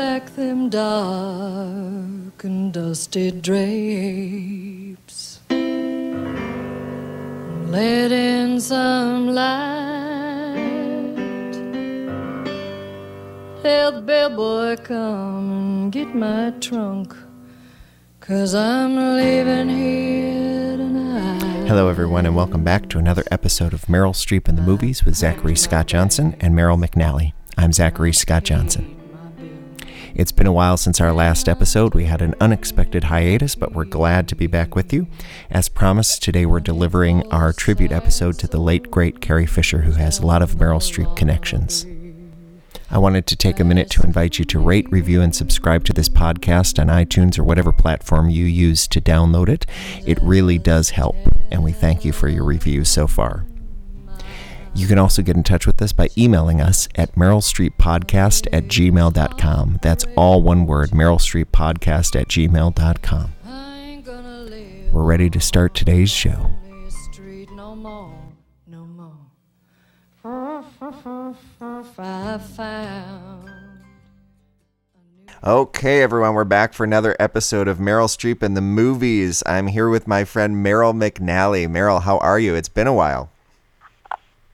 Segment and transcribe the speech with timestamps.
[0.00, 5.40] back them dark and dusty drapes.
[7.68, 10.54] Let in some light.
[13.62, 17.14] Tell the bellboy come and get my trunk.
[18.20, 21.68] Cause I'm leaving here tonight.
[21.68, 25.14] Hello, everyone, and welcome back to another episode of Meryl Streep in the Movies with
[25.14, 27.34] Zachary Scott Johnson and Meryl McNally.
[27.58, 28.96] I'm Zachary Scott Johnson.
[30.20, 31.94] It's been a while since our last episode.
[31.94, 35.06] We had an unexpected hiatus, but we're glad to be back with you.
[35.48, 39.92] As promised, today we're delivering our tribute episode to the late, great Carrie Fisher, who
[39.92, 41.86] has a lot of Meryl Streep connections.
[42.90, 45.94] I wanted to take a minute to invite you to rate, review, and subscribe to
[45.94, 49.64] this podcast on iTunes or whatever platform you use to download it.
[50.04, 51.16] It really does help,
[51.50, 53.46] and we thank you for your reviews so far.
[54.74, 59.78] You can also get in touch with us by emailing us at merylstreeppodcast at gmail.com.
[59.82, 63.32] That's all one word, merylstreeppodcast at gmail.com.
[64.92, 66.50] We're ready to start today's show.
[75.42, 79.42] Okay, everyone, we're back for another episode of Meryl Streep in the movies.
[79.46, 81.66] I'm here with my friend Meryl McNally.
[81.66, 82.54] Meryl, how are you?
[82.54, 83.30] It's been a while.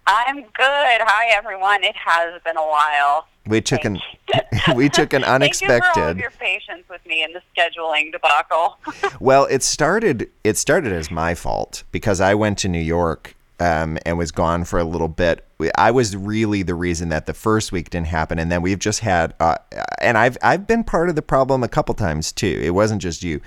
[0.07, 0.53] I'm good.
[0.59, 1.83] Hi, everyone.
[1.83, 3.27] It has been a while.
[3.47, 3.99] We took an
[4.75, 5.83] we took an unexpected.
[5.83, 8.79] Thank you for all your patience with me in the scheduling debacle.
[9.21, 13.99] Well, it started it started as my fault because I went to New York um,
[14.05, 15.45] and was gone for a little bit.
[15.77, 19.01] I was really the reason that the first week didn't happen, and then we've just
[19.01, 19.35] had.
[19.41, 19.57] Uh,
[20.01, 22.61] and I've I've been part of the problem a couple times too.
[22.63, 23.41] It wasn't just you.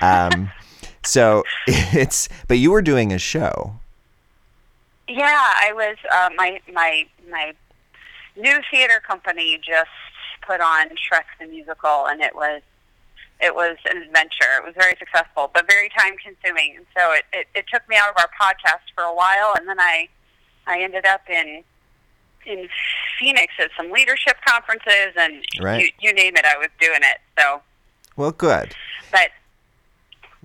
[0.00, 0.50] Um,
[1.04, 3.80] so it's but you were doing a show.
[5.08, 5.96] Yeah, I was.
[6.12, 7.52] Uh, my my my
[8.36, 9.88] new theater company just
[10.46, 12.62] put on Shrek the musical, and it was
[13.40, 14.56] it was an adventure.
[14.58, 16.76] It was very successful, but very time consuming.
[16.76, 19.68] And so it, it, it took me out of our podcast for a while, and
[19.68, 20.08] then I
[20.66, 21.62] I ended up in
[22.46, 22.68] in
[23.18, 25.82] Phoenix at some leadership conferences, and Right.
[25.82, 27.18] you, you name it, I was doing it.
[27.38, 27.60] So,
[28.16, 28.72] Well, good.
[29.10, 29.30] but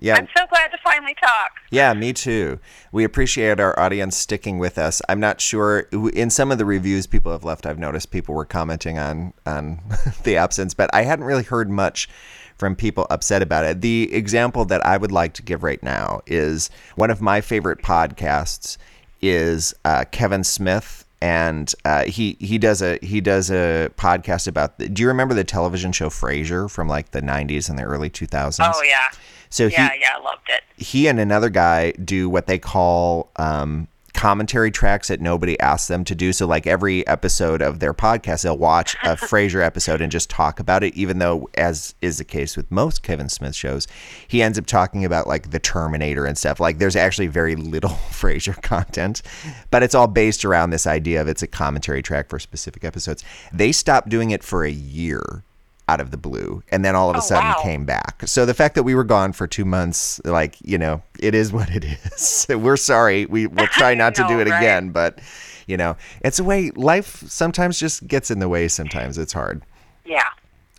[0.02, 1.52] Yeah, I'm so glad to finally talk.
[1.70, 2.58] Yeah, me too.
[2.90, 5.00] We appreciate our audience sticking with us.
[5.08, 7.66] I'm not sure in some of the reviews people have left.
[7.66, 9.80] I've noticed people were commenting on on
[10.24, 12.08] the absence, but I hadn't really heard much
[12.56, 13.80] from people upset about it.
[13.80, 17.80] The example that I would like to give right now is one of my favorite
[17.82, 18.78] podcasts
[19.20, 21.06] is uh, Kevin Smith.
[21.20, 24.78] And uh, he he does a he does a podcast about.
[24.78, 28.10] The, do you remember the television show Frasier from like the '90s and the early
[28.10, 28.58] 2000s?
[28.60, 29.08] Oh yeah,
[29.52, 30.62] So he yeah, yeah, I loved it.
[30.82, 36.04] he and another guy do what they call um, commentary tracks that nobody asks them
[36.04, 36.32] to do.
[36.32, 40.60] So, like every episode of their podcast, they'll watch a Frasier episode and just talk
[40.60, 40.94] about it.
[40.94, 43.86] Even though, as is the case with most Kevin Smith shows,
[44.26, 46.60] he ends up talking about like the Terminator and stuff.
[46.60, 49.22] Like, there's actually very little Frasier content,
[49.70, 53.24] but it's all based around this idea of it's a commentary track for specific episodes.
[53.52, 55.44] They stopped doing it for a year
[55.88, 57.60] out of the blue and then all of a Oh, sudden wow.
[57.62, 58.22] came back.
[58.26, 61.52] So the fact that we were gone for 2 months like, you know, it is
[61.56, 62.46] what it is.
[62.50, 63.26] we're sorry.
[63.26, 64.58] We will try not to do it right?
[64.58, 65.18] again, but
[65.66, 69.16] you know, it's a way life sometimes just gets in the way sometimes.
[69.18, 69.62] It's hard.
[70.04, 70.24] Yeah,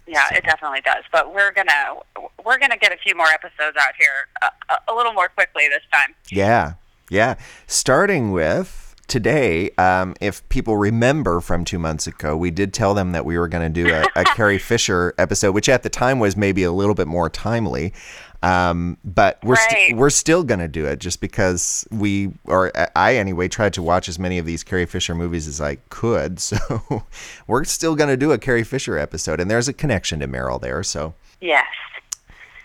[0.08, 1.03] yeah, it definitely does.
[1.12, 1.96] But we're gonna
[2.44, 4.50] we're gonna get a few more episodes out here uh,
[4.88, 6.14] a, a little more quickly this time.
[6.30, 6.74] Yeah.
[7.09, 7.35] Yeah.
[7.68, 13.12] Starting with today, um, if people remember from two months ago, we did tell them
[13.12, 16.19] that we were going to do a, a Carrie Fisher episode, which at the time
[16.19, 17.94] was maybe a little bit more timely.
[18.41, 23.16] Um, but we're st- we're still going to do it just because we, or I
[23.16, 26.40] anyway, tried to watch as many of these Carrie Fisher movies as I could.
[26.53, 27.06] So
[27.47, 30.59] we're still going to do a Carrie Fisher episode, and there's a connection to Meryl
[30.59, 30.84] there.
[30.84, 31.66] So Yes,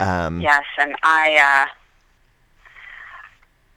[0.00, 1.77] um, yes, and I uh,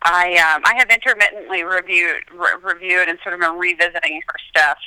[0.03, 4.77] I um, I have intermittently reviewed re- reviewed and sort of been revisiting her stuff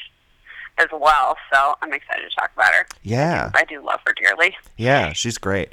[0.79, 1.37] as well.
[1.53, 2.87] So I'm excited to talk about her.
[3.03, 3.50] yeah.
[3.55, 4.56] I do love her dearly.
[4.77, 5.71] Yeah, she's great.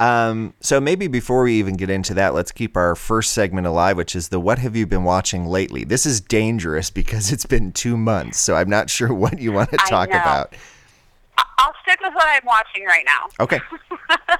[0.00, 3.96] Um, so maybe before we even get into that, let's keep our first segment alive,
[3.96, 7.72] which is the "What have you been watching lately?" This is dangerous because it's been
[7.72, 10.54] two months, so I'm not sure what you want to talk about.
[11.58, 13.28] I'll stick with what I'm watching right now.
[13.40, 13.60] Okay.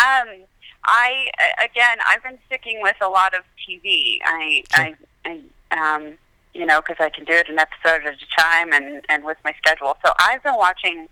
[0.00, 0.44] Um,
[0.84, 1.30] I
[1.62, 4.18] again, I've been sticking with a lot of TV.
[4.24, 4.94] I, I,
[5.26, 6.14] I um,
[6.54, 9.38] you know, because I can do it an episode at a time, and and with
[9.44, 9.96] my schedule.
[10.04, 11.08] So I've been watching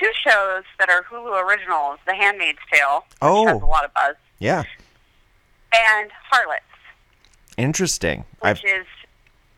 [0.00, 3.46] two shows that are Hulu originals: The Handmaid's Tale, which Oh.
[3.46, 4.64] has a lot of buzz, Yeah,
[5.72, 6.62] and Harlots,
[7.56, 8.24] interesting.
[8.42, 8.86] I've which is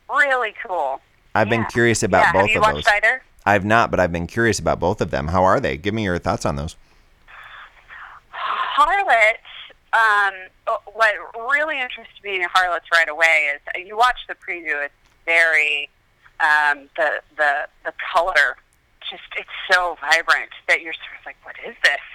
[0.09, 1.01] really cool.
[1.33, 2.31] I've been curious about yeah.
[2.33, 2.93] both Have you of watched those.
[2.95, 3.23] either?
[3.45, 5.29] I've not, but I've been curious about both of them.
[5.29, 5.77] How are they?
[5.77, 6.75] Give me your thoughts on those.
[8.81, 9.37] Harlots,
[9.93, 10.33] um,
[10.93, 11.13] what
[11.53, 14.83] really interested me in Harlots right away is uh, you watch the preview.
[14.83, 14.93] It's
[15.25, 15.89] very
[16.39, 18.57] um, the the the color
[19.11, 22.05] just it's so vibrant that you're sort of like, what is this?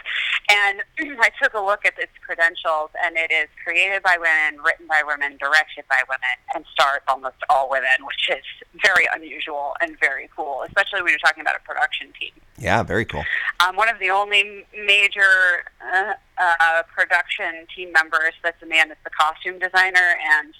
[0.48, 0.80] And
[1.20, 5.02] I took a look at its credentials, and it is created by women, written by
[5.06, 8.44] women, directed by women, and stars almost all women, which is
[8.82, 12.32] very unusual and very cool, especially when you're talking about a production team.
[12.58, 13.24] Yeah, very cool.
[13.60, 18.96] Um, one of the only major uh, uh, production team members that's a man is
[19.04, 20.54] the costume designer, and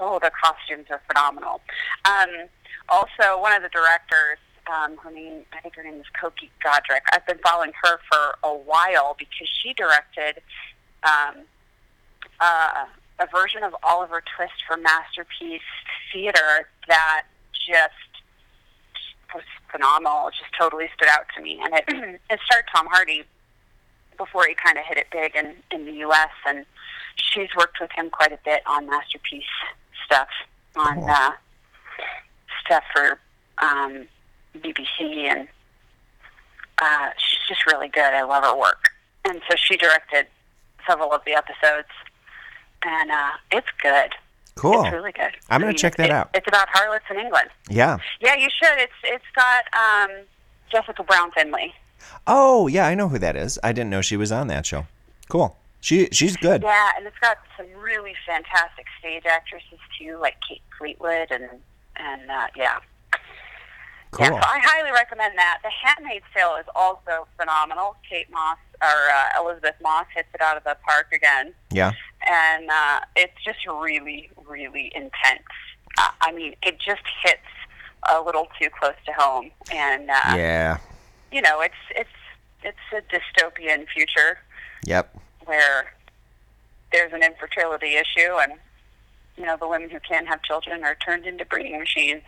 [0.00, 1.60] oh, the costumes are phenomenal.
[2.04, 2.48] Um,
[2.88, 4.38] also, one of the directors
[4.72, 7.00] um, her name, I think her name is Coky Giedroyc.
[7.12, 10.42] I've been following her for a while because she directed
[11.02, 11.42] um,
[12.40, 12.84] uh,
[13.20, 15.60] a version of Oliver Twist for Masterpiece
[16.12, 17.92] Theater that just
[19.34, 20.28] was phenomenal.
[20.28, 21.60] It just totally stood out to me.
[21.62, 23.24] And it, it starred Tom Hardy
[24.16, 26.30] before he kind of hit it big in, in the U.S.
[26.46, 26.64] And
[27.16, 29.42] she's worked with him quite a bit on Masterpiece
[30.06, 30.28] stuff,
[30.76, 31.08] on Cool.
[31.08, 31.30] uh,
[32.64, 33.18] stuff for
[33.62, 34.06] um,
[34.60, 35.48] BBC, and
[36.80, 38.02] uh, she's just really good.
[38.02, 38.90] I love her work,
[39.24, 40.26] and so she directed
[40.86, 41.88] several of the episodes,
[42.84, 44.10] and uh, it's good.
[44.56, 44.84] Cool.
[44.84, 45.32] It's really good.
[45.50, 46.30] I'm gonna check that it- out.
[46.34, 47.48] It's about harlots in England.
[47.68, 47.98] Yeah.
[48.20, 48.78] Yeah, you should.
[48.78, 50.10] It's it's got um,
[50.70, 51.72] Jessica Brown Findlay.
[52.26, 53.58] Oh, yeah, I know who that is.
[53.64, 54.86] I didn't know she was on that show.
[55.28, 55.56] Cool.
[55.80, 56.62] She she's good.
[56.62, 61.48] Yeah, and it's got some really fantastic stage actresses too, like Kate Fleetwood and
[61.96, 62.78] and uh, yeah.
[64.14, 64.26] Cool.
[64.26, 65.58] Yeah, so I highly recommend that.
[65.64, 67.96] The Handmaid's Tale is also phenomenal.
[68.08, 71.90] Kate Moss or uh, Elisabeth Moss hits it out of the park again, Yeah.
[72.24, 75.42] and uh, it's just really, really intense.
[75.98, 77.40] Uh, I mean, it just hits
[78.08, 80.78] a little too close to home, and uh, Yeah.
[81.32, 82.08] you know, it's it's
[82.62, 84.38] it's a dystopian future
[84.86, 85.12] Yep.
[85.44, 85.92] where
[86.92, 88.52] there's an infertility issue, and
[89.36, 92.22] you know, the women who can't have children are turned into breeding machines.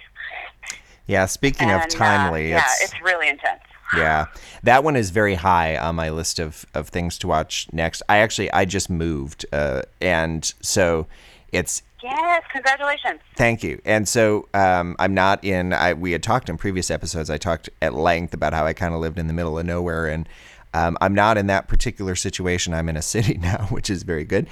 [1.06, 3.60] Yeah, speaking of And, uh, timely, yeah, it's, it's really intense.
[3.96, 4.26] yeah.
[4.62, 8.02] That one is very high on my list of, of things to watch next.
[8.08, 11.06] I actually I just moved uh, and so
[11.52, 13.20] it's Yes, congratulations.
[13.36, 13.80] Thank you.
[13.84, 15.72] And so um, I'm not in.
[15.72, 17.30] I we had talked in previous episodes.
[17.30, 20.06] I talked at length about how I kind of lived in the middle of nowhere,
[20.06, 20.28] and
[20.74, 22.74] um, I'm not in that particular situation.
[22.74, 24.46] I'm in a city now, which is very good.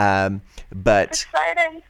[0.00, 0.42] Um,
[0.72, 1.26] but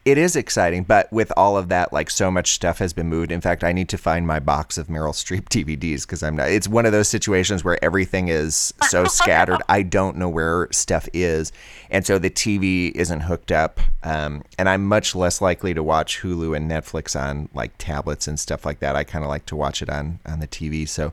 [0.04, 0.84] it is exciting.
[0.84, 3.30] But with all of that, like so much stuff has been moved.
[3.30, 6.48] In fact, I need to find my box of Meryl Streep DVDs because I'm not.
[6.48, 9.60] It's one of those situations where everything is so scattered.
[9.68, 11.52] I don't know where stuff is,
[11.90, 13.80] and so the TV isn't hooked up.
[14.02, 18.40] Um, and I'm much less likely to watch Hulu and Netflix on like tablets and
[18.40, 18.96] stuff like that.
[18.96, 20.88] I kind of like to watch it on on the TV.
[20.88, 21.12] So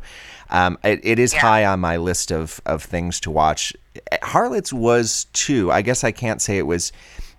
[0.50, 1.42] um, it, it is Yeah.
[1.42, 3.74] high on my list of of things to watch.
[4.22, 5.72] Harlots was too.
[5.72, 6.92] I guess I can't say it was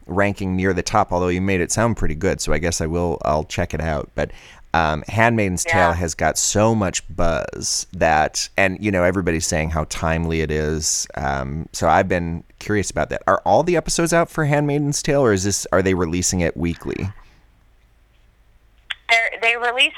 [0.07, 2.41] ranking near the top, although you made it sound pretty good.
[2.41, 3.19] So I guess I will.
[3.25, 4.11] I'll check it out.
[4.15, 4.31] But
[4.75, 9.85] um, Handmaid's Tale has got so much buzz that, and you know, everybody's saying how
[9.85, 11.07] timely it is.
[11.15, 13.23] Um, so I've been curious about that.
[13.27, 15.67] Are all the episodes out for Handmaid's Tale, or is this?
[15.73, 17.09] Are they releasing it weekly?
[19.09, 19.97] They're, they released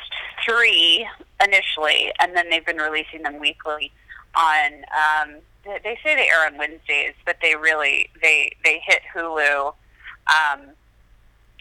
[0.49, 1.07] three
[1.45, 3.93] initially, and then they've been releasing them weekly.
[4.37, 5.35] On um,
[5.65, 9.69] they, say they air on Wednesdays, but they really they they hit Hulu.
[9.69, 10.61] Um,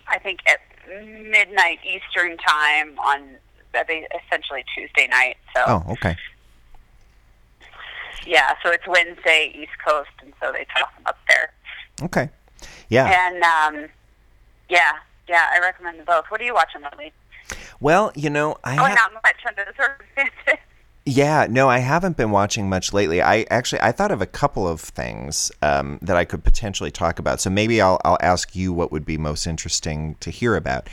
[0.07, 0.59] I think at
[1.03, 3.21] midnight Eastern time on
[3.73, 5.37] they essentially Tuesday night.
[5.55, 6.15] So Oh, okay.
[8.25, 11.51] yeah, so it's Wednesday East Coast, and so they toss them up there.
[12.03, 12.29] Okay.
[12.89, 13.05] Yeah.
[13.29, 13.89] And um,
[14.69, 14.93] yeah,
[15.27, 16.25] yeah, I recommend them both.
[16.29, 17.13] What are you watching lately?
[17.79, 20.59] Well, you know, I Oh, ha- not much under the circumstances.
[21.09, 23.19] Yeah, no, I haven't been watching much lately.
[23.19, 27.17] I actually I thought of a couple of things um, that I could potentially talk
[27.17, 27.41] about.
[27.41, 30.87] So maybe I'll I'll ask you what would be most interesting to hear about.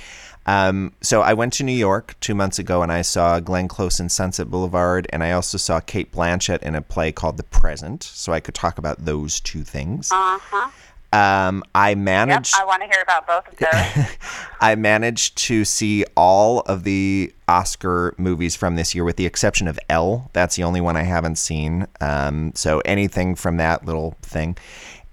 [0.47, 4.01] Um, so I went to New York two months ago and I saw Glenn Close
[4.01, 8.03] in Sunset Boulevard, and I also saw Cate Blanchett in a play called The Present.
[8.03, 10.11] So I could talk about those two things.
[10.11, 10.71] Uh huh.
[11.13, 12.55] Um, I Yep, managed.
[12.57, 14.07] I want to hear about both of those.
[14.61, 19.69] I managed to see all of the Oscar movies from this year, with the exception
[19.69, 20.31] of Elle.
[20.33, 21.87] That's the only one I haven't seen.
[22.01, 24.57] Um, so anything from that little thing.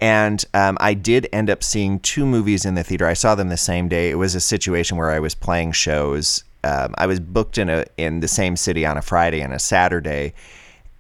[0.02, 3.08] And um, I did end up seeing two movies in the theater.
[3.08, 4.10] I saw them the same day.
[4.10, 6.44] It was a situation where I was playing shows.
[6.66, 9.60] Um, I was booked in a in the same city on a Friday and a
[9.60, 10.34] Saturday,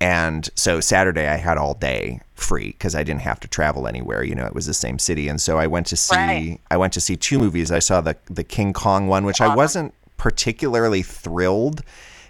[0.04, 4.22] and so Saturday I had all day free because I didn't have to travel anywhere.
[4.22, 6.60] You know, it was the same city, and so I went to see Right.
[6.70, 7.72] I went to see two movies.
[7.72, 11.84] I saw the the King Kong one, which I wasn't particularly thrilled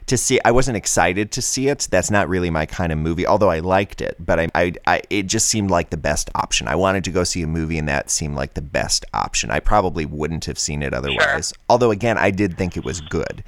[0.05, 0.39] to see.
[0.45, 1.87] I wasn't excited to see it.
[1.89, 3.25] That's not really my kind of movie.
[3.25, 6.67] Although I liked it, but I, I, I it just seemed like the best option.
[6.67, 9.49] I wanted to go see a movie, and that seemed like the best option.
[9.49, 11.53] I probably wouldn't have seen it otherwise.
[11.69, 13.43] Although again, I did think it was good.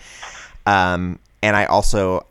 [0.66, 2.26] Um, and I also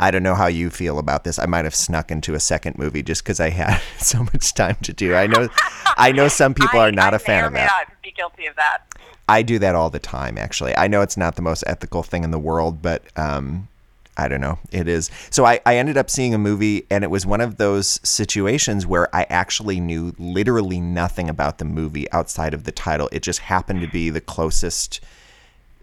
[0.00, 1.38] I don't know how you feel about this.
[1.38, 4.76] I might have snuck into a second movie just because I had so much time
[4.82, 5.14] to do.
[5.14, 5.48] I know,
[5.96, 7.70] I know some people I, are not I a fan of that.
[7.88, 8.82] Not be guilty of that.
[9.28, 10.76] I do that all the time, actually.
[10.76, 13.68] I know it's not the most ethical thing in the world, but um,
[14.16, 14.58] I don't know.
[14.70, 15.10] It is.
[15.30, 18.86] So I, I ended up seeing a movie, and it was one of those situations
[18.86, 23.08] where I actually knew literally nothing about the movie outside of the title.
[23.12, 25.00] It just happened to be the closest.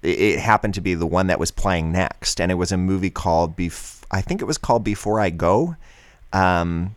[0.03, 3.09] It happened to be the one that was playing next, and it was a movie
[3.09, 5.75] called Bef- I think it was called Before I Go.
[6.33, 6.95] Um,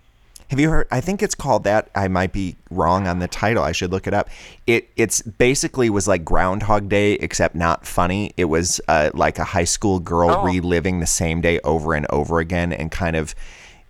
[0.49, 0.87] have you heard?
[0.91, 1.89] I think it's called that.
[1.95, 3.63] I might be wrong on the title.
[3.65, 4.29] I should look it up.
[4.67, 8.33] It it's basically was like Groundhog Day, except not funny.
[8.37, 10.45] It was uh, like a high school girl Oh.
[10.45, 13.35] reliving the same day over and over again, and kind of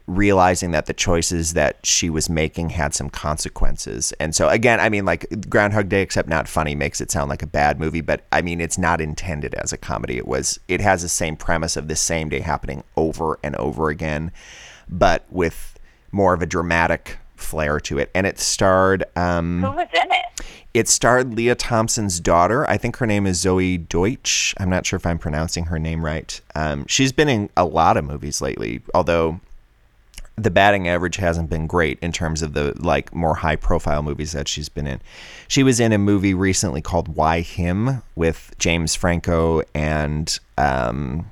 [0.06, 4.12] realizing that the choices that she was making had some consequences.
[4.20, 7.42] And so again, I mean, like Groundhog Day, except not funny, makes it sound like
[7.42, 10.18] a bad movie, but I mean, it's not intended as a comedy.
[10.18, 10.60] It was.
[10.68, 14.30] It has the same premise of the same day happening over and over again,
[14.88, 15.78] but with
[16.12, 18.10] more of a dramatic flair to it.
[18.14, 19.04] And it starred.
[19.16, 20.24] Um, Who was in it?
[20.74, 22.68] it starred Lea Thompson's daughter.
[22.68, 24.54] I think her name is Zoey Deutch.
[24.58, 26.40] I'm not sure if I'm pronouncing her name right.
[26.54, 29.40] Um, she's been in a lot of movies lately, although
[30.36, 34.32] the batting average hasn't been great in terms of the like more high profile movies
[34.32, 35.00] that she's been in.
[35.48, 41.30] She was in a movie recently called Why Him with James Franco and um,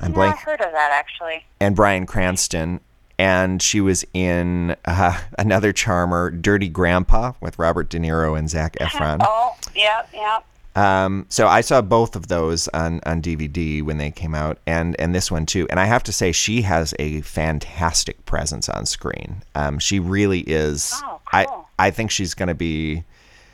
[0.00, 1.44] I'm Yeah, blank I heard of that actually.
[1.60, 2.80] and Bryan Cranston.
[3.16, 8.74] And she was in uh, another charmer, Dirty Grandpa, with Robert De Niro and Zac
[8.80, 9.18] Efron.
[9.20, 10.40] Oh, yeah, yeah.
[10.76, 14.98] Um, so I saw both of those on, on DVD when they came out, and
[14.98, 15.66] and this one too.
[15.70, 19.42] And I have to say, she has a fantastic presence on screen.
[19.54, 20.92] Um, she really is.
[21.04, 21.68] Oh, I cool.
[21.78, 23.04] I think she's going to be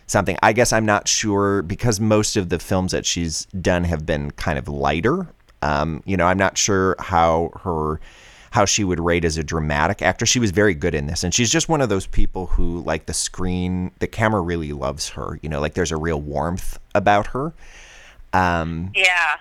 [0.07, 0.37] something.
[0.43, 4.31] I guess I'm not sure because most of the films that she's done have been
[4.33, 5.29] kind of lighter.
[5.63, 8.01] Um, you know, I'm not sure how her
[8.51, 10.27] how she would rate as a dramatic actor.
[10.27, 13.07] She was very good in this, and she's just one of those people who like
[13.07, 15.39] the screen, the camera really loves her.
[15.43, 17.53] You know, like there's a real warmth about her.
[18.33, 19.37] Um, Yeah.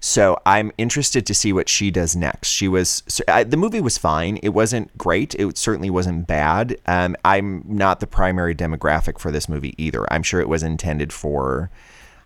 [0.00, 2.48] so I'm interested to see what she does next.
[2.48, 4.38] She was so, I, the movie was fine.
[4.42, 5.34] It wasn't great.
[5.34, 6.78] It certainly wasn't bad.
[6.86, 10.10] Um, I'm not the primary demographic for this movie either.
[10.12, 11.70] I'm sure it was intended for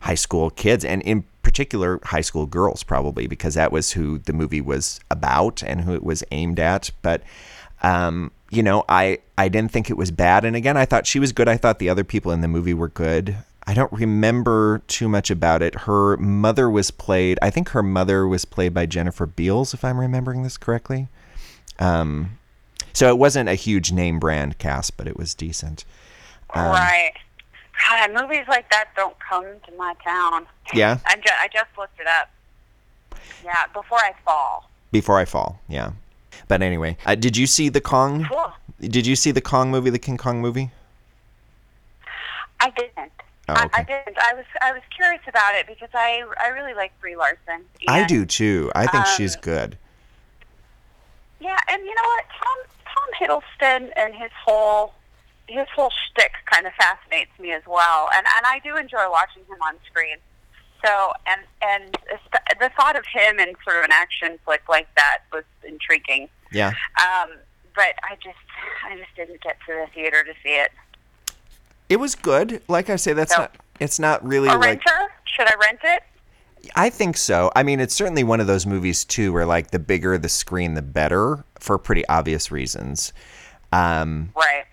[0.04, 4.34] high school kids and in particular high school girls probably because that was who the
[4.34, 6.90] movie was about and who it was aimed at.
[7.00, 7.22] But
[7.82, 10.44] um, you know, I I didn't think it was bad.
[10.44, 11.48] And again, I thought she was good.
[11.48, 13.36] I thought the other people in the movie were good.
[13.66, 15.74] I don't remember too much about it.
[15.74, 17.38] Her mother was played.
[17.40, 21.08] I think her mother was played by Jennifer Beals, if I'm remembering this correctly.
[21.78, 22.38] Um,
[22.92, 25.86] so it wasn't a huge name brand cast, but it was decent.
[26.54, 27.14] Um, right.
[27.88, 30.46] God, movies like that don't come to my town.
[30.72, 30.98] Yeah.
[31.06, 32.30] I, ju- I just looked it up.
[33.44, 34.70] Yeah, before I fall.
[34.90, 35.92] Before I fall, yeah.
[36.48, 38.26] But anyway, uh, did you see the Kong?
[38.30, 38.52] Cool.
[38.80, 40.70] Did you see the Kong movie, the King Kong movie?
[42.60, 43.12] I didn't.
[43.48, 44.16] Oh, I, I didn't.
[44.18, 47.64] I was I was curious about it because I I really like Brie Larson.
[47.88, 48.72] I do too.
[48.74, 49.78] I think she's um, good.
[51.40, 52.24] Yeah, and you know what?
[52.42, 54.94] Tom Tom Hiddleston and his whole
[55.48, 59.42] his whole shtick kind of fascinates me as well, and and I do enjoy watching
[59.48, 60.16] him on screen.
[60.84, 61.96] So and and
[62.60, 66.28] the thought of him in sort of an action flick like that was intriguing.
[66.52, 66.68] Yeah.
[66.98, 67.30] Um,
[67.74, 68.36] but I just
[68.86, 70.70] I just didn't get to the theater to see it.
[71.88, 72.62] It was good.
[72.68, 73.56] Like I say, that's So- not.
[73.80, 74.60] It's not really A like.
[74.86, 75.12] renter?
[75.24, 76.02] Should I rent it?
[76.76, 77.50] I think so.
[77.56, 80.74] I mean, it's certainly one of those movies too, where like the bigger the screen,
[80.74, 83.12] the better, for pretty obvious reasons.
[83.72, 84.64] Um, Right.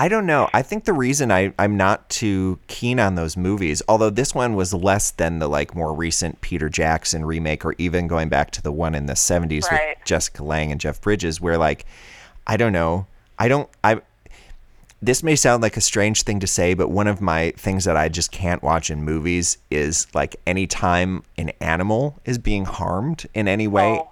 [0.00, 0.48] I don't know.
[0.54, 4.54] I think the reason I, I'm not too keen on those movies, although this one
[4.54, 8.62] was less than the like more recent Peter Jackson remake, or even going back to
[8.62, 9.96] the one in the 70s Right.
[9.98, 11.84] with Jessica Lange and Jeff Bridges, where like,
[12.46, 13.06] I don't know.
[13.40, 13.68] I don't.
[13.82, 14.00] I.
[15.02, 17.96] This may sound like a strange thing to say, but one of my things that
[17.96, 23.46] I just can't watch in movies is like anytime an animal is being harmed in
[23.48, 23.98] any way.
[24.00, 24.08] Oh.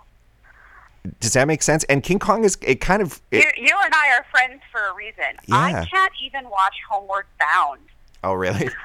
[1.20, 1.84] Does that make sense?
[1.84, 4.80] And King Kong is it kind of it, you, you and I are friends for
[4.80, 5.36] a reason.
[5.46, 5.56] Yeah.
[5.56, 7.80] I can't even watch Homeward Bound.
[8.24, 8.68] Oh, really?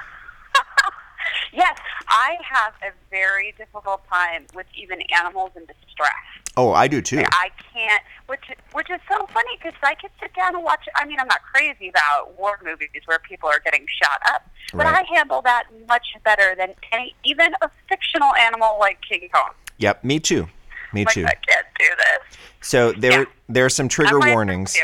[1.52, 6.12] Yes, I have a very difficult time with even animals in distress.
[6.56, 7.22] Oh, I do too.
[7.32, 10.86] I can't, which which is so funny because I could sit down and watch.
[10.96, 14.86] I mean, I'm not crazy about war movies where people are getting shot up, but
[14.86, 15.06] Right.
[15.06, 19.50] I handle that much better than any, even a fictional animal like King Kong.
[19.78, 20.48] Yep, me too.
[20.92, 21.26] me like, too.
[21.26, 22.38] I can't do this.
[22.60, 23.24] So there Yeah.
[23.48, 24.76] there are some trigger warnings.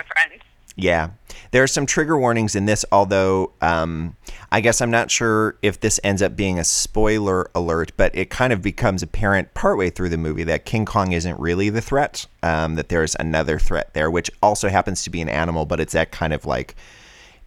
[0.77, 1.11] Yeah.
[1.51, 4.15] There are some trigger warnings in this, although um,
[4.53, 8.29] I guess I'm not sure if this ends up being a spoiler alert, but it
[8.31, 12.27] kind of becomes apparent partway through the movie that King Kong isn't really the threat,
[12.43, 15.95] um, that there's another threat there, which also happens to be an animal, but it's
[15.95, 16.77] that kind of like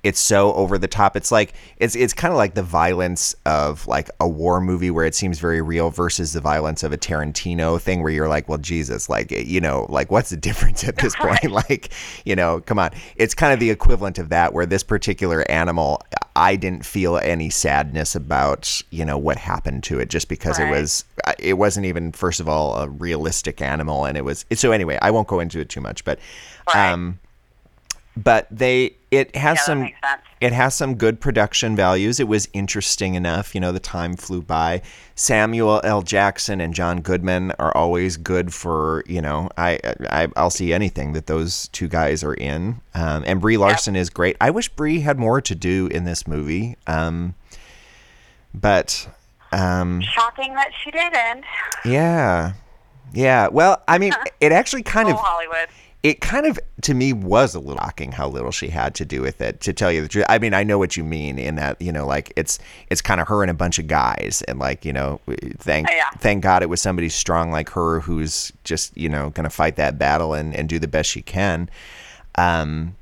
[0.04, 1.16] it's so over the top.
[1.16, 5.06] It's like it's it's kind of like the violence of like a war movie where
[5.06, 8.58] it seems very real versus the violence of a Tarantino thing where you're like, well,
[8.58, 11.52] Jesus, like you know, like what's the difference at this point?
[11.52, 11.92] Like,
[12.26, 12.92] you know, come on.
[13.16, 16.02] It's kind of the equivalent of that where this particular animal,
[16.36, 20.70] I didn't feel any sadness about you know what happened to it just because it
[20.70, 21.06] was
[21.38, 24.98] it wasn't even first of all a realistic animal and it was so anyway.
[25.02, 26.20] I won't go into it too much, but.
[26.74, 26.92] Right.
[26.92, 27.20] Um,
[28.18, 29.90] but they it has Yeah, some
[30.40, 32.20] it has some good production values.
[32.20, 33.54] It was interesting enough.
[33.54, 34.82] You know, the time flew by.
[35.14, 36.02] Samuel L.
[36.02, 39.04] Jackson and John Goodman are always good for.
[39.06, 42.82] You know, I, I I'll see anything that those two guys are in.
[42.96, 44.36] Um, and Brie Larson is great.
[44.42, 46.78] I wish Brie had more to do in this movie.
[46.88, 47.36] Um,
[48.54, 49.08] but
[49.52, 51.44] um, Shocking that she didn't.
[51.86, 52.54] yeah,
[53.14, 53.48] yeah.
[53.50, 55.68] Well, I mean, it actually kind Oh, of Hollywood.
[56.04, 59.22] It kind of to me was a little shocking how little she had to do
[59.22, 61.56] with it to tell you the truth i mean i know what you mean in
[61.56, 62.58] that you know like it's
[62.90, 65.20] it's kind of her and a bunch of guys and like you know
[65.60, 66.10] thank Yeah.
[66.18, 70.00] thank god it was somebody strong like her who's just you know gonna fight that
[70.00, 71.70] battle and and do the best she can
[72.36, 72.96] um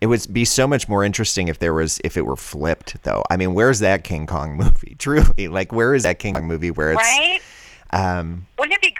[0.00, 3.22] it would be so much more interesting if there was if it were flipped though
[3.30, 6.70] i mean where's that king kong movie truly like where is that king kong movie
[6.70, 7.40] where it's Right?
[7.94, 8.91] um Wouldn't it be?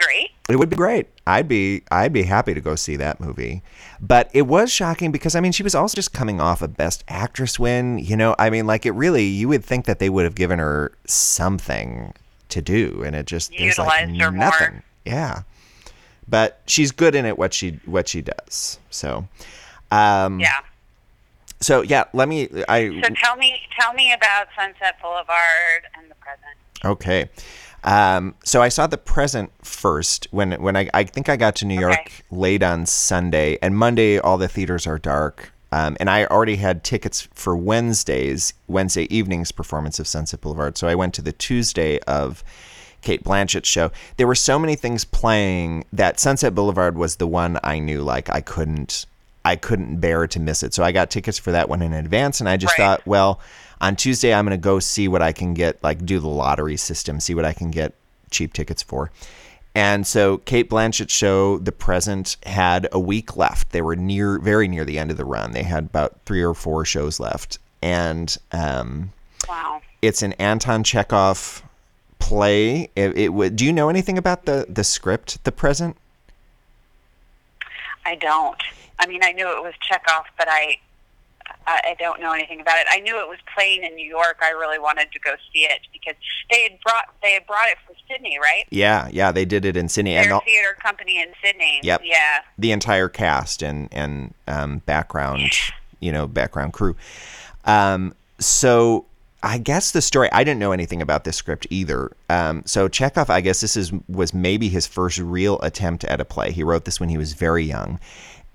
[0.53, 1.07] It would be great.
[1.25, 3.63] I'd be I'd be happy to go see that movie.
[3.99, 7.03] But it was shocking because I mean she was also just coming off a best
[7.07, 8.35] actress win, you know.
[8.37, 12.13] I mean like it really you would think that they would have given her something
[12.49, 14.39] to do and it just there's like Utilized her more.
[14.45, 14.83] nothing.
[15.05, 15.41] Yeah.
[16.27, 18.77] But she's good in it what she what she does.
[18.91, 19.27] So
[19.91, 20.59] um Yeah.
[21.61, 26.15] so yeah, let me I So tell me, tell me about Sunset Boulevard and the
[26.15, 26.57] present.
[26.85, 27.29] Okay.
[27.83, 31.65] Um, so I saw the present first when when I, I think I got to
[31.65, 32.11] New York Okay.
[32.31, 35.51] late on Sunday and Monday all the theaters are dark.
[35.71, 40.77] Um, and I already had tickets for Wednesday's Wednesday evening's performance of Sunset Boulevard.
[40.77, 42.43] So I went to the Tuesday of
[43.01, 43.91] Cate Blanchett's show.
[44.17, 48.29] There were so many things playing that Sunset Boulevard was the one I knew like
[48.29, 49.07] I couldn't
[49.45, 50.73] I couldn't bear to miss it.
[50.73, 52.85] So I got tickets for that one in advance and I just Right.
[52.85, 53.39] thought, well,
[53.81, 56.77] on Tuesday I'm going to go see what I can get like do the lottery
[56.77, 57.93] system, see what I can get
[58.31, 59.11] cheap tickets for.
[59.75, 63.71] And so Cate Blanchett's show, The Present, had a week left.
[63.71, 65.51] They were near, very near the end of the run.
[65.51, 69.11] They had about three or four shows left, and um,
[69.49, 69.81] Wow.
[70.03, 71.63] it's an Anton Chekhov
[72.19, 72.89] play.
[72.95, 73.55] It, it would.
[73.55, 75.97] Do you know anything about the the script, The Present?
[78.05, 78.61] I don't.
[79.03, 80.77] I mean, I knew it was Chekhov, but I,
[81.67, 82.87] I, don't know anything about it.
[82.89, 84.37] I knew it was playing in New York.
[84.41, 86.15] I really wanted to go see it because
[86.49, 88.63] they had brought they had brought it from Sydney, right?
[88.69, 91.81] Yeah, yeah, they did it in Sydney, and all, theater company in Sydney.
[91.83, 92.01] Yep.
[92.05, 92.39] Yeah.
[92.57, 95.51] the entire cast and and um, background,
[95.99, 96.95] you know, background crew.
[97.65, 99.05] Um, so
[99.41, 102.15] I guess the story I didn't know anything about this script either.
[102.29, 106.25] Um, so Chekhov, I guess this is was maybe his first real attempt at a
[106.25, 106.51] play.
[106.51, 107.99] He wrote this when he was very young.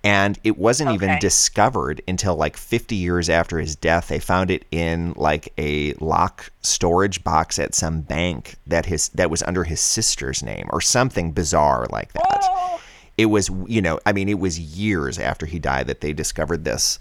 [0.08, 4.08] And it wasn't even discovered until like 50 years after his death.
[4.08, 9.28] They found it in like a lock storage box at some bank that his that
[9.30, 12.22] was under his sister's name or something bizarre like that.
[12.42, 12.80] Oh,
[13.18, 16.64] it was you know i mean it was years after he died that they discovered
[16.64, 16.98] this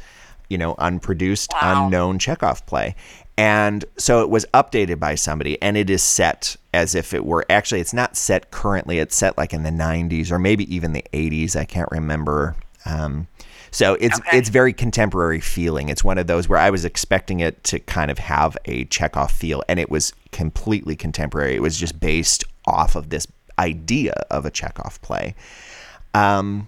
[0.49, 1.85] you know unproduced Wow.
[1.85, 2.95] unknown chekhov play.
[3.39, 7.45] And so it was updated by somebody and it is set as if it were
[7.49, 8.97] actually it's not set currently.
[8.99, 12.55] It's set like in the 90s or maybe even the 80s i can't remember
[12.87, 13.27] um,
[13.69, 14.37] so it's Okay.
[14.37, 15.89] it's very contemporary feeling.
[15.89, 19.31] It's one of those where I was expecting it to kind of have a Chekhov
[19.31, 21.55] feel, and it was completely contemporary.
[21.55, 23.27] It was just based off of this
[23.59, 25.35] idea of a Chekhov play.
[26.13, 26.67] Um,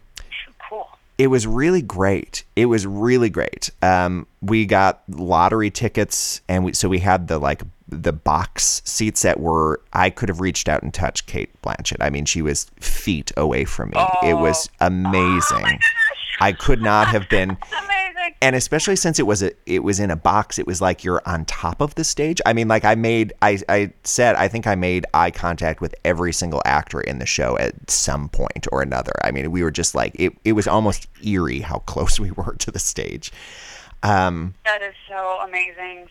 [0.70, 0.88] cool.
[1.18, 2.44] it was really great.
[2.56, 3.70] It was really great.
[3.82, 9.22] Um, we got lottery tickets, and we, so we had the like the box seats
[9.24, 9.82] that were.
[9.94, 11.98] I could have reached out and touched Cate Blanchett.
[12.02, 13.98] I mean, she was feet away from me.
[14.24, 15.80] it was amazing.
[16.40, 18.36] I could not have been amazing.
[18.42, 21.22] and especially since it was a it was in a box it was like you're
[21.26, 24.68] on top of the stage i mean like i made i i said i think
[24.68, 28.82] i made eye contact with every single actor in the show at some point or
[28.82, 32.32] another i mean we were just like it, it was almost eerie how close we
[32.32, 33.32] were to the stage
[34.04, 36.08] um, That is so amazing.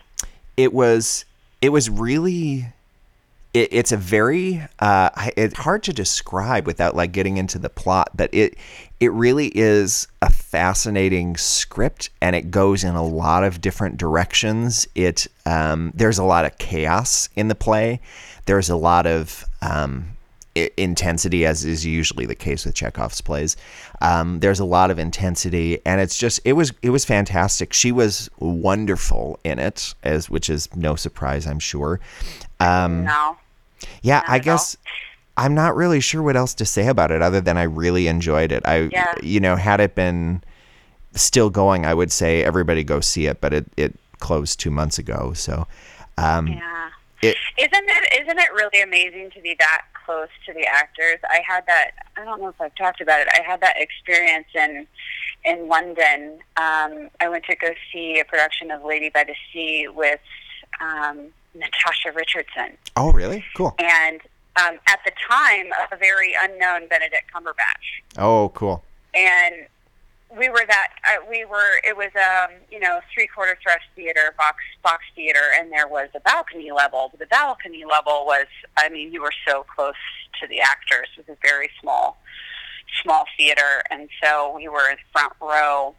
[0.56, 1.24] it was
[1.62, 2.66] it was really
[3.58, 8.10] it, it's a very uh, it's hard to describe without like getting into the plot,
[8.14, 8.56] but it
[9.00, 14.86] it really is a fascinating script, and it goes in a lot of different directions.
[14.94, 18.00] It um, there's a lot of chaos in the play.
[18.46, 20.16] There's a lot of um,
[20.76, 23.56] intensity, as is usually the case with Chekhov's plays.
[24.00, 27.72] Um, there's a lot of intensity, and it's just it was it was fantastic.
[27.72, 32.00] She was wonderful in it, as which is no surprise, I'm sure.
[32.60, 33.36] Um, No.
[34.02, 34.76] Yeah, Not I guess
[35.36, 38.50] I'm not really sure what else to say about it other than I really enjoyed
[38.52, 38.62] it.
[38.66, 39.14] I, Yeah.
[39.22, 40.42] you know, had it been
[41.14, 44.98] still going, I would say everybody go see it, but it, it closed two months
[44.98, 45.32] ago.
[45.34, 45.66] So,
[46.16, 46.90] um, Yeah.
[47.22, 51.18] it, Isn't it isn't it really amazing to be that close to the actors?
[51.28, 53.28] I had that I don't know if I've talked about it.
[53.32, 54.86] I had that experience in
[55.44, 56.40] in London.
[56.56, 60.20] Um, I went to go see a production of Lady by the Sea with
[60.80, 62.76] um, Natasha Richardson.
[62.96, 63.44] oh, really?
[63.56, 63.74] Cool.
[63.78, 64.20] And
[64.56, 68.18] um, at the time, a very unknown Benedict Cumberbatch.
[68.18, 68.82] Oh, cool.
[69.14, 69.54] and
[70.36, 74.34] we were that uh, we were it was um you know three quarter thrust theater
[74.36, 78.44] box box theater and there was a balcony level the balcony level was
[78.76, 79.94] i mean you were so close
[80.38, 82.18] to the actors it was a very small
[83.02, 85.94] small theater and so we were in front row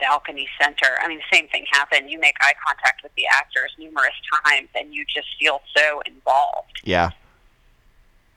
[0.00, 3.70] balcony center i mean the same thing happened you make eye contact with the actors
[3.78, 7.10] numerous times and you just feel so involved Yeah.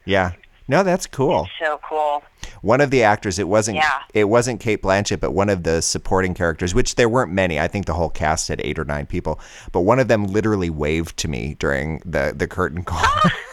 [0.06, 0.32] Yeah.
[0.70, 1.48] No, that's cool.
[1.62, 2.24] so cool
[2.62, 4.00] One of the actors, it wasn't Yeah.
[4.14, 7.58] it wasn't Cate Blanchett, but one of the supporting characters, which there weren't many.
[7.60, 9.40] I think the whole cast had eight or nine people,
[9.72, 13.06] but one of them literally waved to me during the the curtain call.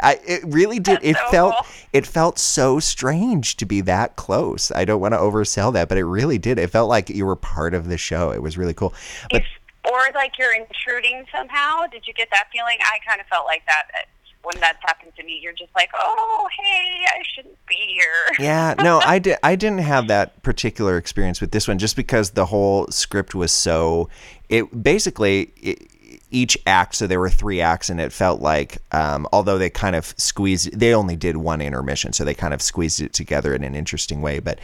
[0.00, 1.00] I, it really did.
[1.02, 1.66] It so felt cool.
[1.92, 4.70] it felt so strange to be that close.
[4.72, 6.58] I don't want to oversell that, but it really did.
[6.58, 8.30] It felt like you were part of the show.
[8.30, 8.94] It was really cool.
[9.30, 9.42] But
[9.90, 11.86] or like you're intruding somehow.
[11.86, 12.78] Did you get that feeling?
[12.80, 14.08] I kind of felt like that
[14.42, 15.38] when that's happened to me.
[15.42, 18.36] You're just like, oh, hey, I shouldn't be here.
[18.38, 19.38] yeah, no, I did.
[19.42, 23.52] I didn't have that particular experience with this one, just because the whole script was
[23.52, 24.08] so.
[24.48, 25.87] It basically it,
[26.30, 26.94] each act.
[26.94, 30.78] So there were three acts, and it felt like, um, although they kind of squeezed,
[30.78, 34.20] they only did one intermission, so they kind of squeezed it together in an interesting
[34.20, 34.38] way.
[34.38, 34.58] But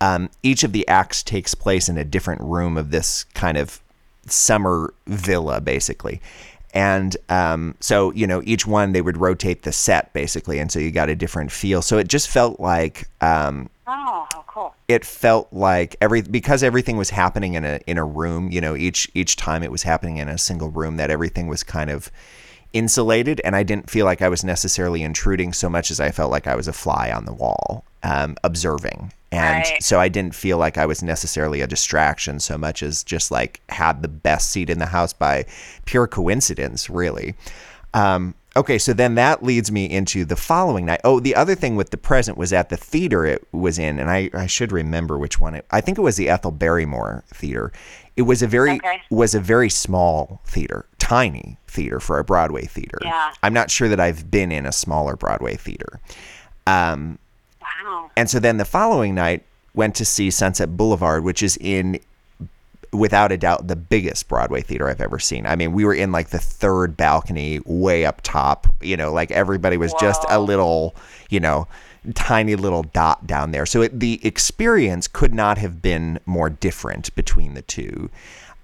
[0.00, 3.80] um, each of the acts takes place in a different room of this kind of
[4.26, 6.20] summer villa, basically.
[6.74, 10.78] And um, so, you know, each one they would rotate the set basically, and so
[10.78, 11.82] you got a different feel.
[11.82, 14.74] So it just felt like um, Oh, how cool.
[14.86, 18.50] it felt like every because everything was happening in a in a room.
[18.52, 21.62] You know, each each time it was happening in a single room, that everything was
[21.62, 22.10] kind of
[22.74, 26.30] insulated, and I didn't feel like I was necessarily intruding so much as I felt
[26.30, 29.12] like I was a fly on the wall, um, observing.
[29.32, 29.82] And Right.
[29.82, 33.60] so I didn't feel like I was necessarily a distraction so much as just like
[33.70, 35.46] had the best seat in the house by
[35.86, 37.34] pure coincidence, really.
[37.94, 41.00] Um, okay, so then that leads me into the following night.
[41.04, 44.10] Oh, the other thing with the present was at the theater it was in, and
[44.10, 45.54] I, I should remember which one.
[45.54, 47.72] It, I think it was the Ethel Barrymore Theater.
[48.16, 49.00] It was a very Okay.
[49.10, 52.98] was a very small theater, tiny theater for a Broadway theater.
[53.02, 53.32] Yeah.
[53.42, 56.00] I'm not sure that I've been in a smaller Broadway theater.
[56.66, 57.18] Um,
[57.62, 58.10] Wow.
[58.16, 59.44] and so then the following night
[59.74, 62.00] went to see Sunset Boulevard, which is in
[62.92, 65.46] without a doubt the biggest Broadway theater I've ever seen.
[65.46, 69.30] I mean, we were in like the third balcony way up top, you know, like
[69.30, 70.94] everybody was just a little,
[71.30, 71.66] you know,
[72.14, 73.66] tiny little dot down there.
[73.66, 78.10] So it, the experience could not have been more different between the two.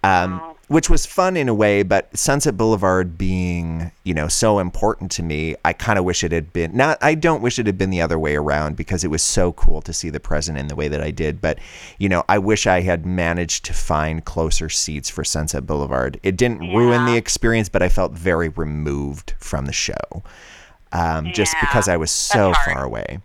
[0.02, 0.53] Um, Wow.
[0.68, 5.22] Which was fun in a way, but Sunset Boulevard being, you know, so important to
[5.22, 7.90] me, I kind of wish it had been not I don't wish it had been
[7.90, 10.76] the other way around because it was so cool to see the present in the
[10.76, 11.58] way that I did, but
[11.98, 16.18] you know, I wish I had managed to find closer seats for Sunset Boulevard.
[16.22, 20.22] It didn't ruin the experience, but I felt very removed from the show.
[20.92, 23.18] Um, just because I was so far away.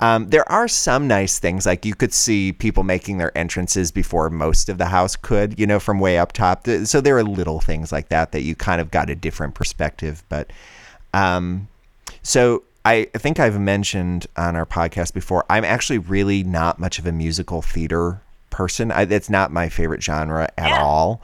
[0.00, 4.30] Um, there are some nice things, like you could see people making their entrances before
[4.30, 6.66] most of the house could, you know, from way up top.
[6.84, 10.22] So there are little things like that that you kind of got a different perspective.
[10.30, 10.50] But
[11.12, 11.68] um,
[12.22, 17.06] so I think I've mentioned on our podcast before, I'm actually really not much of
[17.06, 18.90] a musical theater person.
[18.90, 20.82] I, it's not my favorite genre at Yeah.
[20.82, 21.20] all.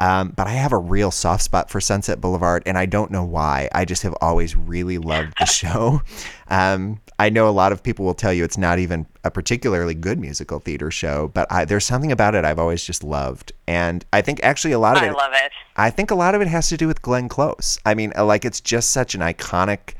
[0.00, 3.24] Um, but I have a real soft spot for Sunset Boulevard, and I don't know
[3.24, 3.68] why.
[3.72, 6.02] I just have always really loved the show.
[6.48, 9.94] Um, I know a lot of people will tell you it's not even a particularly
[9.94, 14.04] good musical theater show, but I, there's something about it I've always just loved, and
[14.12, 15.14] I think actually a lot of I it.
[15.14, 15.50] love it.
[15.76, 17.80] I think a lot of it has to do with Glenn Close.
[17.84, 19.94] I mean, uh, like it's just such an iconic,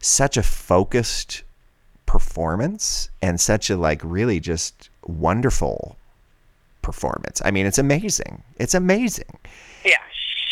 [0.00, 1.44] such a focused
[2.04, 5.96] performance, and such a like really just wonderful
[6.82, 7.40] performance.
[7.42, 8.42] I mean, it's amazing.
[8.58, 9.38] It's amazing.
[9.82, 9.96] Yeah,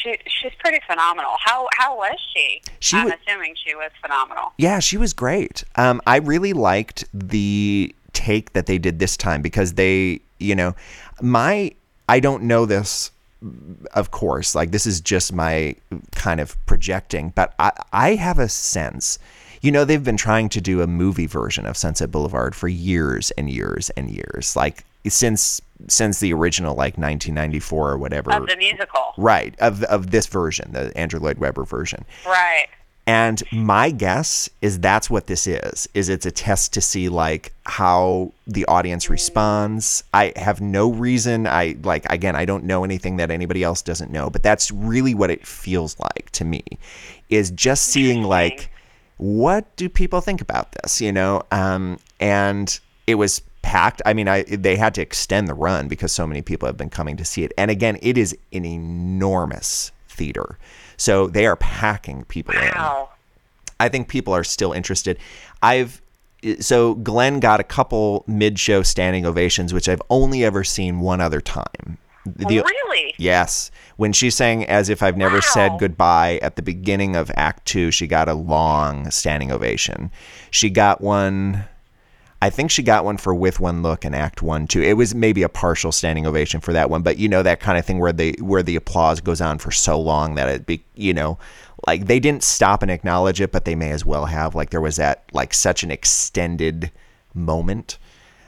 [0.02, 1.32] she she's pretty phenomenal.
[1.44, 2.62] How how was she?
[2.80, 4.52] She I'm assuming she was phenomenal.
[4.58, 5.64] Yeah, she was great.
[5.76, 10.74] Um, I really liked the take that they did this time because they, you know,
[11.20, 11.72] my
[12.08, 13.10] I don't know this,
[13.94, 14.54] of course.
[14.54, 15.76] Like this is just my
[16.14, 19.18] kind of projecting, but I I have a sense.
[19.60, 23.30] You know, they've been trying to do a movie version of Sunset Boulevard for years
[23.32, 28.32] and years and years, like since since the original, like 1994 or whatever.
[28.32, 32.04] Of the musical, right of of this version, the Andrew Lloyd Webber version.
[32.26, 32.66] right?
[33.04, 35.88] And my guess is that's what this is.
[35.92, 40.04] Is it's a test to see like how the audience responds.
[40.14, 44.12] I have no reason I like again, I don't know anything that anybody else doesn't
[44.12, 46.62] know, but that's really what it feels like to me.
[47.28, 48.70] Is just seeing like
[49.16, 51.42] what do people think about this, you know?
[51.50, 54.02] Um and it was packed.
[54.04, 56.90] I mean, I they had to extend the run because so many people have been
[56.90, 57.52] coming to see it.
[57.56, 60.58] And again, it is an enormous theater.
[60.96, 62.60] So they are packing people in.
[62.74, 63.10] Wow.
[63.80, 65.18] I think people are still interested.
[65.62, 66.00] I've
[66.60, 71.40] so Glenn got a couple mid-show standing ovations, which I've only ever seen one other
[71.40, 71.98] time.
[72.24, 73.14] The- oh, really?
[73.16, 77.66] Yes, when she sang "As If I've Never Said Goodbye" at the beginning of Act
[77.66, 80.10] Two, she got a long standing ovation.
[80.50, 81.64] She got one.
[82.42, 84.82] I think she got one for with one look in Act One too.
[84.82, 87.78] It was maybe a partial standing ovation for that one, but you know that kind
[87.78, 90.82] of thing where the where the applause goes on for so long that it be
[90.96, 91.38] you know
[91.86, 94.56] like they didn't stop and acknowledge it, but they may as well have.
[94.56, 96.90] Like there was that like such an extended
[97.32, 97.96] moment.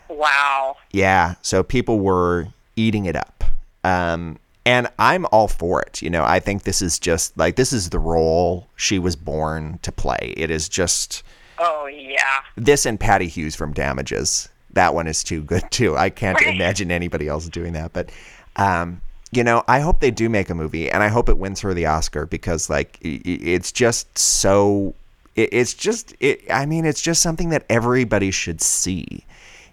[0.08, 0.76] Wow.
[0.90, 3.44] Yeah, so people were eating it up.
[3.84, 6.02] Um, and I'm all for it.
[6.02, 9.78] You know, I think this is just like this is the role she was born
[9.82, 10.34] to play.
[10.36, 11.22] It is just
[11.58, 12.40] Oh yeah.
[12.56, 14.48] this and Patty Hewes from Damages.
[14.72, 15.96] That one is too good too.
[15.96, 16.54] I can't Right.
[16.54, 17.92] imagine anybody else doing that.
[17.92, 18.10] But
[18.56, 21.60] um, you know, I hope they do make a movie, and I hope it wins
[21.60, 24.94] her the Oscar because like it's just so.
[25.36, 26.14] It's just.
[26.20, 29.24] It, I mean, it's just something that everybody should see.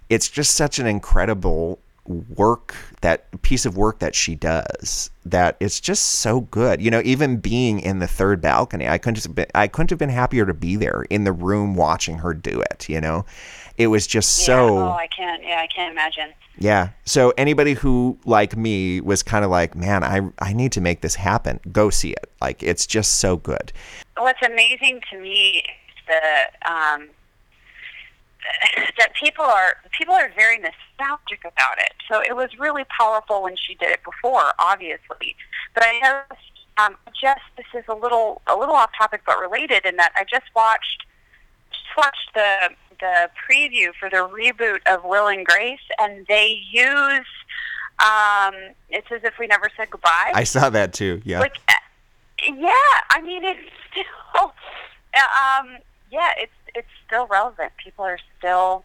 [0.10, 1.78] It's just such an incredible
[2.12, 7.02] work that piece of work that she does that it's just so good you know
[7.04, 10.46] even being in the third balcony i couldn't have been, i couldn't have been happier
[10.46, 13.26] to be there in the room watching her do it you know
[13.78, 14.46] it was just Yeah.
[14.46, 15.42] so Oh, I can't.
[15.44, 16.34] Yeah, I can't imagine.
[16.58, 16.90] yeah.
[17.06, 21.02] So anybody who like me was kind of like, man, I I need to make
[21.02, 21.60] this happen.
[21.72, 22.30] Go see it.
[22.42, 23.72] Like it's just so good.
[24.18, 27.08] What's amazing to me is the um,
[28.98, 31.94] that people are people are very nostalgic about it.
[32.10, 35.36] So it was really powerful when she did it before, obviously.
[35.74, 39.86] But I noticed um, just this is a little a little off topic but related
[39.86, 41.06] in that I just watched
[41.72, 47.26] just watched the the preview for the reboot of Will and Grace, and they use
[48.00, 48.54] um,
[48.90, 50.32] it's as if we never said goodbye.
[50.34, 51.22] I saw that too.
[51.26, 51.40] Yeah.
[51.40, 51.58] like
[52.48, 52.72] yeah
[53.12, 53.60] i mean it's
[53.92, 54.44] still
[55.16, 55.78] um
[56.12, 58.84] yeah it's it's still relevant people are still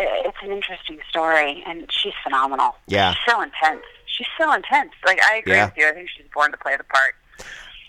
[0.00, 3.12] it's an interesting story and she's phenomenal Yeah.
[3.14, 5.66] she's so intense she's so intense like i agree Yeah.
[5.66, 7.14] with you i think she's born to play the part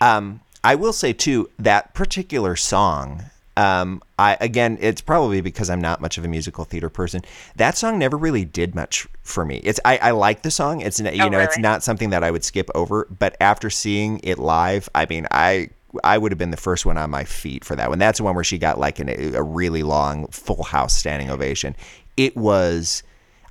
[0.00, 3.24] Um, I will say too that particular song.
[3.56, 7.20] Um, I again, it's probably because I'm not much of a musical theater person.
[7.56, 9.56] That song never really did much for me.
[9.58, 10.80] It's I, I like the song.
[10.80, 13.06] It's you Oh, know it's not something that I would skip over.
[13.18, 15.68] But after seeing it live, I mean I
[16.04, 17.98] I would have been the first one on my feet for that one.
[17.98, 21.74] That's the one where she got like an, a really long full house standing ovation.
[22.16, 23.02] It was.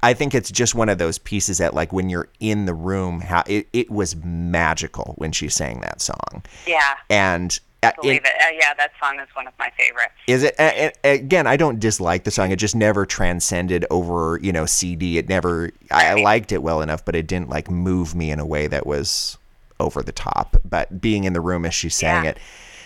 [0.01, 3.19] I think it's just one of those pieces that, like, when you're in the room,
[3.19, 4.15] how it, it was
[4.53, 6.43] magical when she sang that song.
[6.65, 10.13] yeah And uh, believe it- it, Uh, yeah that song is one of my favorites
[10.27, 11.47] is it a- again?
[11.47, 12.51] I don't dislike the song.
[12.51, 15.17] It just never transcended over, you know, CD.
[15.17, 15.71] It never.
[15.91, 18.67] I, I liked it well enough, but it didn't like move me in a way
[18.67, 19.37] that was
[19.79, 20.57] over the top.
[20.63, 22.31] But being in the room as she sang Yeah.
[22.31, 22.37] it,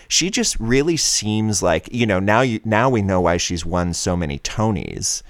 [0.08, 3.94] she just really seems like you know now you now we know why she's won
[3.94, 5.24] so many Tonys.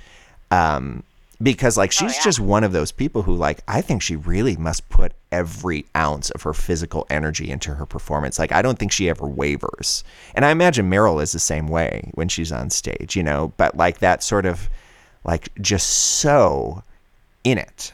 [0.51, 1.03] Um,
[1.41, 2.23] because like she's Oh, yeah.
[2.23, 6.29] just one of those people who like I think she really must put every ounce
[6.31, 8.37] of her physical energy into her performance.
[8.39, 10.03] Like I don't think she ever wavers.
[10.35, 13.75] And I imagine Meryl is the same way when she's on stage, you know, but
[13.75, 14.69] like that sort of
[15.25, 16.83] like just so
[17.43, 17.93] in it.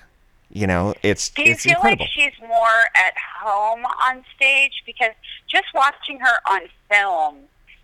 [0.51, 2.05] You know, it's Do you it's feel incredible.
[2.05, 4.81] like she's more at home on stage?
[4.85, 5.11] Because
[5.47, 7.35] just watching her on film,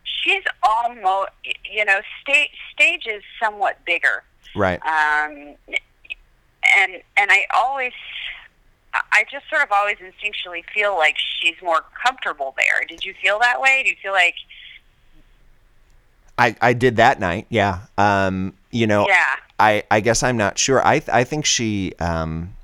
[0.04, 1.30] she's almost,
[1.72, 4.24] you know, stage stage is somewhat bigger,
[4.56, 4.82] right.
[4.84, 5.56] um,
[6.76, 7.94] and and I always,
[9.12, 12.84] I just sort of always instinctually feel like she's more comfortable there.
[12.88, 13.84] Did you feel that way?
[13.84, 14.36] Do you feel like,
[16.40, 17.46] I, I did that night.
[17.50, 17.82] Yeah.
[17.98, 19.36] Um, you know, yeah?
[19.60, 20.86] I, I guess I'm not sure.
[20.86, 22.55] I I think she um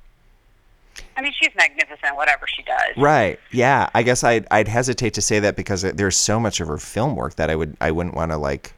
[1.22, 2.98] I mean, she's magnificent, whatever she does.
[2.98, 3.40] Right.
[3.52, 3.90] Yeah.
[3.94, 7.16] I guess I'd I'd hesitate to say that because there's so much of her film
[7.16, 8.74] work that I would I wouldn't want to like,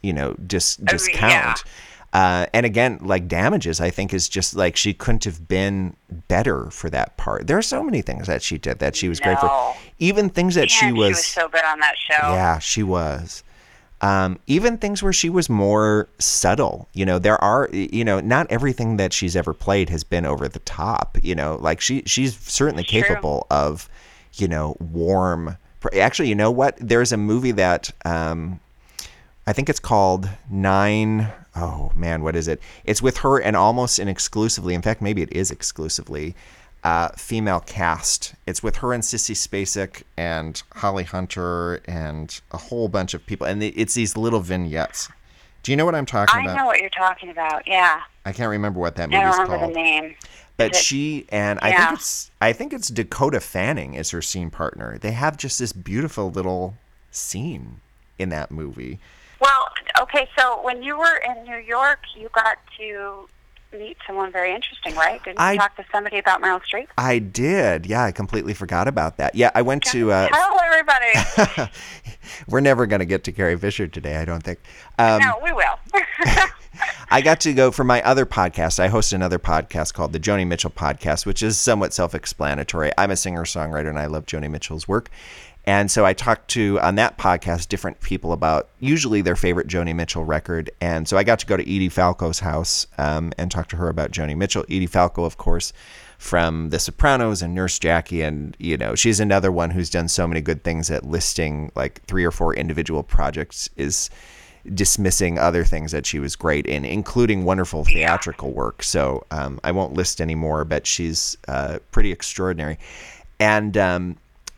[0.00, 1.32] you know, just Oh, discount.
[1.32, 1.54] yeah.
[2.12, 5.96] Uh, and again, like damages, I think is just like she couldn't have been
[6.28, 7.46] better for that part.
[7.46, 9.74] There are so many things that she did that she was great for.
[9.98, 12.32] Even things that Man, she was, so good on that show.
[12.32, 13.42] yeah, she was.
[14.02, 16.88] Um, even things where she was more subtle.
[16.92, 20.48] You know, there are, you know, not everything that she's ever played has been over
[20.48, 21.16] the top.
[21.22, 23.02] You know, like she she's certainly True.
[23.02, 23.88] capable of,
[24.34, 25.56] you know, warm.
[25.98, 26.76] Actually, you know what?
[26.78, 28.60] There's a movie that um,
[29.46, 32.60] I think it's called Nine oh man, what is it?
[32.84, 36.34] It's with her and almost an exclusively, in fact, maybe it is exclusively,
[36.86, 38.34] uh, female cast.
[38.46, 43.44] It's with her and Sissy Spacek and Holly Hunter and a whole bunch of people.
[43.46, 45.08] And it's these little vignettes.
[45.64, 46.56] Do you know what I'm talking I about?
[46.56, 47.66] I know what you're talking about.
[47.66, 48.02] Yeah.
[48.24, 49.70] I can't remember what that I movie's don't remember called.
[49.72, 50.14] the name.
[50.56, 51.86] But it- she and I Yeah.
[51.88, 54.96] think it's I think it's Dakota Fanning is her scene partner.
[54.96, 56.76] They have just this beautiful little
[57.10, 57.80] scene
[58.16, 59.00] in that movie.
[59.40, 59.68] Well,
[60.02, 63.28] okay, so when you were in New York, you got to
[63.78, 65.22] meet someone very interesting, right?
[65.24, 66.86] Didn't I- you talk to somebody about Meryl Streep?
[66.98, 67.86] I did.
[67.86, 69.34] Yeah, I completely forgot about that.
[69.34, 70.10] Yeah, I went to.
[70.12, 71.70] Uh, Tell everybody.
[72.48, 74.58] we're never going to get to Carrie Fisher today, I don't think.
[74.98, 75.78] Um, no, we will.
[77.10, 78.78] I got to go for my other podcast.
[78.80, 82.90] I host another podcast called the Joni Mitchell Podcast, which is somewhat self explanatory.
[82.98, 85.10] I'm a singer songwriter and I love Joni Mitchell's work.
[85.66, 89.94] And so I talked to, on that podcast, different people about usually their favorite Joni
[89.96, 90.70] Mitchell record.
[90.80, 93.88] And so I got to go to Edie Falco's house um, and talk to her
[93.88, 94.64] about Joni Mitchell.
[94.70, 95.72] Edie Falco, of course,
[96.18, 98.22] from The Sopranos and Nurse Jackie.
[98.22, 102.00] And, you know, she's another one who's done so many good things at listing like
[102.06, 104.08] three or four individual projects is
[104.72, 108.84] dismissing other things that she was great in, including wonderful theatrical work.
[108.84, 112.78] So um, I won't list any more, but she's uh, pretty extraordinary.
[113.38, 114.16] And um,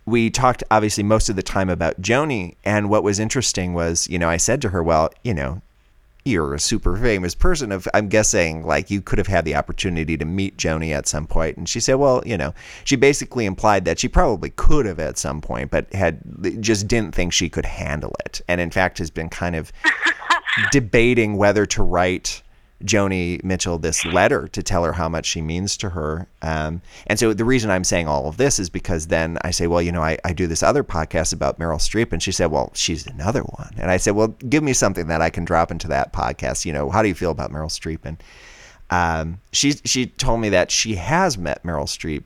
[0.09, 2.57] we talked obviously most of the time about Joni.
[2.65, 5.63] And what was interesting was, you know, I said to her, well, you know,
[6.25, 7.73] you're a super famous person.
[7.73, 11.27] Of I'm guessing like you could have had the opportunity to meet Joni at some
[11.27, 11.57] point.
[11.57, 15.19] And she said, well, you know, she basically implied that she probably could have at
[15.19, 16.21] some point, but had
[16.61, 18.41] just didn't think she could handle it.
[18.49, 19.73] And in fact, has been kind of
[20.73, 22.43] debating whether to write
[22.85, 26.29] Joni Mitchell this letter to tell her how much she means to her.
[26.43, 29.67] Um, and so the reason I'm saying all of this is because then I say,
[29.67, 32.13] well, you know, I, I do this other podcast about Meryl Streep.
[32.13, 33.75] And she said, well, she's another one.
[33.79, 36.65] And I said, well, give me something that I can drop into that podcast.
[36.65, 38.05] You know, how do you feel about Meryl Streep?
[38.05, 38.23] And
[38.91, 42.23] um, she, she told me that she has met Meryl Streep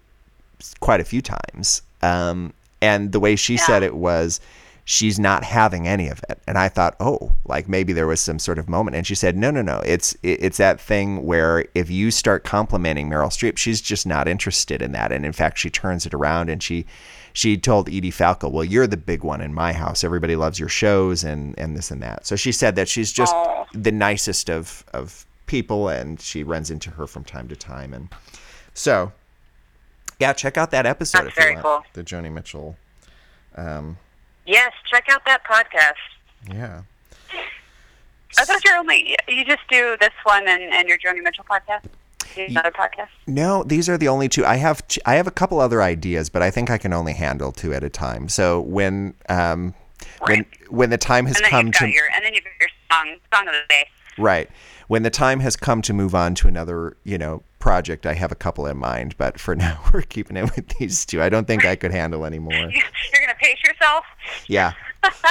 [0.81, 1.81] quite a few times.
[2.03, 4.41] Um, and the way she said it was,
[4.85, 6.40] she's not having any of it.
[6.47, 8.97] And I thought, oh, like maybe there was some sort of moment.
[8.97, 9.81] And she said, no, no, no.
[9.85, 14.83] It's it's that thing where if you start complimenting Meryl Streep, she's just not interested
[14.83, 15.12] in that.
[15.12, 16.87] And in fact, she turns it around and she
[17.35, 20.05] she told Edie Falco, well, you're the big one in my house.
[20.05, 22.27] Everybody loves your shows and and this and that.
[22.27, 23.35] So she said that she's just
[23.73, 27.95] the nicest of of people, and she runs into her from time to time.
[27.95, 28.09] And
[28.75, 29.12] so,
[30.18, 31.62] yeah, check out that episode That's if you want.
[31.62, 31.83] cool.
[31.92, 32.77] The Joni Mitchell.
[33.55, 33.99] Um,
[34.46, 35.94] yes, check out that podcast.
[36.55, 36.83] yeah.
[38.38, 41.85] I thought you're only you just do this one and, and your Joni Mitchell podcast.
[42.48, 43.09] Another podcast.
[43.26, 44.46] No, these are the only two.
[44.46, 47.52] I have I have a couple other ideas, but I think I can only handle
[47.52, 48.31] two at a time.
[48.31, 49.74] So when um
[50.20, 50.46] when Right.
[50.70, 53.52] when the time has come to your and then you've got your song song of
[53.52, 53.85] the day.
[54.18, 54.48] right
[54.88, 58.33] when the time has come to move on to another you know project, I have
[58.33, 59.14] a couple in mind.
[59.18, 61.22] But for now, we're keeping it with these two.
[61.22, 62.52] I don't think I could handle any more.
[62.55, 64.05] You're pace yourself.
[64.46, 64.72] Yeah.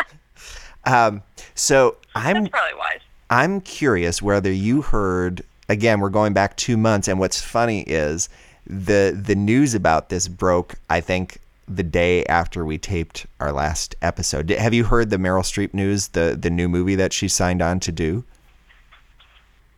[0.85, 1.21] um.
[1.55, 2.99] So I'm That's probably wise.
[3.29, 8.27] I'm curious whether you heard again we're going back 2 months and what's funny is
[8.67, 13.95] the the news about this broke I think the day after we taped our last
[14.01, 14.47] episode.
[14.47, 17.61] Did, have you heard the Meryl Streep news the the new movie that she signed
[17.61, 18.25] on to do?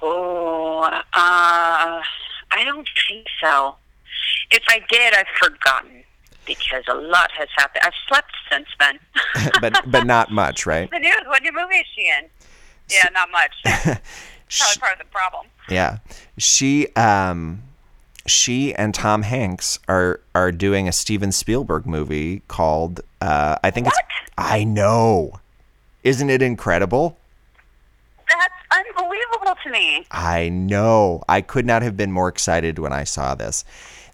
[0.02, 3.76] Oh, uh, I don't think so.
[4.52, 6.03] If I did, I've forgotten
[6.46, 7.84] because a lot has happened.
[7.86, 9.00] I've slept since then.
[9.62, 10.90] but but not much, right?
[10.90, 11.22] the news.
[11.28, 12.30] What new movie is she in?
[12.90, 13.54] Yeah, not much.
[13.64, 15.48] Probably part of the problem.
[15.70, 16.00] Yeah.
[16.38, 17.64] She um
[18.28, 23.88] she and Tom Hanks are are doing a Steven Spielberg movie called uh I think
[23.88, 23.96] What?
[23.98, 25.40] it's I know.
[26.04, 27.18] Isn't it incredible?
[28.28, 28.54] That's
[28.88, 30.06] unbelievable to me.
[30.12, 31.24] I know.
[31.30, 33.64] I could not have been more excited when I saw this.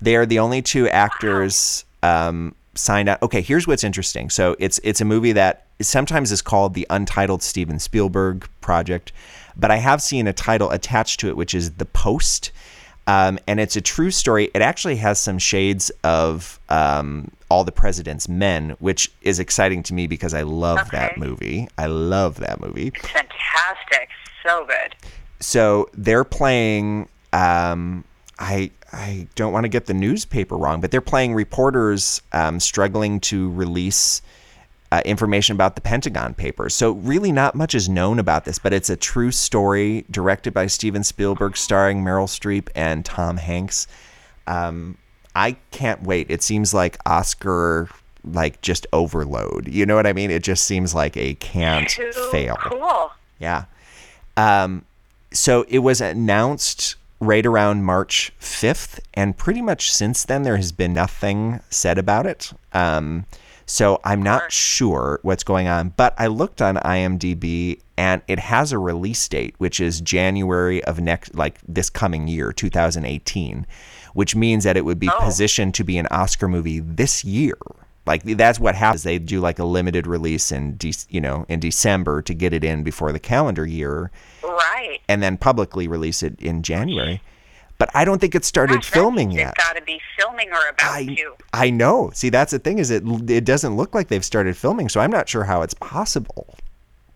[0.01, 3.21] They are the only two actors um, signed out.
[3.21, 4.29] Okay, here's what's interesting.
[4.29, 9.11] So it's it's a movie that sometimes is called the Untitled Steven Spielberg Project,
[9.55, 12.51] but I have seen a title attached to it, which is The Post.
[13.07, 14.51] Um, and it's a true story.
[14.53, 19.95] It actually has some shades of um, All the President's Men, which is exciting to
[19.95, 21.67] me because I love that movie.
[21.79, 22.91] I love that movie.
[22.93, 24.09] It's fantastic.
[24.45, 24.95] So good.
[25.39, 27.09] So they're playing.
[27.33, 28.03] Um,
[28.37, 33.19] I I don't want to get the newspaper wrong, but they're playing reporters um, struggling
[33.21, 34.21] to release
[34.91, 36.73] uh, information about the Pentagon Papers.
[36.73, 40.67] So really, not much is known about this, but it's a true story directed by
[40.67, 43.87] Steven Spielberg, starring Meryl Streep and Tom Hanks.
[44.47, 44.97] Um,
[45.35, 46.31] I can't wait.
[46.31, 47.89] It seems like Oscar
[48.25, 49.67] like just overload.
[49.67, 50.31] You know what I mean?
[50.31, 52.57] It just seems like a can't Too fail.
[52.59, 53.11] cool.
[53.39, 53.65] Yeah.
[54.35, 54.85] Um,
[55.31, 60.71] so it was announced right around March 5th, and pretty much since then, there has
[60.71, 62.51] been nothing said about it.
[62.73, 63.25] Um,
[63.65, 68.71] so I'm not sure what's going on, but I looked on IMDb and it has
[68.71, 73.67] a release date, which is January of next, like this coming year, 2018,
[74.13, 75.19] which means that it would be Oh.
[75.19, 77.57] positioned to be an Oscar movie this year.
[78.09, 79.03] Like that's what happens.
[79.03, 82.63] They do like a limited release in, de- you know, in December to get it
[82.63, 84.09] in before the calendar year,
[84.43, 84.99] Right.
[85.07, 87.21] and then publicly release it in January.
[87.77, 89.53] But I don't think it started Gosh, filming yet.
[89.55, 91.35] They've got to be filming or about I to.
[91.53, 92.09] I know.
[92.15, 95.11] See, that's the thing is it it doesn't look like they've started filming, so I'm
[95.11, 96.55] not sure how it's possible.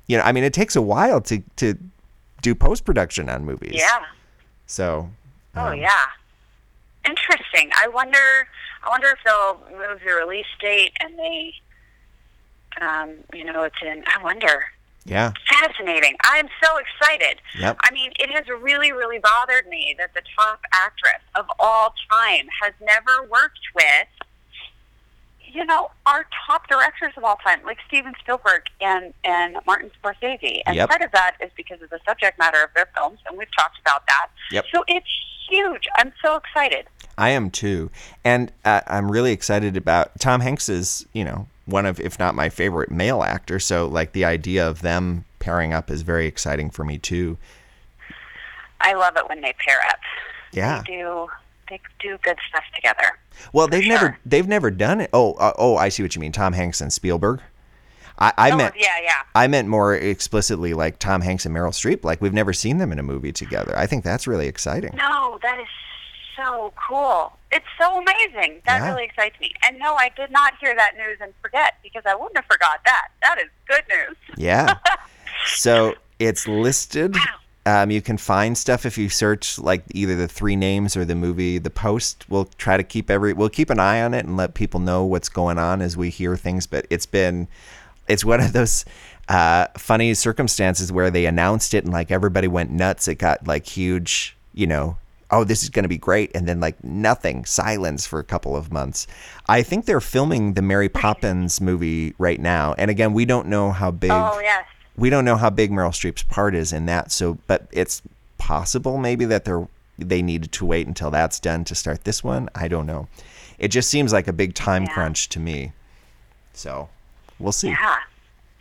[0.06, 1.76] You know, I mean, it takes a while to to
[2.44, 3.74] do post production on movies.
[3.74, 4.06] Yeah.
[4.68, 5.10] So.
[5.56, 6.06] Oh um, yeah.
[7.04, 7.72] Interesting.
[7.76, 8.48] I wonder.
[8.86, 11.54] I wonder if they'll move the release date and they,
[12.82, 14.04] um, you know, it's in.
[14.08, 14.66] I wonder.
[15.06, 15.32] Yeah.
[15.50, 16.16] Fascinating.
[16.24, 17.42] I'm so excited.
[17.60, 17.78] Yep.
[17.84, 22.48] I mean, it has really, really bothered me that the top actress of all time
[22.62, 24.08] has never worked with,
[25.46, 30.62] you know, our top directors of all time, like Steven Spielberg and, and Martin Scorsese.
[30.66, 30.90] And Yep.
[30.90, 33.80] part of that is because of the subject matter of their films, and we've talked
[33.82, 34.28] about that.
[34.52, 34.66] Yep.
[34.74, 35.08] So it's
[35.50, 35.86] huge.
[35.98, 36.88] I'm so excited.
[37.18, 37.92] I am too,
[38.24, 42.36] and uh, I'm really excited about Tom Hanks is you know one of if not
[42.36, 43.60] my favorite male actor.
[43.60, 47.38] So like the idea of them pairing up is very exciting for me too.
[48.82, 50.00] I love it when they pair up.
[50.52, 50.84] Yeah.
[50.86, 51.28] They do.
[51.70, 53.18] They do good stuff together.
[53.54, 55.10] Well, they've never they've never done it.
[55.14, 56.32] Oh, uh, oh, I see what you mean.
[56.32, 57.42] Tom Hanks and Spielberg.
[58.20, 59.24] I, I oh, meant yeah, yeah.
[59.34, 62.04] I meant more explicitly like Tom Hanks and Meryl Streep.
[62.04, 63.76] Like we've never seen them in a movie together.
[63.78, 64.96] I think that's really exciting.
[64.96, 65.68] No, that is
[66.36, 67.34] so cool.
[67.52, 68.62] It's so amazing.
[68.66, 68.90] That Yeah.
[68.90, 69.54] really excites me.
[69.66, 72.80] And no, I did not hear that news and forget because I wouldn't have forgot
[72.86, 73.10] that.
[73.22, 74.18] That is good news.
[74.38, 74.76] Yeah.
[75.56, 77.16] so it's listed.
[77.66, 81.16] Um, you can find stuff if you search like either the three names or the
[81.16, 81.58] movie.
[81.60, 82.26] The post.
[82.30, 83.34] We'll try to keep every.
[83.34, 86.10] We'll keep an eye on it and let people know what's going on as we
[86.10, 86.68] hear things.
[86.68, 87.48] But it's been,
[88.08, 88.84] it's one of those
[89.30, 93.08] uh, funny circumstances where they announced it and like everybody went nuts.
[93.08, 94.36] It got like huge.
[94.54, 94.98] You know.
[95.36, 98.56] Oh, this is going to be great, and then like nothing, silence for a couple
[98.56, 99.08] of months.
[99.48, 103.72] I think they're filming the Mary Poppins movie right now, and again, we don't know
[103.72, 104.66] how big Oh, yes.
[104.96, 107.12] we don't know how big Meryl Streep's part is in that.
[107.12, 108.02] So, but it's
[108.38, 109.68] possible maybe that they're
[109.98, 112.50] they needed to wait until that's done to start this one.
[112.56, 113.08] I don't know.
[113.60, 114.94] It just seems like a big time Yeah.
[114.94, 115.72] crunch to me.
[116.54, 116.90] So,
[117.40, 117.70] we'll see.
[117.70, 117.98] Yeah.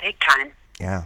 [0.01, 0.53] Big time.
[0.81, 1.05] Yeah.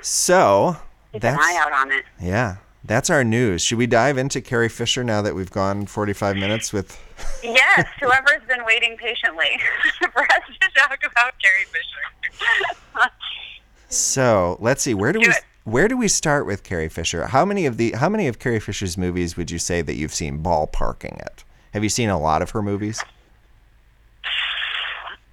[0.00, 0.76] So
[1.12, 2.04] Keep an eye out on it.
[2.20, 2.56] yeah.
[2.86, 3.62] That's our news.
[3.62, 7.00] Should we dive into Carrie Fisher now that we've gone 45 minutes with?
[7.42, 9.58] Yes, whoever's been waiting patiently
[10.12, 13.10] for us to talk about Carrie Fisher.
[13.88, 14.92] So let's see.
[14.92, 15.44] Where do Do we it.
[15.64, 17.26] where do we start with Carrie Fisher?
[17.28, 20.12] How many of the how many of Carrie Fisher's movies would you say that you've
[20.14, 21.44] seen ballparking it?
[21.72, 23.02] Have you seen a lot of her movies?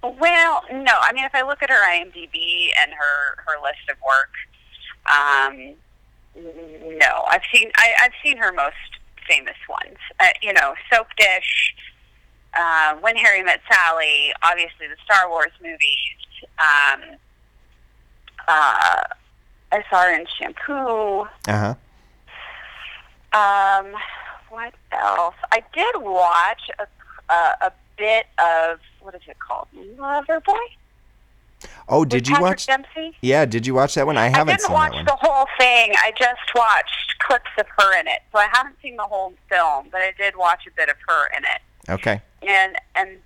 [0.02, 0.92] Well, no.
[1.02, 4.30] I mean, if I look at her IMDb and her her list of work,
[5.10, 5.74] um,
[6.36, 7.24] no.
[7.30, 8.74] I've seen I, I've seen her most
[9.28, 9.98] famous ones.
[10.20, 11.74] Uh, you know, Soap Dish,
[12.54, 16.48] uh, When Harry Met Sally, obviously the Star Wars movies.
[16.58, 17.16] Um,
[18.48, 19.02] uh,
[19.72, 21.28] I saw her in Shampoo.
[21.48, 21.74] Uh huh.
[23.34, 23.94] Um,
[24.50, 25.34] what else?
[25.50, 26.86] I did watch a,
[27.32, 29.68] a, a bit of what is it called?
[29.96, 30.58] Loverboy.
[31.88, 32.66] Oh, did you Patrick watch?
[32.66, 33.16] Dempsey?
[33.20, 34.16] Yeah, did you watch that one?
[34.16, 35.92] I haven't I didn't watch that the whole thing.
[35.98, 39.88] I just watched clips of her in it, so I haven't seen the whole film,
[39.90, 41.90] but I did watch a bit of her in it.
[41.90, 42.22] Okay.
[42.46, 43.18] And and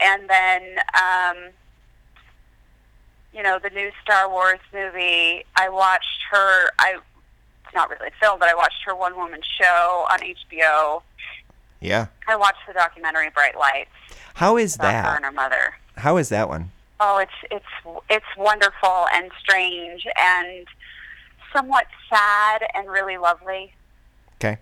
[0.00, 0.62] and then
[0.94, 1.36] um,
[3.32, 5.44] you know the new Star Wars movie.
[5.56, 6.70] I watched her.
[6.78, 6.98] I
[7.64, 11.02] it's not really a film, but I watched her one woman show on HBO.
[11.80, 12.06] Yeah.
[12.26, 13.90] I watched the documentary Bright Lights
[14.34, 15.16] How is about her that?
[15.16, 15.74] and her mother.
[15.98, 16.70] How is that one?
[17.00, 20.66] Oh, it's it's it's wonderful and strange and
[21.52, 23.72] somewhat sad and really lovely.
[24.36, 24.58] Okay.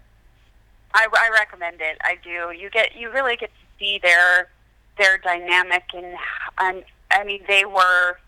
[0.94, 1.98] I, I recommend it.
[2.02, 2.52] I do.
[2.56, 4.48] You get you really get to see their
[4.98, 6.16] their dynamic and
[6.58, 8.18] and I mean they were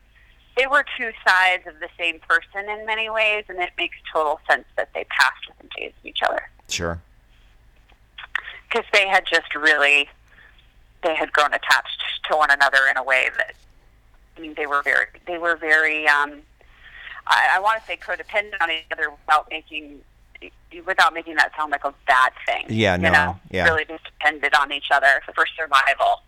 [0.56, 4.40] they were two sides of the same person in many ways, and it makes total
[4.50, 7.00] sense that they passed within days of each other Sure.
[8.68, 10.08] because they had just really
[11.04, 13.54] they had grown attached to one another in a way that
[14.38, 16.42] I mean they were very they were very um,
[17.26, 20.00] I, I want to say codependent on each other without making
[20.86, 22.66] without making that sound like a bad thing.
[22.68, 23.64] Yeah, you no, know, yeah.
[23.64, 26.22] really just depended on each other for survival.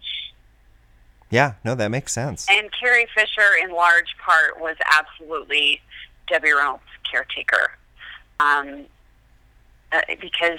[1.30, 2.46] Yeah, no, that makes sense.
[2.50, 5.80] And Carrie Fisher, in large part, was absolutely
[6.26, 7.76] Debbie Reynolds' caretaker.
[8.40, 8.86] Um,
[9.92, 10.58] uh, because,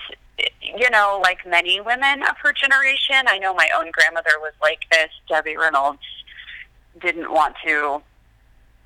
[0.62, 4.82] you know, like many women of her generation, I know my own grandmother was like
[4.91, 5.10] this.
[5.28, 5.99] Debbie Reynolds
[6.99, 8.01] didn't want to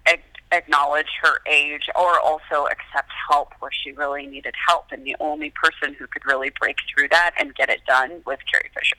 [0.08, 4.86] ac- acknowledge her age or also accept help where she really needed help.
[4.92, 8.38] And the only person who could really break through that and get it done was
[8.52, 8.98] Carrie Fisher.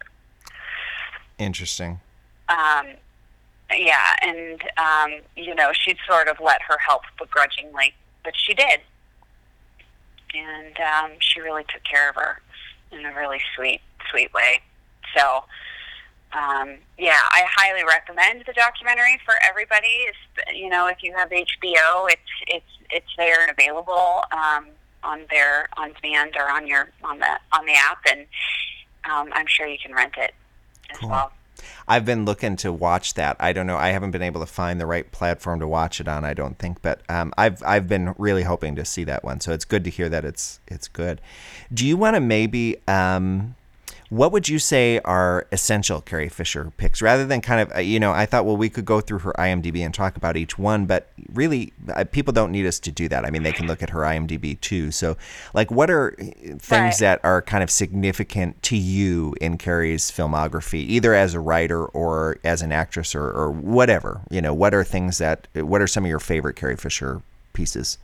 [1.38, 2.00] Interesting.
[2.48, 2.86] um,
[3.70, 8.80] yeah, and um, you know, she'd sort of let her help begrudgingly, but she did,
[10.34, 12.40] and um, she really took care of her
[12.92, 13.80] in a really sweet,
[14.11, 14.61] sweet way.
[15.16, 15.44] So,
[16.37, 20.07] um, yeah, I highly recommend the documentary for everybody.
[20.09, 24.66] It's, you know, if you have HBO, it's it's it's there and available um,
[25.03, 28.20] on their on demand or on your on the on the app, and
[29.11, 30.34] um, I'm sure you can rent it
[30.91, 31.11] as Cool.
[31.11, 31.32] well.
[31.89, 33.37] I've been looking to watch that.
[33.41, 33.78] I don't know.
[33.78, 36.24] I haven't been able to find the right platform to watch it on.
[36.24, 39.41] I don't think, but um, I've I've been really hoping to see that one.
[39.41, 41.22] So it's good to hear that it's it's good.
[41.72, 42.76] Do you want to maybe?
[42.87, 43.55] Um,
[44.09, 47.98] what would you say are essential Carrie Fisher picks, rather than kind of uh, you
[47.98, 48.12] know?
[48.12, 51.11] I thought well we could go through her IMDb and talk about each one, but
[51.32, 53.24] really uh, people don't need us to do that.
[53.24, 54.90] I mean they can look at her IMDb too.
[54.90, 55.16] So
[55.54, 56.24] like, what are uh,
[56.59, 56.98] things Right.
[57.00, 62.38] that are kind of significant to you in Carrie's filmography, either as a writer or
[62.44, 64.20] as an actress or, or whatever?
[64.30, 67.98] You know, what are things that, what are some of your favorite Carrie Fisher pieces?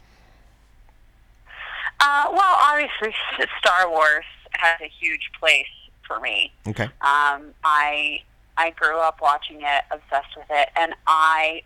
[2.00, 3.14] Uh, well, obviously,
[3.60, 4.24] Star Wars
[4.54, 5.66] has a huge place
[6.06, 6.52] for me.
[6.66, 6.84] Okay.
[6.84, 8.20] Um, I
[8.56, 11.62] I grew up watching it, obsessed with it, and I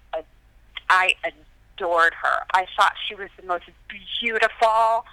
[0.89, 2.45] I adored her.
[2.55, 3.64] I thought she was the most
[4.20, 5.05] beautiful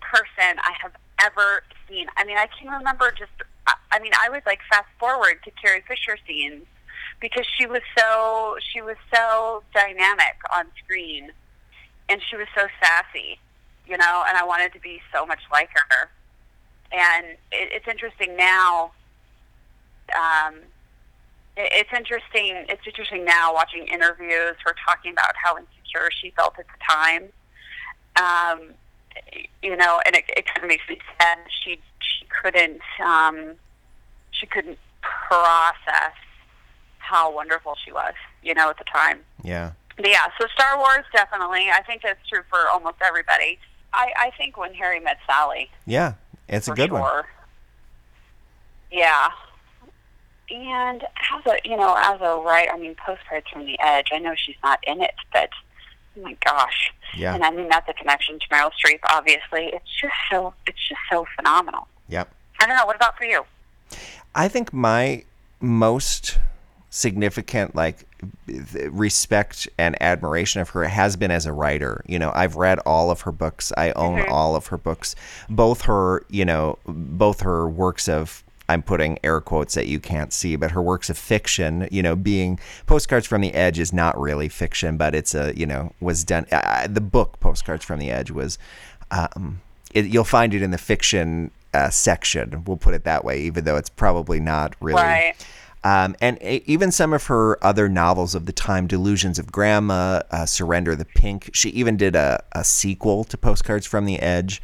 [0.00, 2.06] person I have ever seen.
[2.16, 3.30] I mean, I can remember just.
[3.66, 6.64] I- I mean, I would like fast forward to Carrie Fisher scenes
[7.20, 11.32] because she was so she was so dynamic on screen,
[12.08, 13.38] and she was so sassy,
[13.86, 14.24] you know.
[14.28, 16.08] And I wanted to be so much like her.
[16.92, 18.92] And it, it's interesting now
[20.14, 20.54] um,
[21.56, 22.64] it, it's interesting.
[22.68, 27.28] It's interesting now watching interviews, her talking about how insecure she felt at the time.
[28.16, 28.74] Um,
[29.62, 31.38] you know, and it, it kind of makes me sad.
[31.62, 33.54] She she couldn't um,
[34.30, 36.14] she couldn't process
[36.98, 38.14] how wonderful she was.
[38.42, 39.20] You know, at the time.
[39.42, 39.72] Yeah.
[39.96, 41.68] But yeah, so Star Wars definitely.
[41.70, 43.58] I think that's true for almost everybody.
[43.92, 46.14] I, I think when Harry met Sally, Yeah.
[46.50, 47.24] It's a good one.
[48.90, 49.28] Yeah.
[50.50, 54.08] And as a you know, as a writer, I mean, postcards from the edge.
[54.12, 55.50] I know she's not in it, but
[56.18, 56.92] oh my gosh.
[57.16, 57.34] Yeah.
[57.34, 58.98] And I mean, that's a connection to Meryl Streep.
[59.04, 61.86] Obviously, it's just so it's just so phenomenal.
[62.08, 62.32] Yep.
[62.60, 62.84] I don't know.
[62.84, 63.44] What about for you?
[64.34, 65.24] I think my
[65.60, 66.38] most
[66.90, 68.04] significant like
[68.90, 72.02] respect and admiration of her has been as a writer.
[72.06, 73.72] You know, I've read all of her books.
[73.76, 75.14] I own all of her books.
[75.48, 80.32] Both her, you know, both her works of I'm putting air quotes that you can't
[80.32, 84.18] see, but her works of fiction, you know, being Postcards from the Edge is not
[84.18, 86.46] really fiction, but it's a, you know, was done.
[86.52, 88.58] Uh, the book Postcards from the Edge was,
[89.10, 89.60] um,
[89.92, 92.62] it, you'll find it in the fiction uh, section.
[92.64, 95.02] We'll put it that way, even though it's probably not really.
[95.02, 95.34] Right.
[95.82, 100.44] Um, and even some of her other novels of the time, Delusions of Grandma, uh,
[100.44, 101.50] Surrender the Pink.
[101.54, 104.60] She even did a, a sequel to Postcards from the Edge.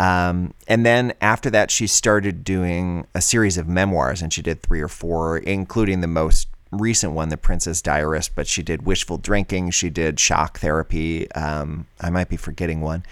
[0.00, 4.62] Um, and then after that, she started doing a series of memoirs, and she did
[4.62, 8.34] three or four, including the most recent one, The Princess Diarist.
[8.34, 11.30] But she did Wishful Drinking, she did Shock Therapy.
[11.32, 13.04] Um, I might be forgetting one.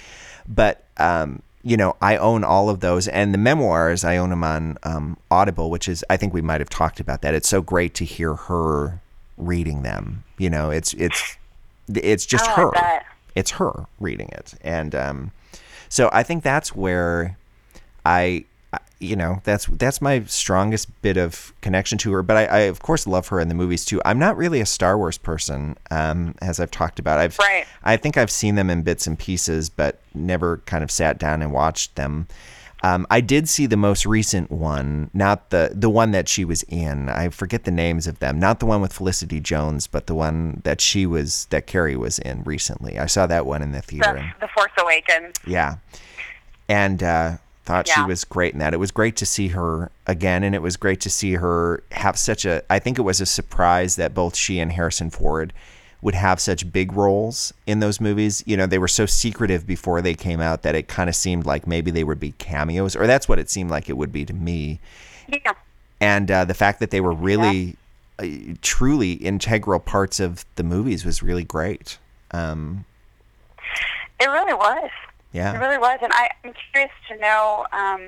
[0.48, 4.44] But um, you know, I own all of those, and the memoirs I own them
[4.44, 7.34] on um, Audible, which is I think we might have talked about that.
[7.34, 9.00] It's so great to hear her
[9.36, 10.22] reading them.
[10.38, 11.36] You know, it's it's
[11.92, 13.00] it's just Oh, her.
[13.34, 15.32] It's her reading it, and um,
[15.88, 17.36] so I think that's where
[18.04, 18.44] I.
[18.98, 22.22] You know, that's that's my strongest bit of connection to her.
[22.22, 24.00] But I, I of course love her in the movies too.
[24.06, 27.18] I'm not really a Star Wars person, um, as I've talked about.
[27.18, 27.66] I've Right.
[27.84, 31.42] I think I've seen them in bits and pieces, but never kind of sat down
[31.42, 32.26] and watched them.
[32.82, 36.62] Um, I did see the most recent one, not the the one that she was
[36.64, 37.08] in.
[37.10, 38.38] I forget the names of them.
[38.38, 42.18] Not the one with Felicity Jones, but the one that she was that Carrie was
[42.18, 42.98] in recently.
[42.98, 44.32] I saw that one in the theater.
[44.40, 45.34] The, the Force Awakens.
[45.46, 45.76] yeah,
[46.68, 47.36] and uh,
[47.66, 48.72] thought she was great in that.
[48.72, 52.18] It was great to see her again, and it was great to see her have
[52.18, 52.62] such a.
[52.70, 55.52] I think it was a surprise that both she and Harrison Ford
[56.02, 58.42] would have such big roles in those movies.
[58.46, 61.44] You know, they were so secretive before they came out that it kind of seemed
[61.44, 64.24] like maybe they would be cameos, or that's what it seemed like it would be
[64.24, 64.80] to me.
[65.28, 65.52] Yeah.
[66.00, 67.76] And uh, the fact that they were really,
[68.18, 68.26] uh,
[68.62, 71.98] truly integral parts of the movies was really great.
[72.30, 72.84] Um,
[74.20, 74.90] It really was.
[75.54, 77.66] It really was, and I, I'm curious to know.
[77.72, 78.00] Um,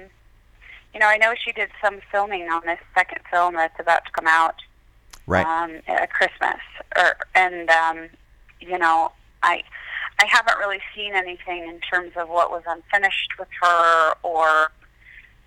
[0.94, 4.10] you know, I know she did some filming on this second film that's about to
[4.12, 4.54] come out
[5.26, 5.44] right.
[5.46, 6.60] um, at Christmas,
[6.96, 8.08] or and um,
[8.60, 9.12] you know,
[9.42, 9.62] I
[10.20, 14.72] I haven't really seen anything in terms of what was unfinished with her, or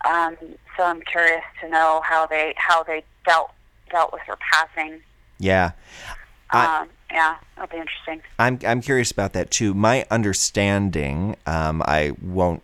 [0.06, 0.38] um,
[0.78, 3.52] so I'm curious to know how they how they dealt
[3.90, 5.02] dealt with her passing.
[5.40, 5.72] yeah.
[6.52, 8.22] I- Um, yeah, that'll be interesting.
[8.40, 9.74] I'm I'm curious about that too.
[9.74, 12.64] My understanding, um, I won't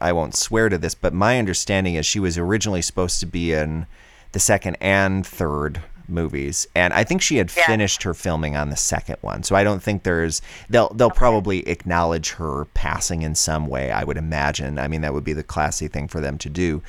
[0.00, 3.52] I won't swear to this, but my understanding is she was originally supposed to be
[3.52, 3.86] in
[4.32, 7.66] the second and third movies, and I think she had Yeah.
[7.66, 9.42] finished her filming on the second one.
[9.42, 13.90] So I don't think there's they'll they'll probably acknowledge her passing in some way.
[13.92, 14.78] I would imagine.
[14.78, 16.82] I mean, that would be the classy thing for them to do.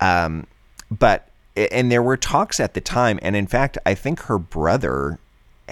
[0.00, 0.46] Um,
[0.90, 5.18] but and there were talks at the time, and in fact, I think her brother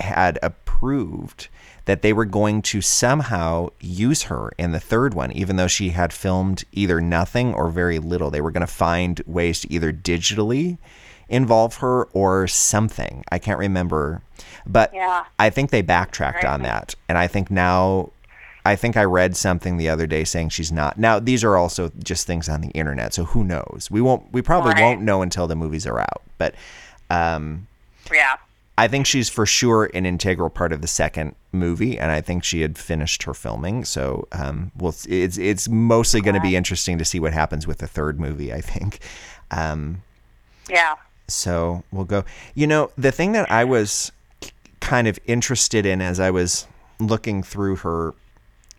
[0.00, 1.48] had approved
[1.86, 5.90] that they were going to somehow use her in the third one, even though she
[5.90, 8.30] had filmed either nothing or very little.
[8.30, 10.76] They were going to find ways to either digitally
[11.30, 13.24] involve her or something.
[13.32, 14.20] I can't remember,
[14.66, 15.24] but Yeah.
[15.38, 18.10] I think they backtracked on that, and I think now.
[18.66, 20.98] I think I read something the other day saying she's not.
[20.98, 23.88] Now these are also just things on the internet, so who knows?
[23.90, 24.30] We won't.
[24.30, 24.82] We probably Right.
[24.82, 26.22] won't know until the movies are out.
[26.36, 26.54] But
[27.08, 27.66] um,
[28.12, 28.36] Yeah.
[28.78, 32.44] I think she's for sure an integral part of the second movie, and I think
[32.44, 33.84] she had finished her filming.
[33.84, 37.78] So, um, well, it's it's mostly going to be interesting to see what happens with
[37.78, 38.52] the third movie.
[38.52, 39.00] I think.
[39.50, 40.02] Um,
[40.70, 40.94] Yeah.
[41.26, 42.24] so we'll go.
[42.54, 44.12] You know, the thing that I was
[44.80, 46.66] kind of interested in as I was
[47.00, 48.14] looking through her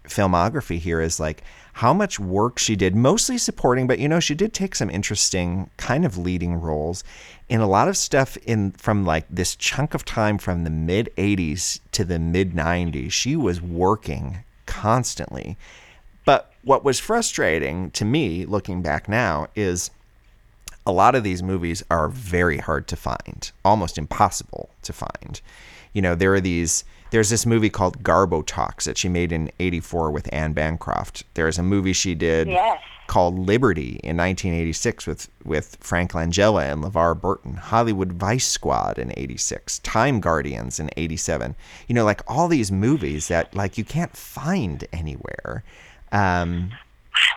[0.10, 1.44] filmography here is like
[1.74, 5.70] how much work she did, mostly supporting, but you know, she did take some interesting
[5.78, 7.04] kind of leading roles
[7.48, 11.10] in a lot of stuff in from like this chunk of time from the mid
[11.16, 13.12] 80s to the mid 90s.
[13.12, 15.58] She was working constantly.
[16.26, 19.90] But what was frustrating to me looking back now is
[20.86, 25.42] a lot of these movies are very hard to find, almost impossible to find.
[25.94, 26.84] You know, there are these.
[27.12, 31.24] There's this movie called Garbo Talks that she made in '84 with Anne Bancroft.
[31.34, 32.82] There's a movie she did Yes.
[33.08, 37.56] called Liberty in 1986 with with Frank Langella and LeVar Burton.
[37.56, 39.80] Hollywood Vice Squad in '86.
[39.80, 41.56] Time Guardians in '87.
[41.88, 45.64] You know, like all these movies that like you can't find anywhere.
[46.12, 46.72] Um,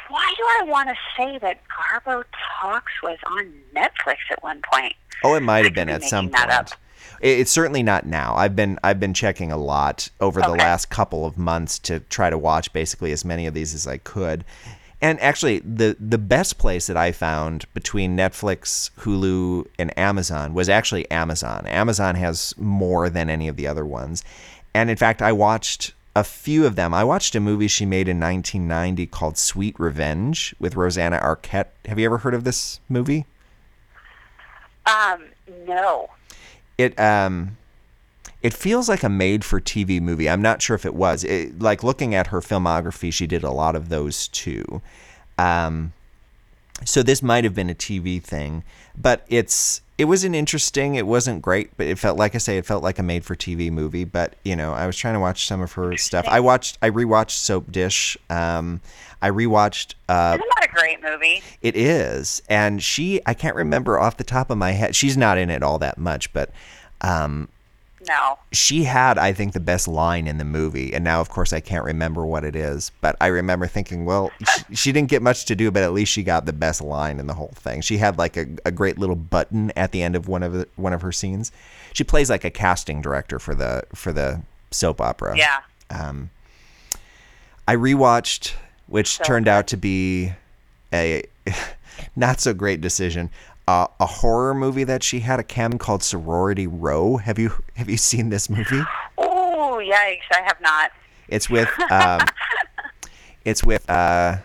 [0.08, 2.24] Why do I want to say that Garbo
[2.60, 4.94] Talks was on Netflix at one point?
[5.24, 6.72] Oh, it might have been at some that point.
[6.72, 6.78] up.
[7.22, 8.34] It- It's certainly not now.
[8.36, 12.28] I've been I've been checking a lot over the last couple of months to try
[12.28, 14.44] to watch basically as many of these as I could.
[15.00, 20.68] And actually, the the best place that I found between Netflix, Hulu, and Amazon was
[20.68, 21.66] actually Amazon.
[21.66, 24.22] Amazon has more than any of the other ones.
[24.74, 26.92] And in fact, I watched a few of them.
[26.94, 31.68] I watched a movie she made in 1990 called Sweet Revenge with Rosanna Arquette.
[31.86, 33.26] Have you ever heard of this movie?
[34.86, 35.24] Um,
[35.66, 36.10] no.
[36.82, 37.56] It um
[38.42, 40.28] it feels like a made for TV movie.
[40.28, 41.22] I'm not sure if it was.
[41.22, 44.82] It, like looking at her filmography, she did a lot of those too.
[45.38, 45.92] Um
[46.84, 48.64] so this might have been a TV thing,
[48.96, 50.94] but it's it was an interesting.
[50.96, 53.36] It wasn't great, but it felt like I say it felt like a made for
[53.36, 54.04] TV movie.
[54.04, 56.26] But you know, I was trying to watch some of her stuff.
[56.28, 58.16] I watched, I rewatched Soap Dish.
[58.28, 58.80] Um,
[59.20, 61.42] I rewatched uh, Isn't that a great movie?
[61.60, 62.42] it is.
[62.48, 64.96] And she, I can't remember off the top of my head.
[64.96, 66.50] She's not in it all that much, but
[67.02, 67.48] um,
[68.08, 68.38] No.
[68.52, 70.92] she had, I think, the best line in the movie.
[70.92, 72.90] And now, of course, I can't remember what it is.
[73.00, 74.30] But I remember thinking, well,
[74.68, 77.20] she, she didn't get much to do, but at least she got the best line
[77.20, 77.80] in the whole thing.
[77.80, 80.68] She had like a, a great little button at the end of one of the,
[80.76, 81.52] one of her scenes.
[81.92, 85.36] She plays like a casting director for the for the soap opera.
[85.36, 85.60] Yeah.
[85.90, 86.30] Um,
[87.68, 88.54] I rewatched,
[88.86, 90.32] which So turned out to be
[90.92, 91.24] a
[92.16, 93.30] not so great decision.
[93.68, 97.18] Uh, a horror movie that she had a cam called Sorority Row.
[97.18, 98.82] Have you have you seen this movie?
[99.16, 100.26] Oh, yikes!
[100.32, 100.90] I have not.
[101.28, 102.20] It's with um,
[103.44, 104.38] it's with uh,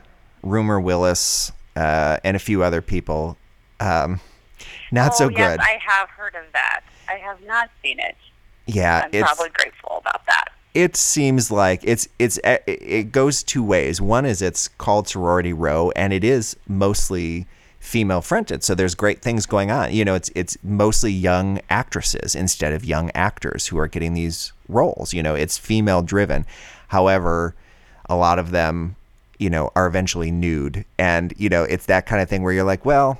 [0.44, 3.38] Rumer Willis uh, and a few other people.
[3.80, 4.20] Um,
[4.92, 5.60] not so oh, yes, good.
[5.62, 6.82] I have heard of that.
[7.10, 8.16] I have not seen it.
[8.68, 10.50] yeah, I'm it's probably grateful about that.
[10.74, 14.00] it seems like it's it's it it goes two ways.
[14.00, 17.48] One is it's called Sorority Row, and it is mostly
[17.88, 18.64] female fronted.
[18.64, 19.94] So there's great things going on.
[19.94, 24.52] You know, it's it's mostly young actresses instead of young actors who are getting these
[24.68, 25.14] roles.
[25.14, 26.46] You know, it's female driven.
[26.90, 27.56] However,
[28.10, 28.96] a lot of them,
[29.40, 32.64] you know, are eventually nude, and you know, it's that kind of thing where you're
[32.64, 33.18] like, well.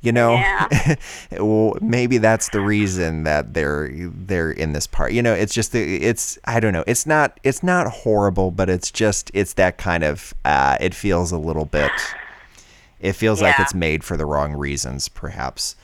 [0.00, 0.94] You know, Yeah.
[1.40, 5.10] well, maybe that's the reason that they're they're in this part.
[5.10, 6.84] You know, it's just the it's I don't know.
[6.86, 11.32] It's not it's not horrible, but it's just it's that kind of uh, it feels
[11.32, 11.90] a little bit.
[13.00, 15.76] It feels like it's made for the wrong reasons, perhaps.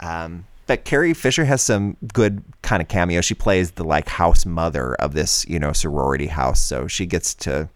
[0.00, 3.20] Um, but Carrie Fisher has some good kind of cameo.
[3.20, 7.34] She plays the like house mother of this, you know, sorority house, so she gets
[7.34, 7.68] to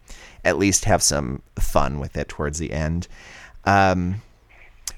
[0.44, 3.08] at least have some fun with it towards the end.
[3.64, 4.22] Um,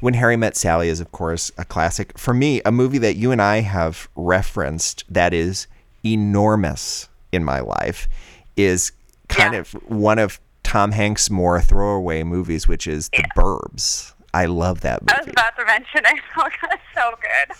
[0.00, 2.16] when Harry Met Sally is, of course, a classic.
[2.16, 5.66] For me, a movie that you and I have referenced that is
[6.04, 8.08] enormous in my life
[8.56, 8.92] is
[9.28, 9.60] kind Yeah.
[9.60, 10.38] of one of
[10.68, 14.12] Tom Hanks' more throwaway movies, which is The Burbs.
[14.34, 15.12] I love that movie.
[15.14, 16.20] I was about to mention it.
[16.36, 17.56] Oh, it's so good.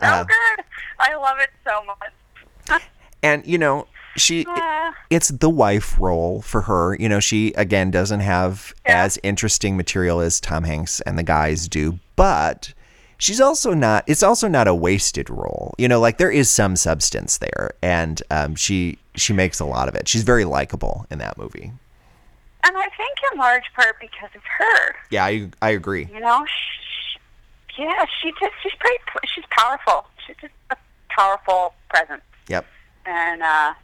[0.00, 0.64] So Uh, good.
[1.00, 2.82] I love it so much.
[3.22, 3.86] And, you know,
[4.16, 6.94] she Uh, it's the wife role for her.
[6.98, 9.02] You know, she again doesn't have Yeah.
[9.04, 12.72] as interesting material as Tom Hanks and the guys do, but
[13.18, 15.74] she's also not it's also not a wasted role.
[15.78, 19.88] You know, like there is some substance there and um, she she makes a lot
[19.88, 20.06] of it.
[20.08, 21.72] She's very likable in that movie.
[22.64, 24.94] And I think in large part because of her.
[25.10, 26.08] Yeah, I I agree.
[26.12, 28.98] You know, she, yeah, she just she's pretty
[29.34, 30.06] she's powerful.
[30.26, 30.76] She's just a
[31.10, 32.66] powerful presence, Yep.
[33.06, 33.74] and uh,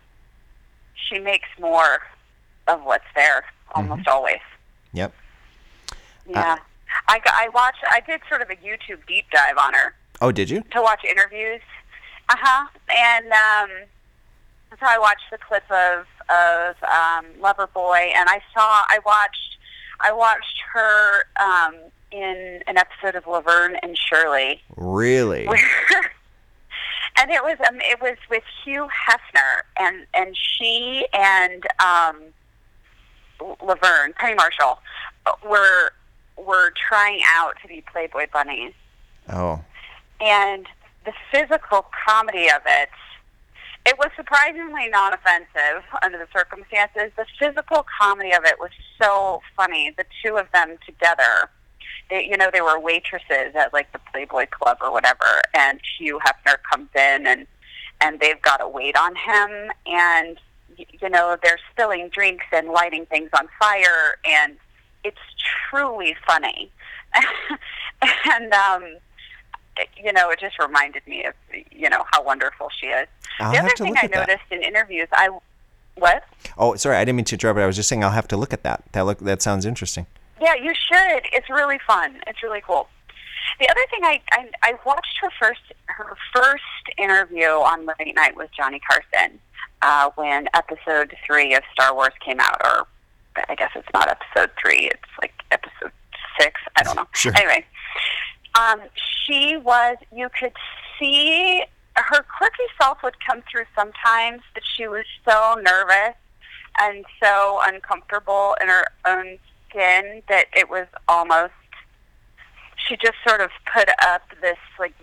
[0.94, 2.00] she makes more
[2.66, 4.10] of what's there almost Mm-hmm.
[4.16, 4.40] always.
[4.92, 5.12] Yep.
[6.28, 6.56] Yeah,
[7.08, 7.82] I I watched.
[7.90, 10.62] I did sort of a YouTube deep dive on her Oh, did you?
[10.72, 11.60] to watch interviews.
[12.28, 12.66] Uh huh.
[12.96, 13.70] And um,
[14.70, 18.82] so I watched the clip of of um, Loverboy, and I saw.
[18.88, 19.56] I watched.
[20.00, 21.74] I watched her um,
[22.12, 25.46] in an episode of Laverne and Shirley, Really?
[25.46, 25.58] where,
[27.18, 32.22] and it was um, it was with Hugh Hefner, and and she and um,
[33.60, 34.78] Laverne Penny Marshall
[35.48, 35.92] were
[36.36, 38.72] were trying out to be Playboy bunnies
[39.28, 39.60] Oh.
[40.20, 40.66] and
[41.04, 42.88] the physical comedy of it
[43.88, 47.10] it was surprisingly non-offensive under the circumstances.
[47.16, 48.70] The physical comedy of it was
[49.00, 51.48] so funny the two of them together.
[52.10, 56.20] They, you know they were waitresses at like the playboy club or whatever and hugh
[56.24, 57.46] hefner comes in and
[58.00, 60.38] and they've got to wait on him and
[60.76, 64.56] you know they're spilling drinks and lighting things on fire and
[65.02, 65.18] it's
[65.70, 66.70] truly funny.
[68.30, 68.84] And um
[69.96, 71.34] you know, it just reminded me of
[71.70, 73.08] you know how wonderful she is.
[73.40, 74.28] I'll the other thing I at that.
[74.28, 75.28] noticed in interviews, I
[75.96, 76.24] what?
[76.56, 77.56] Oh, sorry, I didn't mean to interrupt.
[77.56, 78.84] But I was just saying I'll have to look at that.
[78.92, 80.06] That look that sounds interesting.
[80.40, 81.22] Yeah, you should.
[81.32, 82.20] It's really fun.
[82.26, 82.88] It's really cool.
[83.60, 86.62] The other thing I I, I watched her first her first
[86.96, 89.38] interview on late night with Johnny Carson
[89.82, 92.86] uh, when episode three of Star Wars came out, or
[93.48, 94.86] I guess it's not episode three.
[94.86, 95.92] It's like episode
[96.38, 96.60] six.
[96.76, 97.06] I don't know.
[97.14, 97.32] Sure.
[97.36, 97.64] Anyway,
[98.54, 99.96] um, she was.
[100.14, 100.52] You could
[100.98, 101.64] see
[101.96, 106.14] her quirky self would come through sometimes, but she was so nervous
[106.80, 109.38] and so uncomfortable in her own
[109.68, 111.52] skin that it was almost
[112.86, 114.94] she just sort of put up this like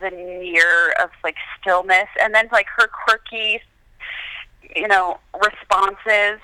[0.00, 3.60] veneer of like stillness and then like her quirky
[4.74, 6.40] you know responses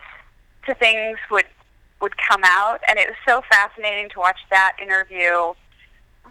[0.66, 1.46] to things would
[2.00, 5.52] would come out and it was so fascinating to watch that interview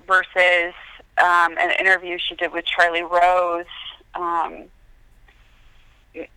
[0.07, 0.73] versus
[1.17, 3.65] um, an interview she did with Charlie Rose
[4.15, 4.63] um,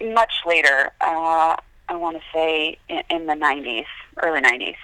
[0.01, 1.57] much later uh,
[1.89, 3.87] I want to say in, in the 90s
[4.23, 4.77] early 90s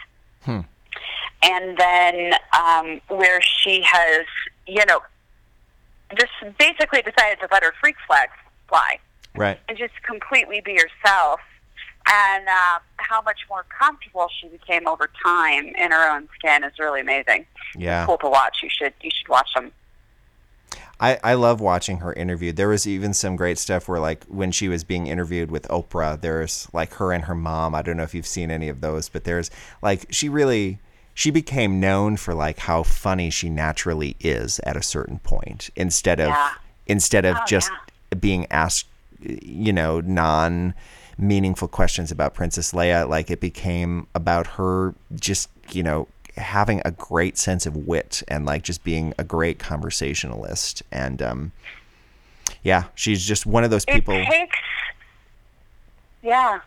[0.43, 0.61] Hmm.
[1.43, 4.25] and then um, where she has,
[4.67, 5.01] you know,
[6.19, 8.31] just basically decided to let her freak flag
[8.69, 8.99] fly
[9.37, 9.61] Right.
[9.69, 11.41] and just completely be herself,
[12.09, 16.73] and uh, how much more comfortable she became over time in her own skin is
[16.79, 17.47] really amazing.
[17.77, 18.07] Yeah.
[18.07, 18.59] Cool to watch.
[18.63, 19.73] You should you should watch them.
[21.03, 22.57] I, I love watching her interviewed.
[22.57, 26.21] There was even some great stuff where, like, when she was being interviewed with Oprah,
[26.21, 27.75] there's like her and her mom.
[27.75, 30.79] I don't know if you've seen any of those, but there's like, she really,
[31.15, 36.21] she became known for like how funny she naturally is at a certain point instead
[36.21, 36.51] of, Yeah.
[36.87, 37.71] instead of Oh, just
[38.19, 38.87] being asked,
[39.23, 40.75] you know, non
[41.21, 43.09] meaningful questions about Princess Leia.
[43.09, 48.47] Like, it became about her just, you know, having a great sense of wit and
[48.47, 50.83] like just being a great conversationalist.
[50.91, 51.53] And um,
[52.63, 54.15] yeah, she's just one of those people.
[54.25, 54.57] Takes.
[56.23, 56.61] Yeah.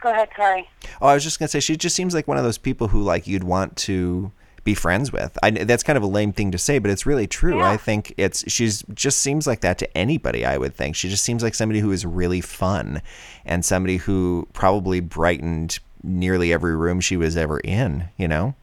[0.00, 0.28] Go ahead.
[0.36, 0.68] Sorry.
[1.00, 3.02] Oh, I was just gonna say she just seems like one of those people who
[3.02, 4.32] like you'd want to
[4.64, 5.36] be friends with.
[5.42, 7.58] I, that's kind of a lame thing to say, but it's really true.
[7.58, 7.70] Yeah.
[7.70, 10.44] I think it's she's just seems like that to anybody.
[10.44, 13.02] I would think she just seems like somebody who is really fun,
[13.44, 18.08] and somebody who probably brightened nearly every room she was ever in.
[18.16, 18.54] You know.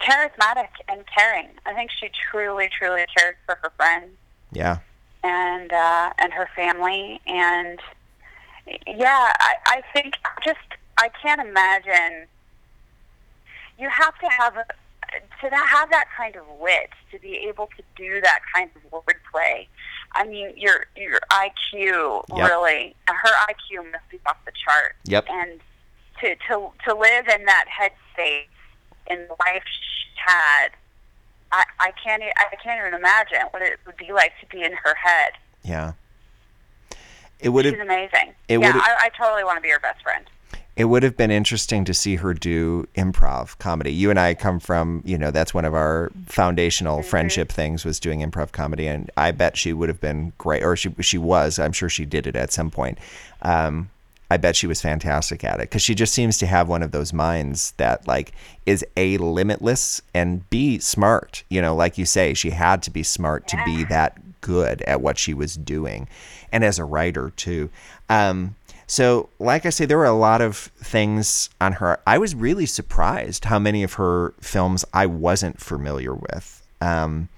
[0.00, 1.48] Charismatic and caring.
[1.66, 4.08] I think she truly, truly cared for her friends
[4.50, 4.78] Yeah.
[5.22, 7.20] and uh, and her family.
[7.26, 7.78] And
[8.86, 10.58] yeah, I, I think just
[10.96, 12.26] I can't imagine.
[13.80, 14.64] You have to have a,
[15.40, 19.66] to have that kind of wit to be able to do that kind of wordplay.
[20.12, 22.48] I mean, your your IQ Yep.
[22.48, 24.96] really, her IQ must be off the chart.
[25.04, 25.26] Yep.
[25.30, 25.60] And
[26.20, 28.44] to to to live in that headspace
[29.08, 30.68] in the life she had,
[31.52, 34.72] I I can't I can't even imagine what it would be like to be in
[34.72, 35.32] her head.
[35.64, 35.92] Yeah.
[37.38, 38.34] It would She's amazing.
[38.48, 40.26] it yeah, I, I totally want to be her best friend.
[40.80, 43.92] It would have been interesting to see her do improv comedy.
[43.92, 48.00] You and I come from, you know, that's one of our foundational friendship things was
[48.00, 51.58] doing improv comedy, and I bet she would have been great, or she she was.
[51.58, 52.96] I'm sure she did it at some point.
[53.42, 53.90] Um,
[54.30, 56.92] I bet she was fantastic at it because she just seems to have one of
[56.92, 58.32] those minds that like
[58.64, 61.44] is a limitless and b smart.
[61.50, 65.02] You know, like you say, she had to be smart to be that good at
[65.02, 66.08] what she was doing,
[66.50, 67.68] and as a writer too.
[68.08, 68.56] Um,
[68.90, 72.00] so, like I say, there were a lot of things on her.
[72.08, 76.66] I was really surprised how many of her films I wasn't familiar with.
[76.80, 77.28] Um,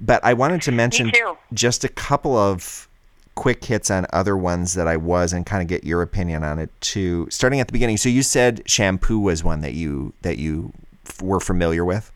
[0.00, 1.10] but I wanted to mention
[1.52, 2.88] just a couple of
[3.34, 6.58] quick hits on other ones that I was, and kind of get your opinion on
[6.58, 7.28] it too.
[7.30, 10.72] Starting at the beginning, so you said shampoo was one that you that you
[11.06, 12.10] f- were familiar with.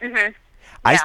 [0.00, 0.14] Mhm.
[0.16, 0.32] Yeah.
[0.84, 0.98] I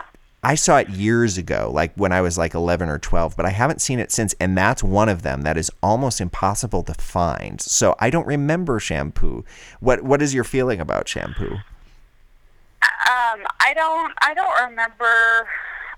[0.56, 3.82] saw it years ago, like when I was like 11 or 12, but I haven't
[3.82, 4.36] seen it since.
[4.42, 7.62] And that's one of them that is almost impossible to find.
[7.62, 9.46] So I don't remember shampoo.
[9.80, 11.60] What What is your feeling about shampoo?
[12.84, 14.14] Um, I don't.
[14.22, 15.48] I don't remember.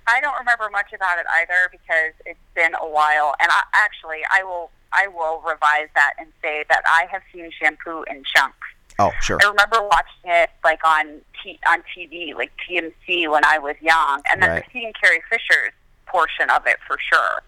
[0.07, 3.33] I don't remember much about it either because it's been a while.
[3.39, 4.69] And I, actually, I will.
[4.93, 8.67] I will revise that and say that I have seen shampoo in chunks.
[8.99, 9.37] Oh, sure.
[9.43, 14.21] I remember watching it like on t- on TV, like TMC when I was young,
[14.29, 14.65] and then Right.
[14.71, 15.73] seeing Carrie Fisher's
[16.05, 17.41] portion of it for sure.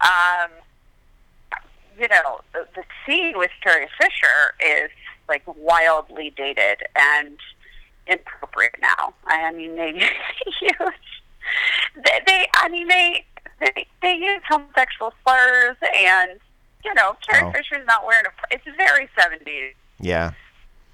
[0.00, 0.50] Um,
[1.98, 4.90] you know, the, the scene with Carrie Fisher is
[5.28, 7.36] like wildly dated and
[8.06, 9.14] inappropriate now.
[9.26, 9.90] I mean, they
[10.60, 10.72] use
[11.96, 13.24] they, they I mean they
[13.60, 16.38] they they use homosexual slurs and
[16.84, 17.52] you know Carrie Oh.
[17.52, 18.54] Fisher's not wearing a.
[18.54, 20.32] It's very seventies Yeah.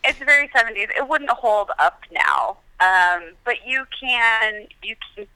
[0.04, 0.88] It's very 70s.
[0.96, 2.58] It wouldn't hold up now.
[2.80, 5.26] Um, but you can you can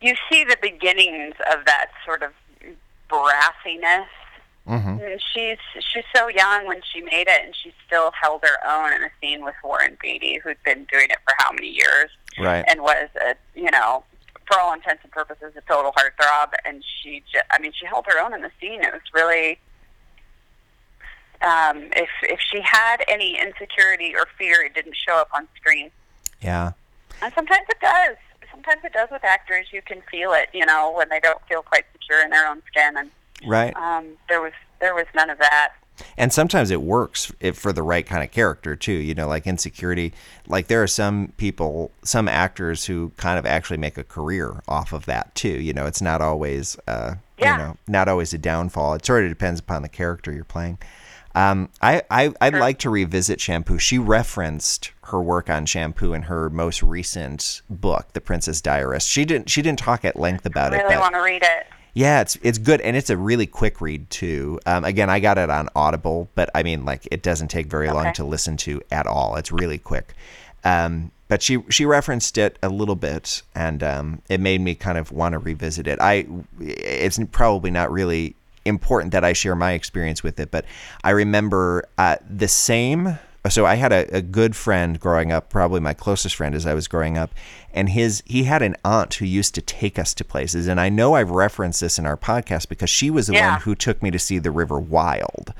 [0.00, 2.32] you see the beginnings of that sort of
[3.10, 4.06] brassiness.
[4.66, 8.58] hmm And she's she's so young when she made it, and she still held her
[8.66, 12.10] own in a scene with Warren Beatty, who'd been doing it for how many years,
[12.38, 12.64] Right.
[12.68, 14.04] and was a you know.
[14.48, 18.04] For all intents and purposes, a total heartthrob, and she, just, I mean, she held
[18.06, 18.82] her own in the scene.
[18.82, 19.56] It was really,
[21.42, 25.90] um, if if she had any insecurity or fear, it didn't show up on screen.
[26.40, 26.72] Yeah.
[27.20, 28.16] And sometimes it does.
[28.50, 29.66] Sometimes it does with actors.
[29.72, 32.62] You can feel it, you know, when they don't feel quite secure in their own
[32.68, 32.96] skin.
[32.96, 33.10] And
[33.46, 33.74] Right.
[33.76, 35.70] um, there was there was none of that.
[36.16, 38.92] And sometimes it works if for the right kind of character too.
[38.92, 40.12] You know, like insecurity.
[40.48, 44.92] Like there are some people, some actors who kind of actually make a career off
[44.92, 45.48] of that too.
[45.60, 47.52] You know, it's not always, uh, Yeah.
[47.52, 48.94] you know, not always a downfall.
[48.94, 50.78] It sort of depends upon the character you're playing.
[51.34, 53.78] Um, I, I I'd like to revisit Shampoo.
[53.78, 59.08] She referenced her work on Shampoo in her most recent book, The Princess Diarist.
[59.08, 61.66] She didn't she didn't talk at length about I it, really want to read it.
[61.94, 64.60] yeah, it's it's good and it's a really quick read too.
[64.66, 67.90] Um, again, I got it on Audible, but I mean, like it doesn't take very
[67.90, 69.36] long to listen to at all.
[69.36, 70.14] It's really quick.
[70.64, 74.98] Um, but she she referenced it a little bit, and um, it made me kind
[74.98, 75.98] of want to revisit it.
[75.98, 76.26] I
[76.60, 80.64] it's probably not really important that I share my experience with it, but
[81.04, 83.18] I remember uh, the same.
[83.48, 86.74] So I had a, a good friend growing up, probably my closest friend as I
[86.74, 87.34] was growing up,
[87.74, 90.88] and his he had an aunt who used to take us to places, and I
[90.88, 93.50] know I've referenced this in our podcast because she was the Yeah.
[93.54, 95.52] one who took me to see The River Wild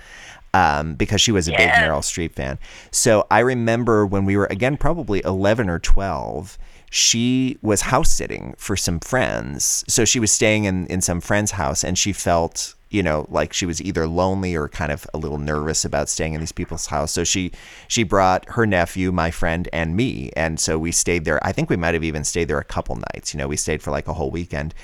[0.54, 2.60] um, because she was a big Meryl Streep fan.
[2.92, 6.58] So I remember when we were again probably eleven or twelve.
[6.94, 11.52] She was house sitting for some friends, so she was staying in in some friend's
[11.52, 15.18] house, and she felt you know, like she was either lonely or kind of a
[15.18, 17.10] little nervous about staying in these people's house.
[17.10, 17.52] So she
[17.88, 21.44] she brought her nephew, my friend, and me, and so we stayed there.
[21.44, 23.32] I think we might have even stayed there a couple nights.
[23.32, 24.74] You know, we stayed for like a whole weekend,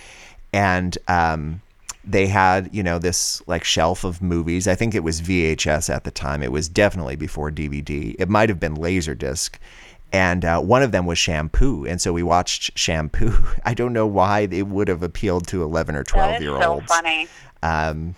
[0.52, 1.60] and um,
[2.02, 4.66] they had you know this like shelf of movies.
[4.66, 6.42] I think it was VHS at the time.
[6.42, 8.16] It was definitely before DVD.
[8.18, 9.56] It might have been Laserdisc.
[10.10, 13.44] And uh, one of them was Shampoo, and so we watched Shampoo.
[13.64, 16.86] I don't know why it would have appealed to eleven or twelve year so olds.
[16.86, 17.28] funny.
[17.62, 18.14] Um,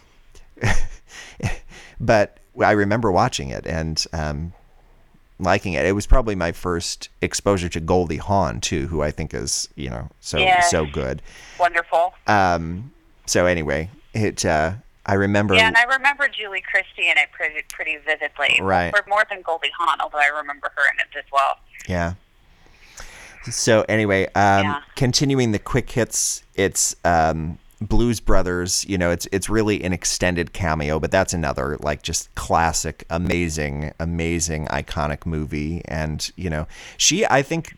[2.00, 4.52] but I remember watching it and um,
[5.38, 5.84] liking it.
[5.86, 9.90] It was probably my first exposure to Goldie Hawn too, who I think is you
[9.90, 10.70] know so Yes.
[10.70, 11.22] so good.
[11.58, 12.14] Wonderful.
[12.26, 12.92] Um,
[13.26, 14.72] so anyway, it uh,
[15.06, 15.54] I remember.
[15.54, 18.58] Yeah, and I remember Julie Christie in it pretty pretty vividly.
[18.60, 18.94] Right.
[18.94, 21.58] For more than Goldie Hawn, although I remember her in it as well.
[21.88, 22.14] Yeah.
[23.50, 24.80] So anyway, um, Yeah.
[24.96, 28.84] continuing the quick hits, it's um, Blues Brothers.
[28.88, 33.92] You know, it's it's really an extended cameo, but that's another like just classic, amazing,
[33.98, 35.82] amazing, iconic movie.
[35.86, 36.66] And you know,
[36.96, 37.74] she, I think,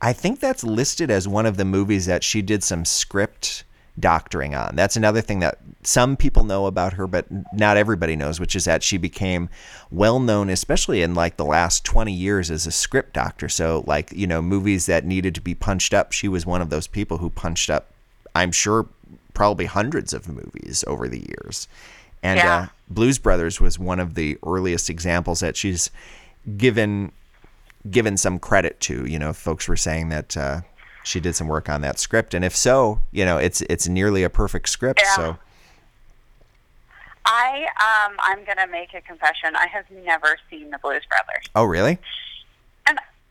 [0.00, 3.64] I think that's listed as one of the movies that she did some script
[3.98, 4.76] doctoring on.
[4.76, 8.64] That's another thing that some people know about her, but not everybody knows, which is
[8.64, 9.48] that she became
[9.90, 13.48] well known, especially in like the last 20 years, as a script doctor.
[13.48, 16.70] So, like, you know, movies that needed to be punched up, she was one of
[16.70, 17.90] those people who punched up,
[18.34, 18.86] I'm sure,
[19.36, 21.68] probably hundreds of movies over the years.
[22.22, 22.56] And Yeah.
[22.56, 25.90] uh, Blues Brothers was one of the earliest examples that she's
[26.56, 27.12] given
[27.90, 29.04] given some credit to.
[29.06, 30.60] You know, folks were saying that uh,
[31.04, 34.24] she did some work on that script, and if so, you know, it's it's nearly
[34.24, 35.00] a perfect script.
[35.04, 35.14] Yeah.
[35.16, 35.36] So
[37.26, 39.54] I um I'm gonna make a confession.
[39.56, 41.44] I have never seen the Blues Brothers.
[41.54, 41.98] oh, really?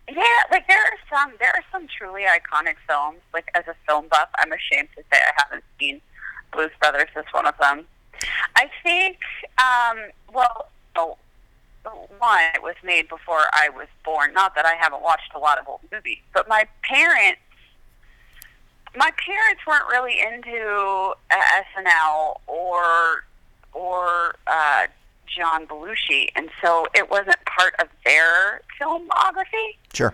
[0.08, 3.20] Yeah, like there are some there are some truly iconic films.
[3.34, 6.01] Like as a film buff, I'm ashamed to say I haven't seen
[6.51, 7.86] Blues Brothers as one of them.
[8.56, 9.18] I think
[9.58, 9.97] um
[10.32, 11.18] well oh,
[12.20, 14.34] one it was made before I was born.
[14.34, 17.41] Not that I haven't watched a lot of old movies, but my parents
[18.95, 21.36] my parents weren't really into uh,
[21.76, 23.26] SNL or
[23.74, 24.88] or uh,
[25.28, 29.76] John Belushi, and so it wasn't part of their filmography.
[29.94, 30.14] Sure.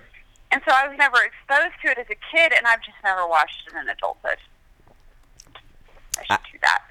[0.51, 3.25] And so I was never exposed to it as a kid, and I've just never
[3.27, 4.37] watched it in adulthood.
[6.17, 6.81] I should do that.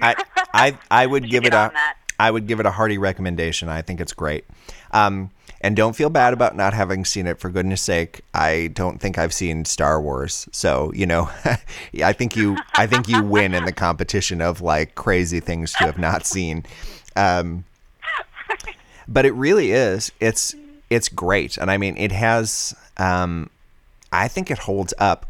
[0.00, 1.72] I I I would give it a.
[2.18, 3.68] I would give it a hearty recommendation.
[3.70, 4.44] I think it's great.
[4.90, 5.30] Um,
[5.62, 7.38] and don't feel bad about not having seen it.
[7.38, 11.30] For goodness sake, I don't think I've seen Star Wars, so you know,
[12.02, 15.86] I think you I think you win in the competition of like crazy things you
[15.86, 16.64] have not seen.
[17.16, 17.64] Um,
[19.10, 20.12] but it really is.
[20.20, 20.54] It's
[20.88, 22.74] it's great, and I mean, it has.
[22.96, 23.50] Um,
[24.12, 25.26] I think it holds up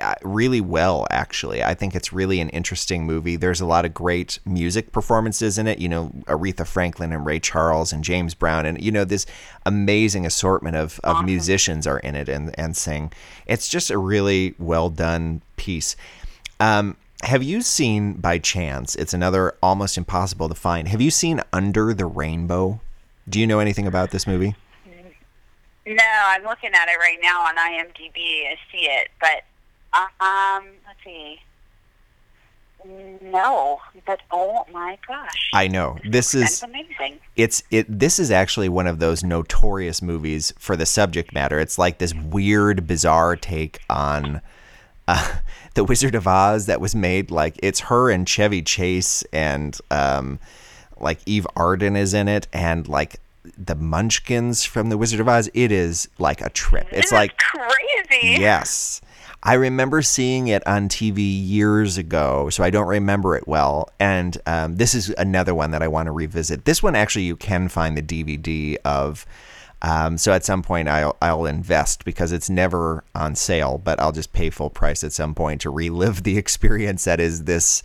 [0.00, 1.06] uh, really well.
[1.10, 3.36] Actually, I think it's really an interesting movie.
[3.36, 5.78] There's a lot of great music performances in it.
[5.78, 9.26] You know, Aretha Franklin and Ray Charles and James Brown, and you know this
[9.64, 13.10] amazing assortment of, of musicians are in it and and sing.
[13.46, 15.96] It's just a really well done piece.
[16.60, 18.94] Um, have you seen by chance?
[18.94, 20.88] It's another almost impossible to find.
[20.88, 22.80] Have you seen Under the Rainbow?
[23.28, 24.54] Do you know anything about this movie?
[25.86, 28.46] No, I'm looking at it right now on IMDb.
[28.46, 29.44] I see it, but
[29.94, 31.40] um, let's see.
[33.22, 37.18] No, but oh my gosh, I know this is amazing.
[37.34, 41.78] it's it this is actually one of those notorious movies for the subject matter it's
[41.78, 44.42] like this weird bizarre take on
[45.08, 45.36] uh,
[45.74, 50.38] the wizard of oz that was made like it's her and chevy chase and um
[51.00, 53.20] like eve arden is in it and like
[53.58, 58.40] the munchkins from the wizard of oz it is like a trip it's like crazy.
[58.40, 59.00] Yes.
[59.46, 63.90] I remember seeing it on TV years ago, so I don't remember it well.
[64.00, 66.64] And um, this is another one that I want to revisit.
[66.64, 69.26] This one, actually, you can find the DVD of.
[69.82, 74.12] Um, so at some point, I'll, I'll invest because it's never on sale, but I'll
[74.12, 77.82] just pay full price at some point to relive the experience that is this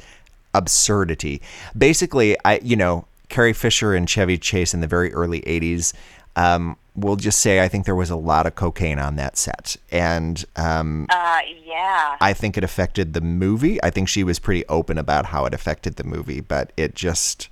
[0.54, 1.42] absurdity.
[1.78, 5.94] Basically, I you know Carrie Fisher and Chevy Chase in the very early '80s.
[6.36, 9.78] Um, we'll just say I think there was a lot of cocaine on that set,
[9.92, 12.18] and um, Uh, yeah.
[12.22, 13.82] I think it affected the movie.
[13.84, 17.50] I think she was pretty open about how it affected the movie, but it just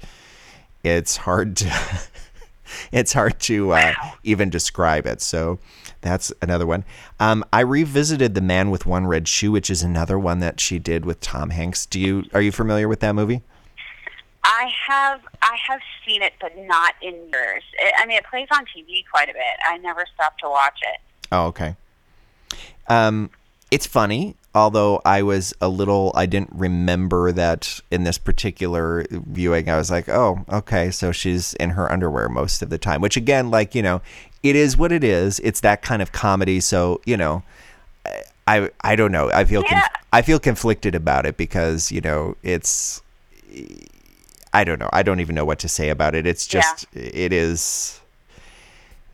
[0.84, 1.72] it's hard to
[2.92, 3.94] it's hard to uh,
[4.24, 5.22] even describe it.
[5.22, 5.60] So
[6.02, 6.86] that's another one.
[7.20, 10.80] Um, I revisited The Man with One Red Shoe, which is another one that she
[10.80, 11.86] did with Tom Hanks.
[11.86, 13.42] Do you are you familiar with that movie?
[14.44, 17.64] I have I have seen it, but not in years.
[17.80, 19.44] It, I mean, it plays on TV quite a bit.
[19.66, 21.00] I never stopped to watch it.
[21.32, 21.76] Oh, okay.
[22.88, 23.30] Um,
[23.70, 29.70] it's funny, although I was a little, I didn't remember that in this particular viewing.
[29.70, 33.18] I was like, oh, okay, so she's in her underwear most of the time, which
[33.18, 34.02] again, like, you know,
[34.50, 35.40] it is what it is.
[35.40, 36.60] It's that kind of comedy.
[36.60, 37.44] So, you know,
[38.48, 39.30] I, I don't know.
[39.32, 39.82] I feel, Yeah.
[39.82, 43.02] conf- I feel conflicted about it because, you know, it's,
[44.54, 44.90] I don't know.
[44.94, 46.26] I don't even know what to say about it.
[46.26, 46.62] It's Yeah.
[46.62, 48.00] just, it is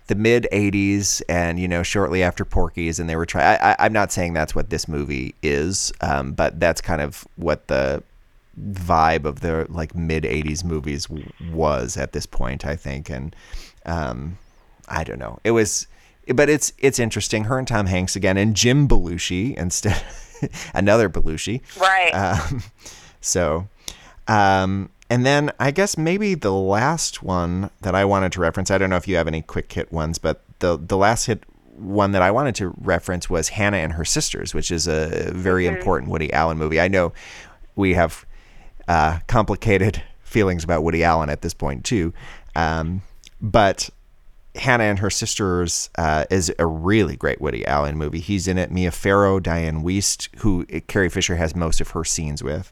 [0.07, 3.93] the mid 80s and you know shortly after porky's and they were trying I, i'm
[3.93, 8.03] not saying that's what this movie is um, but that's kind of what the
[8.61, 13.33] vibe of the like mid 80s movies w- was at this point i think and
[13.85, 14.37] um,
[14.87, 15.87] i don't know it was
[16.35, 20.01] but it's it's interesting her and tom hanks again and jim belushi instead
[20.73, 22.11] another belushi Right.
[22.11, 22.63] um,
[23.21, 23.67] so,
[24.27, 28.69] um, and then I guess maybe the last one that I wanted to reference.
[28.71, 31.43] I don't know if you have any quick hit ones, but the the last hit
[31.77, 35.67] one that I wanted to reference was Hannah and Her Sisters, which is a very
[35.67, 36.81] important Woody Allen movie.
[36.81, 37.13] I know
[37.75, 38.25] we have
[38.89, 42.13] uh, complicated feelings about Woody Allen at this point too,
[42.55, 43.01] um,
[43.41, 43.89] but
[44.55, 48.19] Hannah and Her Sisters uh, is a really great Woody Allen movie.
[48.19, 48.71] He's in it.
[48.71, 52.71] Mia Farrow, Dianne Wiest, who Carrie Fisher has most of her scenes with,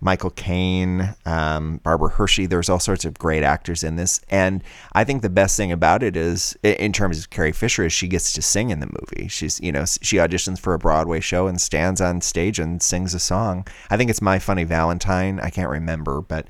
[0.00, 2.46] Michael Caine, um, Barbara Hershey.
[2.46, 6.02] There's all sorts of great actors in this, and I think the best thing about
[6.02, 9.28] it is, in terms of Carrie Fisher, is she gets to sing in the movie.
[9.28, 13.14] She's you know she auditions for a Broadway show and stands on stage and sings
[13.14, 13.66] a song.
[13.90, 15.38] I think it's My Funny Valentine.
[15.38, 16.46] I can't remember, but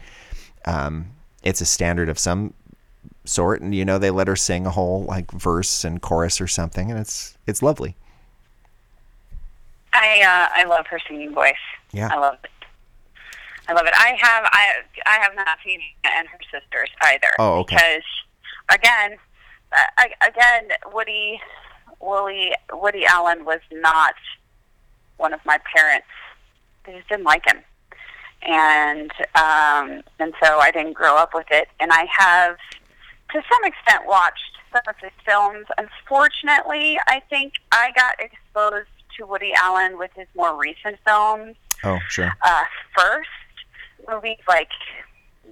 [0.64, 1.10] um,
[1.42, 2.54] it's a standard of some
[3.30, 6.46] sort and you know they let her sing a whole like verse and chorus or
[6.46, 7.94] something and it's it's lovely
[9.92, 11.54] I uh, I love her singing voice.
[11.92, 12.10] Yeah.
[12.12, 12.50] I love it.
[13.68, 13.94] I love it.
[13.94, 14.72] I have I
[15.06, 17.28] I have not seen Hannah and her sisters either.
[17.38, 17.76] Oh, okay.
[17.76, 18.04] Because
[18.70, 19.16] again,
[19.72, 21.40] uh, I, again, Woody
[22.00, 24.14] Woody Woody Allen was not
[25.16, 26.06] one of my parents.
[26.84, 27.60] They just didn't like him,
[28.42, 31.68] and um, and so I didn't grow up with it.
[31.78, 32.56] And I have,
[33.32, 35.66] to some extent, watched some of his films.
[35.78, 41.98] Unfortunately, I think I got exposed to Woody Allen with his more recent films oh
[42.08, 42.64] sure uh,
[42.96, 43.28] first.
[44.08, 44.70] Movies like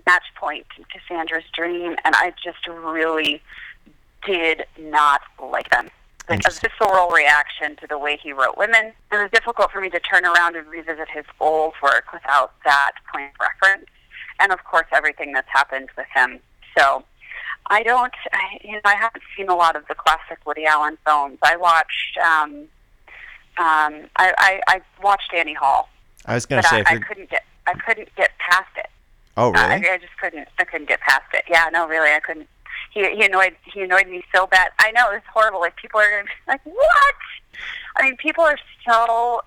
[0.07, 3.43] Match Point and Cassandra's Dream, and I just really
[4.26, 5.91] did not like them.
[6.29, 8.93] Like a visceral reaction to the way he wrote women.
[9.12, 12.93] It was difficult for me to turn around and revisit his old work without that
[13.12, 13.87] point of reference.
[14.41, 16.41] And of course, everything that's happened with him.
[16.76, 17.05] So
[17.69, 20.99] I don't, I, you know, I haven't seen a lot of the classic Woody Allen
[21.07, 21.39] films.
[21.43, 22.69] I watched, um,
[23.59, 25.89] um, I, I, I watched Annie Hall
[26.29, 28.89] i was gonna say I, I couldn't get I couldn't get past it.
[29.37, 31.45] oh I, really I just couldn't I couldn't get past it.
[31.49, 32.49] Yeah, no, really, I couldn't.
[32.93, 34.71] He he annoyed he annoyed me so bad.
[34.79, 35.61] I know it's horrible.
[35.61, 37.14] Like people are gonna be like, what?
[37.97, 39.43] I mean, people are so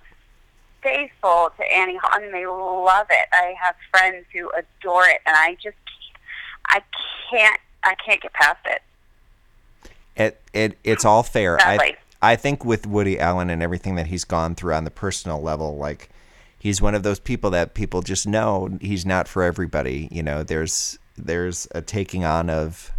[0.84, 2.10] faithful to Annie Hall.
[2.12, 3.28] I mean, they love it.
[3.32, 5.78] I have friends who adore it, and I just
[6.68, 6.82] I
[7.30, 8.82] can't I can't get past it.
[10.16, 14.24] it, it it's all fair I, I think with woody allen and everything that he's
[14.24, 16.10] gone through on the personal level like
[16.60, 20.44] he's one of those people that people just know he's not for everybody you know
[20.44, 22.92] there's there's a taking on of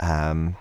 [0.00, 0.56] um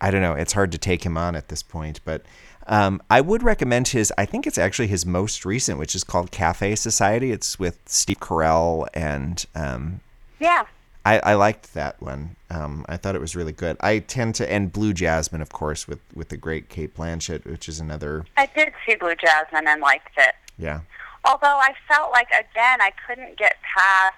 [0.00, 2.22] i don't know it's hard to take him on at this point but
[2.66, 4.12] um, I would recommend his.
[4.16, 7.32] I think it's actually his most recent, which is called Cafe Society.
[7.32, 10.00] It's with Steve Carell, and um,
[10.38, 10.66] Yeah.
[11.04, 12.36] I, I liked that one.
[12.48, 13.76] Um, I thought it was really good.
[13.80, 17.68] I tend to, and Blue Jasmine, of course, with with the great Cate Blanchett, which
[17.68, 18.24] is another.
[18.36, 20.34] I did see Blue Jasmine and liked it.
[20.58, 20.80] Yeah,
[21.24, 24.16] Although I felt like again I couldn't get past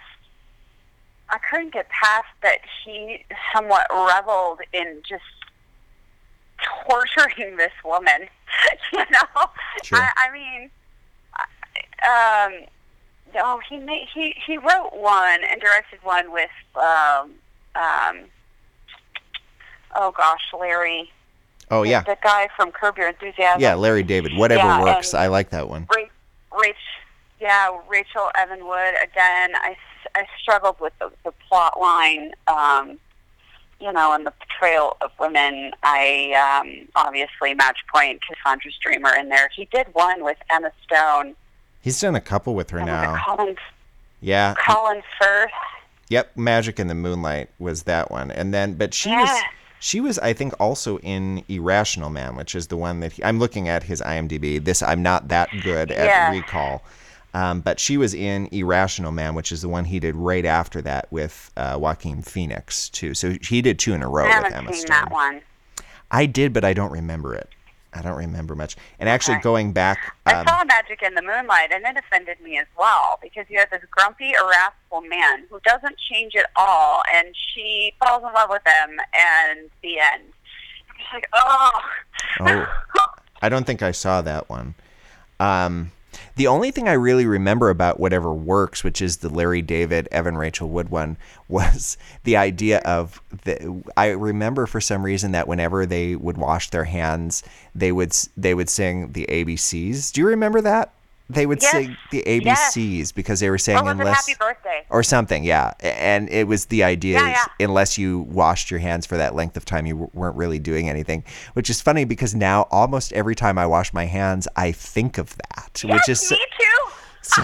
[1.28, 5.22] I couldn't get past that he somewhat reveled in just
[6.86, 8.28] torturing this woman.
[8.92, 9.46] you know?
[9.82, 9.98] Sure.
[9.98, 10.70] I, I mean
[12.04, 12.66] um
[13.36, 17.32] oh he made he he wrote one and directed one with um
[17.74, 18.24] um
[19.96, 21.10] oh gosh, Larry
[21.70, 23.60] Oh yeah, the guy from Curb Your Enthusiasm.
[23.60, 23.74] yeah.
[23.74, 25.14] Larry David, whatever Yeah, works.
[25.14, 25.86] I like that one.
[25.86, 26.10] Rach,
[26.52, 26.74] Rach,
[27.40, 29.02] yeah, Rachel Evanwood.
[29.02, 29.74] Again, I,
[30.14, 32.98] I struggled with the, the plot line, um,
[33.80, 35.72] you know, and the portrayal of women.
[35.82, 39.48] I um, obviously Match Point, Cassandra's Dreamer in there.
[39.56, 41.34] He did one with Emma Stone.
[41.84, 43.22] He's done a couple with her now.
[43.26, 43.56] Colin,
[44.22, 44.54] Yeah.
[44.66, 45.50] Colin Firth.
[46.08, 46.34] Yep.
[46.34, 49.20] Magic in the Moonlight was that one, and then but she Yeah.
[49.20, 49.42] was
[49.80, 53.38] she was I think also in Irrational Man, which is the one that he, I'm
[53.38, 54.64] looking at his IMDb.
[54.64, 56.30] This I'm not that good at Yeah.
[56.30, 56.82] recall.
[57.34, 60.80] Um, but she was in Irrational Man, which is the one he did right after
[60.82, 63.12] that with uh, Joaquin Phoenix too.
[63.12, 64.88] So he did two in a row I with haven't Emma seen Stone.
[64.96, 65.42] that one.
[66.10, 67.50] I did, but I don't remember it.
[67.94, 68.76] I don't remember much.
[68.98, 72.58] And actually, going back, I um, saw Magic in the Moonlight, and it offended me
[72.58, 77.28] as well because you have this grumpy, irascible man who doesn't change at all, and
[77.54, 80.24] she falls in love with him, and the end.
[80.98, 81.80] It's like, oh.
[82.40, 82.66] Oh.
[83.42, 84.74] I don't think I saw that one.
[85.38, 85.92] Um,
[86.36, 90.36] the only thing I really remember about whatever works, which is the Larry David, Evan
[90.36, 91.16] Rachel Wood one,
[91.48, 93.82] was the idea of the.
[93.96, 97.42] I remember for some reason that whenever they would wash their hands,
[97.74, 100.12] they would they would sing the ABCs.
[100.12, 100.92] Do you remember that?
[101.30, 101.72] They would Yes.
[101.72, 102.74] sing the Yes.
[102.76, 104.84] ABCs because they were oh, saying Or unless Happy Birthday?
[104.90, 105.72] or something, yeah.
[105.80, 107.28] And it was the idea Yeah,
[107.58, 107.64] yeah.
[107.66, 110.88] unless you washed your hands for that length of time, you w- weren't really doing
[110.90, 111.24] anything.
[111.54, 115.34] Which is funny because now almost every time I wash my hands, I think of
[115.38, 116.92] that, which is me too.
[117.22, 117.42] so,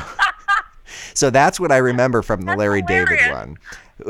[1.15, 3.57] so that's what I remember from the That's Larry David one.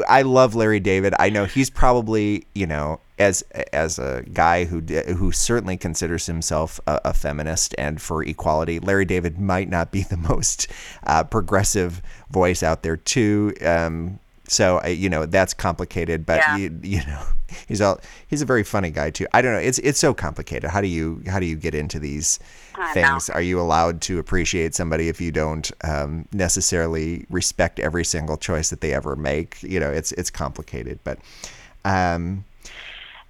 [0.08, 1.14] I love Larry David.
[1.18, 3.42] I know he's probably, you know, as
[3.72, 8.80] as a guy who who certainly considers himself a, a feminist and for equality.
[8.80, 10.66] Larry David might not be the most
[11.04, 13.52] uh, progressive voice out there too.
[13.64, 14.18] Um,
[14.48, 16.56] so you know that's complicated, but Yeah.
[16.56, 17.22] you, you know
[17.68, 19.26] he's all he's a very funny guy too.
[19.32, 19.60] I don't know.
[19.60, 20.70] It's it's so complicated.
[20.70, 22.40] How do you how do you get into these
[22.74, 22.94] I know.
[22.94, 23.30] things?
[23.30, 28.70] Are you allowed to appreciate somebody if you don't um, necessarily respect every single choice
[28.70, 29.62] that they ever make?
[29.62, 31.18] You know, it's it's complicated, but
[31.84, 32.44] um,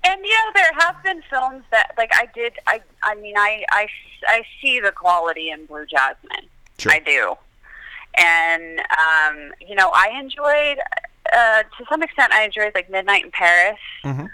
[0.05, 2.55] And you know, there have been films that, like, I did.
[2.67, 3.87] I, I mean, I, I,
[4.29, 6.49] I see the quality in Blue Jasmine.
[6.79, 6.93] Sure.
[6.93, 7.35] I do.
[8.17, 10.79] And um, you know, I enjoyed,
[11.33, 13.79] uh, to some extent, I enjoyed like Midnight in Paris.
[14.05, 14.29] Mhm.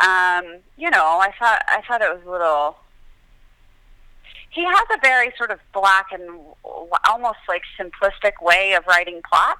[0.00, 2.76] Um, you know, I thought, I thought it was a little.
[4.50, 6.22] He has a very sort of black and
[7.08, 9.58] almost like simplistic way of writing plot.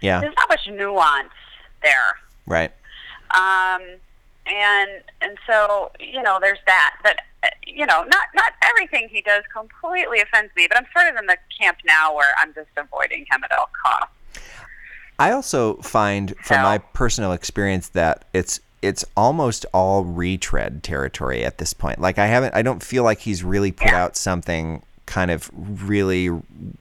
[0.00, 1.30] yeah, There's not much nuance
[1.82, 2.18] there.
[2.46, 2.72] right.
[3.30, 3.80] Um,
[4.46, 4.90] and
[5.20, 6.96] and so you know, there's that.
[7.02, 10.66] But uh, you know, not not everything he does completely offends me.
[10.68, 13.68] But I'm sort of in the camp now where I'm just avoiding him at all
[13.84, 14.14] costs.
[15.18, 21.58] I also find from my personal experience that it's it's almost all retread territory at
[21.58, 22.00] this point.
[22.00, 24.02] Like I haven't I don't feel like he's really put Yeah.
[24.04, 26.30] out something kind of really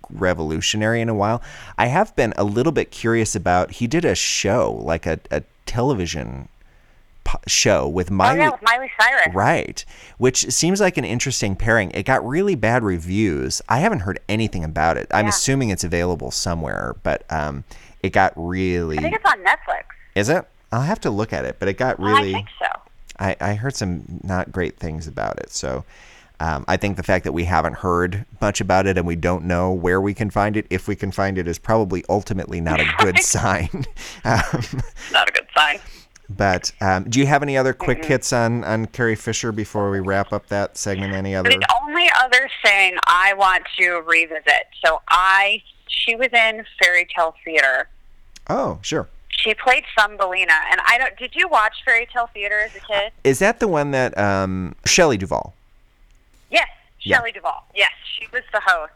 [0.10, 1.42] revolutionary in a while.
[1.78, 5.44] I have been a little bit curious about he did a show, like a, a
[5.66, 6.48] television
[7.48, 9.34] show with Oh Miley yeah, with Miley Cyrus.
[9.36, 9.84] Right,
[10.18, 11.92] which seems like an interesting pairing.
[11.92, 13.62] It got really bad reviews.
[13.70, 15.08] I haven't heard anything about it.
[15.12, 15.30] I'm Yeah.
[15.30, 17.64] assuming it's available somewhere, but um,
[18.02, 18.98] it got really.
[18.98, 19.84] I think it's on Netflix.
[20.16, 20.46] Is it?
[20.72, 22.32] I'll have to look at it, but it got really.
[22.32, 22.66] I think so.
[23.20, 25.52] I, I heard some not great things about it.
[25.52, 25.84] So
[26.40, 29.46] um, I think the fact that we haven't heard much about it and we don't
[29.46, 32.80] know where we can find it, if we can find it, is probably ultimately not
[32.80, 33.70] a good sign.
[34.24, 34.64] um,
[35.12, 35.80] Not a good sign.
[36.38, 40.00] But um, do you have any other quick hits on, on Carrie Fisher before we
[40.00, 41.14] wrap up that segment?
[41.14, 41.50] Any other?
[41.50, 44.68] The only other thing I want to revisit.
[44.84, 47.90] So I, she was in Fairy Tale Theater.
[48.50, 49.08] Oh, sure.
[49.30, 51.18] She played Thumbelina, and I don't.
[51.18, 53.12] Did you watch Fairy Tale Theater as a kid?
[53.24, 55.54] Is that the one that um, Shelley Duvall?
[56.52, 56.68] Yes,
[57.02, 57.18] Yeah.
[57.18, 57.66] Shelley Duvall.
[57.74, 58.92] Yes, she was the host.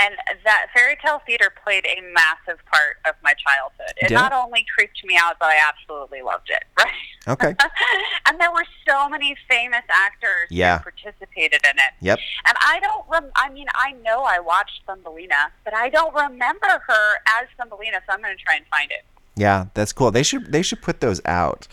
[0.00, 0.14] And
[0.44, 3.92] that fairy tale theater played a massive part of my childhood.
[3.98, 6.64] It not only creeped me out, but I absolutely loved it.
[6.78, 6.88] Right?
[7.28, 7.54] Okay.
[8.26, 10.78] and there were so many famous actors Yeah.
[10.78, 11.92] who participated in it.
[12.00, 12.18] Yep.
[12.46, 13.04] And I don't.
[13.10, 18.00] Rem- I mean, I know I watched Thumbelina, but I don't remember her as Thumbelina.
[18.06, 19.04] So I'm going to try and find it.
[19.36, 20.10] Yeah, that's cool.
[20.10, 21.68] They should they should put those out.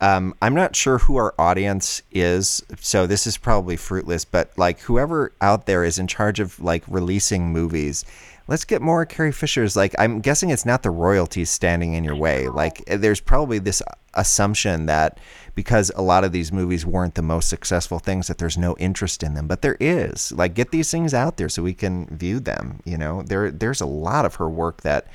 [0.00, 4.24] Um, I'm not sure who our audience is, so this is probably fruitless.
[4.24, 8.04] But like whoever out there is in charge of like releasing movies,
[8.46, 9.76] let's get more Carrie Fisher's.
[9.76, 12.48] Like I'm guessing it's not the royalties standing in your way.
[12.48, 13.82] Like there's probably this
[14.14, 15.18] assumption that
[15.54, 19.24] because a lot of these movies weren't the most successful things that there's no interest
[19.24, 20.30] in them, but there is.
[20.30, 22.80] Like get these things out there so we can view them.
[22.84, 25.08] You know, there there's a lot of her work that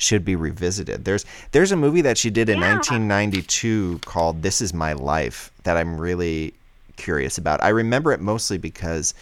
[0.00, 1.04] should be revisited.
[1.04, 2.74] There's there's a movie that she did in Yeah.
[2.74, 6.54] 1992 called This Is My Life that I'm really
[6.96, 7.62] curious about.
[7.62, 9.14] I remember it mostly because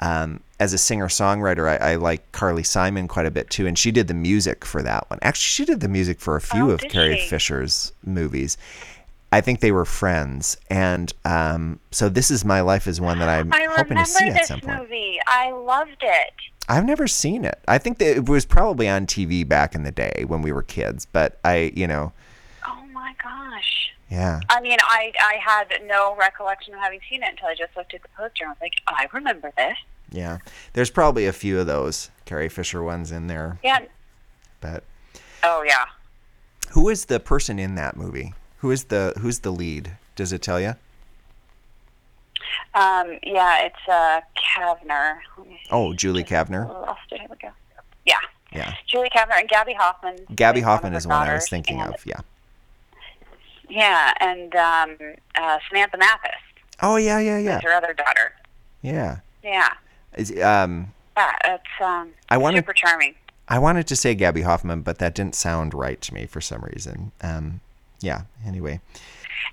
[0.00, 3.78] um, as a singer songwriter, I, I like Carly Simon quite a bit too, and
[3.78, 5.18] she did the music for that one.
[5.22, 7.28] Actually, she did the music for a few Oh, of Carrie she?
[7.28, 8.58] Fisher's movies.
[9.36, 13.28] I think they were friends, and um, so This Is My Life is one that
[13.28, 14.80] I'm I hoping to see at this some point.
[14.80, 15.18] movie.
[15.26, 16.32] I loved it.
[16.70, 17.58] I've never seen it.
[17.68, 20.62] I think that it was probably on TV back in the day when we were
[20.62, 22.14] kids, but I, you know,
[22.66, 23.92] Oh my gosh.
[24.10, 24.40] yeah.
[24.48, 27.92] I mean, I I had no recollection of having seen it until I just looked
[27.92, 29.76] at the poster and I was like, oh, I remember this.
[30.10, 30.38] Yeah,
[30.72, 33.80] there's probably a few of those Carrie Fisher ones in there, Yeah.
[34.62, 34.82] but
[35.42, 35.84] Oh yeah.
[36.70, 38.32] who is the person in that movie?
[38.58, 39.92] Who is the who's the lead?
[40.14, 40.74] Does it tell you?
[42.74, 45.18] Um, yeah, it's uh, Kavner.
[45.38, 45.68] Let me see.
[45.70, 46.68] Oh, Julie Kavner.
[46.68, 47.20] Lost it.
[47.20, 47.48] Here we go.
[48.04, 48.14] Yeah,
[48.52, 48.74] Yeah.
[48.86, 50.16] Julie Kavner and Gaby Hoffmann.
[50.34, 52.04] Gaby plays one Hoffmann is one I was thinking and- of.
[52.06, 52.20] Yeah.
[53.68, 54.96] Yeah, and um,
[55.34, 56.30] uh, Samantha Mathis
[56.80, 58.32] Oh yeah, yeah, yeah, her other daughter.
[58.80, 59.18] yeah.
[59.42, 59.72] Yeah,
[60.16, 63.14] Is, um, yeah, it's um, I wanted super charming.
[63.48, 66.62] I wanted to say Gaby Hoffmann, but that didn't sound right to me for some
[66.62, 67.10] reason.
[67.22, 67.60] Um,
[68.00, 68.22] yeah.
[68.46, 68.80] Anyway.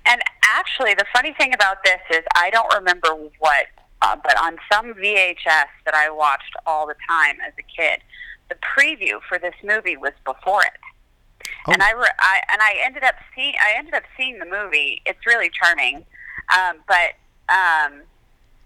[0.06, 3.08] And actually, the funny thing about this is I don't remember
[3.38, 3.66] what,
[4.02, 8.00] uh, but on some VHS that I watched all the time as a kid,
[8.48, 11.48] the preview for this movie was before it.
[11.66, 11.72] Oh.
[11.72, 15.02] And I, re- I and I ended up seeing I ended up seeing the movie.
[15.06, 16.04] It's really charming,
[16.56, 17.16] um, but
[17.48, 18.02] um,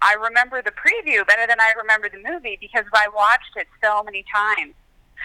[0.02, 4.02] I remember the preview better than I remember the movie because I watched it so
[4.02, 4.74] many times,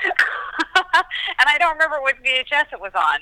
[0.05, 3.19] and I don't remember what VHS it was on.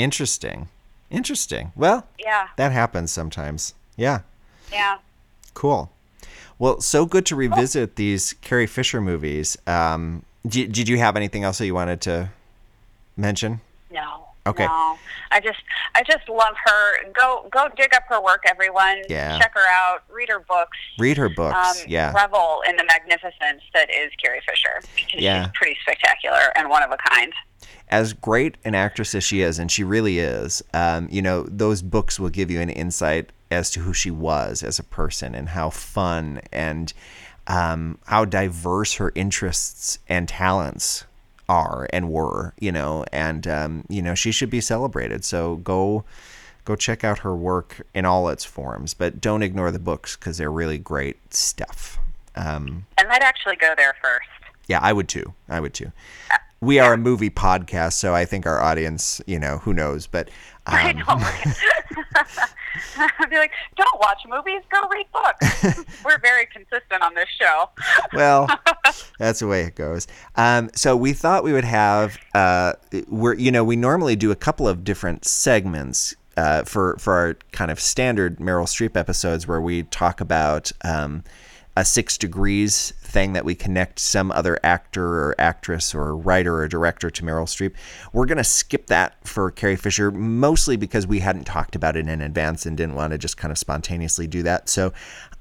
[0.00, 0.68] Interesting.
[1.10, 1.72] Interesting.
[1.76, 3.74] Well, Yeah, that happens sometimes.
[3.96, 4.20] Yeah.
[4.72, 4.98] yeah.
[5.54, 5.90] Cool.
[6.58, 9.56] Well, so good to revisit these Carrie Fisher movies.
[9.66, 12.30] Um, did, did you have anything else that you wanted to
[13.16, 13.60] mention?
[13.90, 14.26] No.
[14.46, 14.64] Okay.
[14.66, 14.96] No.
[15.32, 15.58] I just
[15.94, 17.12] I just love her.
[17.12, 19.02] Go go dig up her work, everyone.
[19.08, 19.38] Yeah.
[19.38, 20.02] Check her out.
[20.10, 20.78] Read her books.
[20.98, 21.82] Read her books.
[21.82, 22.12] Um, yeah.
[22.14, 24.80] Revel in the magnificence that is Carrie Fisher.
[25.14, 25.44] Yeah.
[25.44, 27.32] She's pretty spectacular and one of a kind.
[27.88, 31.82] As great an actress as she is, and she really is, um, you know, those
[31.82, 35.48] books will give you an insight as to who she was as a person and
[35.50, 36.92] how fun and
[37.48, 41.04] um, how diverse her interests and talents
[41.48, 45.24] are and were, you know, and um, you know she should be celebrated.
[45.24, 46.04] So go
[46.64, 50.38] go check out her work in all its forms, but don't ignore the books because
[50.38, 51.98] they're really great stuff.
[52.36, 54.28] Um, And I'd actually go there first.
[54.68, 55.34] yeah, I would too.
[55.48, 55.90] I would too.
[56.62, 60.28] We are a movie podcast, so I think our audience, you know, who knows, but
[60.66, 61.04] I um, know.
[63.18, 65.84] I'd be like, don't watch movies, go read books.
[66.04, 67.70] We're very consistent on this show.
[68.12, 68.46] well,
[69.18, 70.06] that's the way it goes.
[70.36, 72.74] Um, so we thought we would have, uh,
[73.08, 77.34] we're, you know, we normally do a couple of different segments uh, for for our
[77.52, 81.24] kind of standard Meryl Streep episodes where we talk about um,
[81.80, 86.68] a six degrees thing that we connect some other actor or actress or writer or
[86.68, 87.72] director to Meryl Streep.
[88.12, 92.06] We're going to skip that for Carrie Fisher, mostly because we hadn't talked about it
[92.06, 94.68] in advance and didn't want to just kind of spontaneously do that.
[94.68, 94.92] So,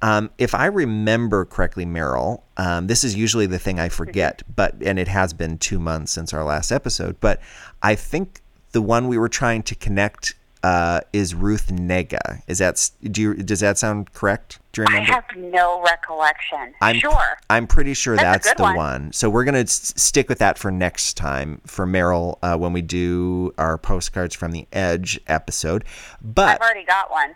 [0.01, 4.75] um, if I remember correctly, Meryl, um, this is usually the thing I forget, but
[4.81, 7.41] and it has been two months since our last episode, but
[7.83, 8.41] I think
[8.71, 12.41] the one we were trying to connect uh, is Ruth Negga.
[12.47, 14.59] Is that s- do you does that sound correct?
[14.73, 16.73] Do you I have no recollection.
[16.81, 17.37] I'm sure.
[17.49, 19.11] I'm pretty sure That's that's, the one.
[19.13, 22.81] So we're gonna s- stick with that for next time for Meryl uh, when we
[22.81, 25.85] do our postcards from the Edge episode.
[26.21, 27.35] But I've already got one.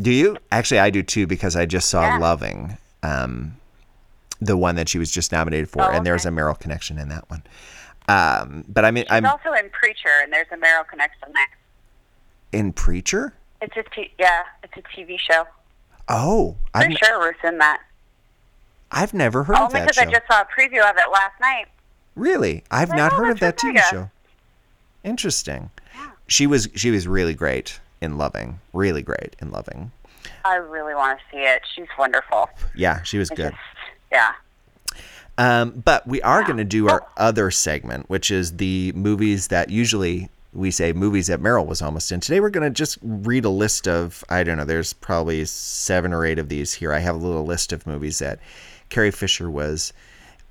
[0.00, 0.36] do you?
[0.50, 2.18] Actually, I do too because I just saw Yeah.
[2.18, 3.56] Loving, um,
[4.40, 6.30] the one that she was just nominated for, Oh, and there's a.
[6.30, 7.42] Meryl connection in that one.
[8.08, 11.46] Um, but I mean, She's I'm also in Preacher, and there's a Meryl connection there.
[12.52, 13.34] In Preacher.
[13.60, 15.46] It's a t- yeah, it's a TV show.
[16.08, 17.80] Oh, I've, Pretty sure Ruth's in that.
[18.90, 20.02] I've never heard of Only that because show.
[20.08, 21.66] I just saw a preview of it last night.
[22.16, 24.10] Really, I've I not know, heard of that TV show.
[25.04, 25.70] Interesting.
[26.26, 28.60] She was she was really great in Loving.
[28.72, 29.92] Really great in Loving.
[30.44, 31.62] I really want to see it.
[31.74, 32.50] She's wonderful.
[32.74, 33.50] Yeah, she was I good.
[33.52, 33.62] just-
[34.12, 34.32] yeah.
[35.38, 39.70] Um, but we are going to do our other segment, which is the movies that
[39.70, 42.20] usually we say movies that Meryl was almost in.
[42.20, 46.12] Today we're going to just read a list of, I don't know, there's probably seven
[46.12, 46.92] or eight of these here.
[46.92, 48.38] I have a little list of movies that
[48.90, 49.92] Carrie Fisher was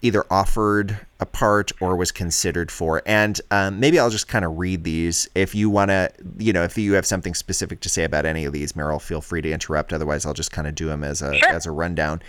[0.04, 3.04] either offered a part or was considered for.
[3.06, 5.30] And um, maybe I'll just kind of read these.
[5.36, 6.10] If you want to,
[6.40, 9.22] you know, if you have something specific to say about any of these, Meryl, feel
[9.22, 9.94] free to interrupt.
[9.94, 11.50] Otherwise, I'll just kind of do them as a Sure.
[11.50, 12.24] as a rundown.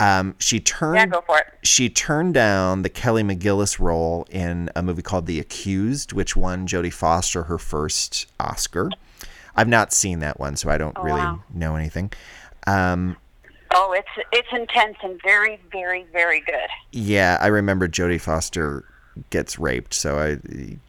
[0.00, 1.46] Um, she turned Yeah, go for it.
[1.62, 6.66] she turned down the Kelly McGillis role in a movie called The Accused, which won
[6.66, 8.90] Jodie Foster her first Oscar.
[9.54, 11.42] I've not seen that one, so I don't really wow.
[11.52, 12.12] know anything.
[12.66, 13.16] Um,
[13.72, 16.68] Oh, it's it's intense and very, very, very good.
[16.90, 18.84] yeah, I remember Jodie Foster
[19.30, 20.38] gets raped, so I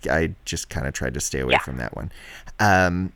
[0.09, 1.59] I just kind of tried to stay away Yeah.
[1.59, 2.11] from that one.
[2.59, 3.11] Um,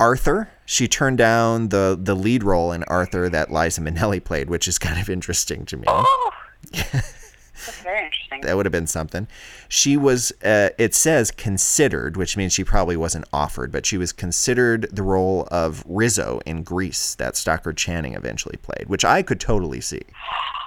[0.00, 4.68] Arthur, she turned down the the lead role in Arthur that Liza Minnelli played, which
[4.68, 5.84] is kind of interesting to me.
[5.86, 6.30] Oh,
[6.72, 8.40] that's very interesting.
[8.42, 9.28] that would have been something.
[9.68, 14.12] She was, uh, it says considered, which means she probably wasn't offered, but she was
[14.12, 19.40] considered the role of Rizzo in Grease that Stockard Channing eventually played, which I could
[19.40, 20.02] totally see.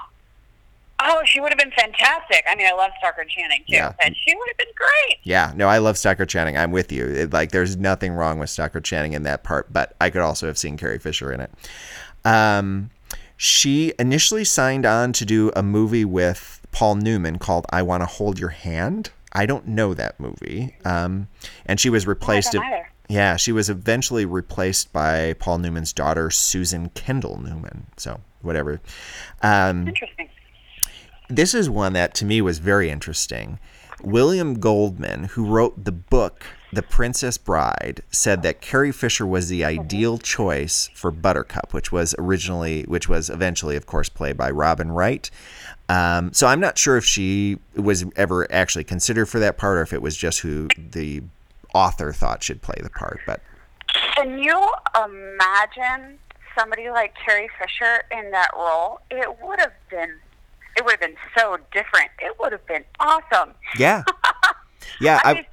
[1.09, 2.43] Oh, she would have been fantastic.
[2.49, 3.93] I mean, I love Stockard Channing too, Yeah.
[4.03, 5.19] and she would have been great.
[5.23, 6.57] Yeah, no, I love Stockard Channing.
[6.57, 7.05] I'm with you.
[7.07, 10.47] It, like, there's nothing wrong with Stockard Channing in that part, but I could also
[10.47, 11.51] have seen Carrie Fisher in it.
[12.25, 12.89] Um,
[13.39, 18.07] She initially signed on to do a movie with Paul Newman called I Want to
[18.07, 19.11] Hold Your Hand.
[19.31, 20.75] I don't know that movie.
[20.83, 21.27] Um,
[21.67, 22.55] and she was replaced.
[23.07, 27.85] yeah, she was eventually replaced by Paul Newman's daughter, Susan Kendall Newman.
[27.97, 28.81] So, whatever.
[29.43, 30.29] Um, Interesting.
[31.29, 33.59] This is one that to me was very interesting.
[34.03, 39.65] William Goldman, who wrote the book The Princess Bride, said that Carrie Fisher was the
[39.65, 44.91] ideal choice for Buttercup, which was originally, which was eventually, of course, played by Robin
[44.91, 45.31] Wright.
[45.89, 49.81] Um, so I'm not sure if she was ever actually considered for that part, or
[49.81, 51.23] if it was just who the
[51.73, 53.19] author thought should play the part.
[53.25, 53.41] But
[54.15, 56.19] Can you imagine
[56.57, 58.99] somebody like Carrie Fisher in that role?
[59.09, 60.17] It would have been.
[60.77, 62.09] It would have been so different.
[62.19, 63.53] It would have been awesome.
[63.77, 64.03] yeah,
[65.01, 65.45] yeah, I I, mean,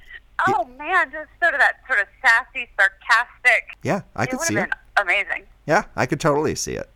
[0.47, 3.69] oh man, just sort of that sort of sassy, sarcastic.
[3.83, 4.69] yeah, I it could would see have it.
[4.95, 5.43] been amazing.
[5.65, 6.89] Yeah, I could totally see it.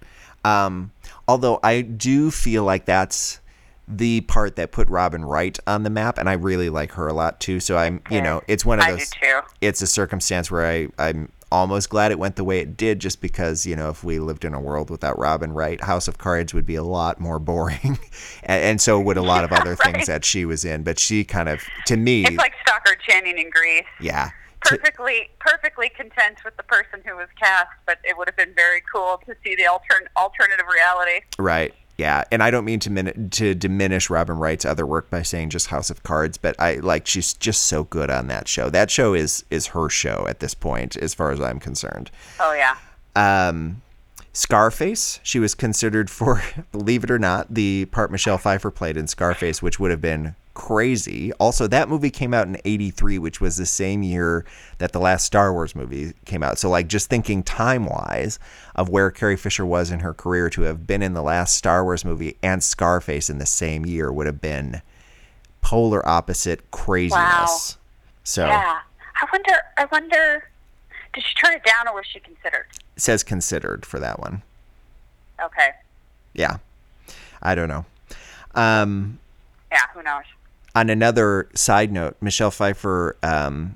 [0.46, 0.92] Um,
[1.28, 3.40] although I do feel like that's
[3.88, 7.14] the part that put Robin Wright on the map, and I really like her a
[7.14, 7.60] lot too.
[7.60, 9.10] So I'm, you know, it's one of I do those.
[9.10, 9.40] too.
[9.62, 13.22] It's a circumstance where I I'm almost glad it went the way it did, just
[13.22, 16.54] because you know if we lived in a world without Robin Wright, House of Cards
[16.54, 17.98] would be a lot more boring,
[18.44, 20.84] and, and so would a lot of other things that she was in.
[20.84, 23.84] But she kind of, to me, It's like Stockard Channing in Grease.
[24.00, 24.30] yeah.
[24.62, 28.84] Perfectly, perfectly content with the person who was cast, but it would have been very
[28.94, 31.26] cool to see the altern- alternative reality.
[31.40, 31.74] Right.
[32.00, 35.50] Yeah, and I don't mean to min- to diminish Robin Wright's other work by saying
[35.50, 38.70] just House of Cards, but I like she's just so good on that show.
[38.70, 42.10] That show is is her show at this point, as far as I'm concerned.
[42.40, 42.78] Oh yeah.
[43.18, 43.82] Um,
[44.32, 49.06] Scarface, she was considered for, believe it or not, the part Michelle Pfeiffer played in
[49.08, 51.32] Scarface, which would have been crazy.
[51.34, 54.46] Also, that movie came out in 83, which was the same year
[54.80, 56.58] that the last Star Wars movie came out.
[56.58, 58.40] So, like, just thinking time wise
[58.76, 61.84] of where Carrie Fisher was in her career to have been in the last Star
[61.86, 64.82] Wars movie and Scarface in the same year would have been
[65.62, 67.78] polar opposite craziness.
[68.26, 68.80] So, Yeah.
[69.22, 69.54] I wonder.
[69.78, 70.50] I wonder.
[71.14, 72.66] Did she turn it down, or was she considered?
[72.98, 74.42] it says considered for that one.
[75.42, 75.70] Okay.
[76.34, 76.58] Yeah.
[77.42, 77.86] I don't know.
[78.56, 79.20] Um,
[79.72, 79.84] Yeah.
[79.94, 80.24] Who knows?
[80.76, 83.76] On another side note, Michelle Pfeiffer um,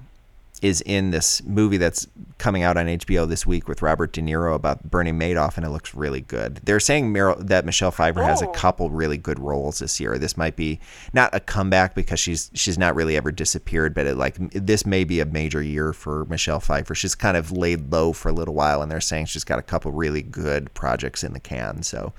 [0.61, 2.07] is in this movie that's
[2.37, 5.69] coming out on HBO this week with Robert De Niro about Bernie Madoff, and it
[5.69, 6.61] looks really good.
[6.63, 8.51] They're saying Meryl, that Michelle Pfeiffer has a Oh.
[8.51, 10.17] couple really good roles this year.
[10.17, 10.79] This might be
[11.13, 15.03] not a comeback because she's she's not really ever disappeared, but it, like this may
[15.03, 16.95] be a major year for Michelle Pfeiffer.
[16.95, 19.63] She's kind of laid low for a little while, and they're saying she's got a
[19.63, 21.83] couple really good projects in the can.
[21.83, 22.13] So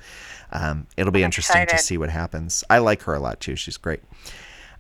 [0.52, 2.62] um, it'll be I'm interesting to see what happens.
[2.68, 3.56] I like her a lot too.
[3.56, 4.00] She's great.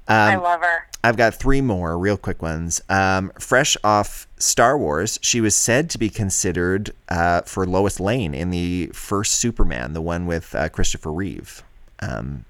[0.08, 0.86] I love her.
[1.02, 2.80] I've got three more real quick ones.
[2.88, 8.34] Um, fresh off Star Wars, she was said to be considered uh, for Lois Lane
[8.34, 11.62] in the first Superman, the one with uh, Christopher Reeve,
[12.00, 12.44] um,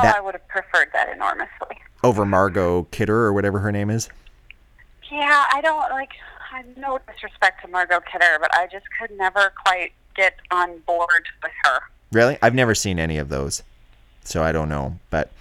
[0.00, 1.76] Oh, I would have preferred that enormously.
[2.04, 4.08] over Margot Kidder or whatever her name is.
[5.10, 6.10] Yeah, I don't like.
[6.52, 10.78] I have no disrespect to Margot Kidder, but I just could never quite get on
[10.86, 11.80] board with her.
[12.12, 13.62] Really, I've never seen any of those,
[14.22, 14.98] so I don't know.
[15.10, 15.32] But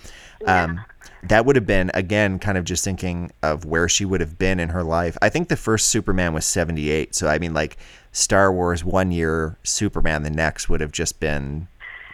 [0.46, 0.82] um,
[1.24, 4.60] that would have been again kind of just thinking of where she would have been
[4.60, 5.18] in her life.
[5.22, 7.78] I think the first Superman was '78, so I mean, like
[8.12, 11.68] Star Wars one year, Superman the next would have just been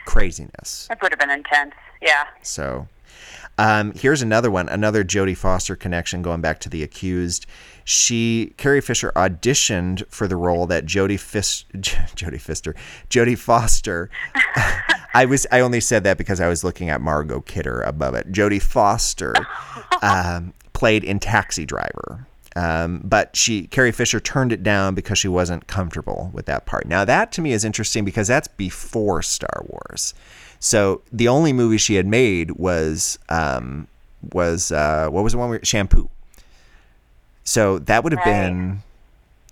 [0.06, 0.88] craziness.
[0.92, 1.74] It would have been intense.
[2.02, 2.26] Yeah.
[2.42, 2.88] So
[3.58, 7.46] um, here's another one, another Jodie Foster connection going back to the accused.
[7.86, 12.76] She Carrie Fisher auditioned for the role that Jodie Fis- Jodie Fister
[13.10, 14.10] Jodie Foster.
[15.14, 18.32] I was I only said that because I was looking at Margot Kidder above it.
[18.32, 19.34] Jodie Foster
[20.02, 22.28] um, played in Taxi Driver.
[22.56, 26.86] Um, but she Carrie Fisher turned it down because she wasn't comfortable with that part.
[26.88, 30.14] Now that to me is interesting because that's before Star Wars.
[30.60, 33.88] So the only movie she had made was um,
[34.34, 36.10] was uh, what was the one where Shampoo.
[37.44, 38.48] So that would have Right.
[38.50, 38.84] been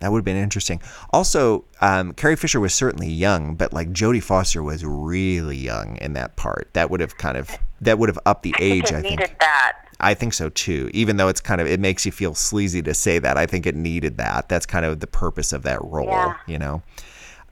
[0.02, 0.82] that would have been interesting.
[1.12, 6.14] Also, um, Carrie Fisher was certainly young, but like Jodie Foster was really young in
[6.14, 6.70] that part.
[6.74, 7.50] That would have kind of
[7.80, 8.86] that would have upped the I age.
[8.90, 9.20] think I think.
[9.20, 9.78] needed that.
[10.00, 10.90] I think so too.
[10.94, 13.38] Even though it's kind of it makes you feel sleazy to say that.
[13.38, 14.50] I think it needed that.
[14.50, 16.08] That's kind of the purpose of that role.
[16.08, 16.36] Yeah.
[16.48, 16.82] You know.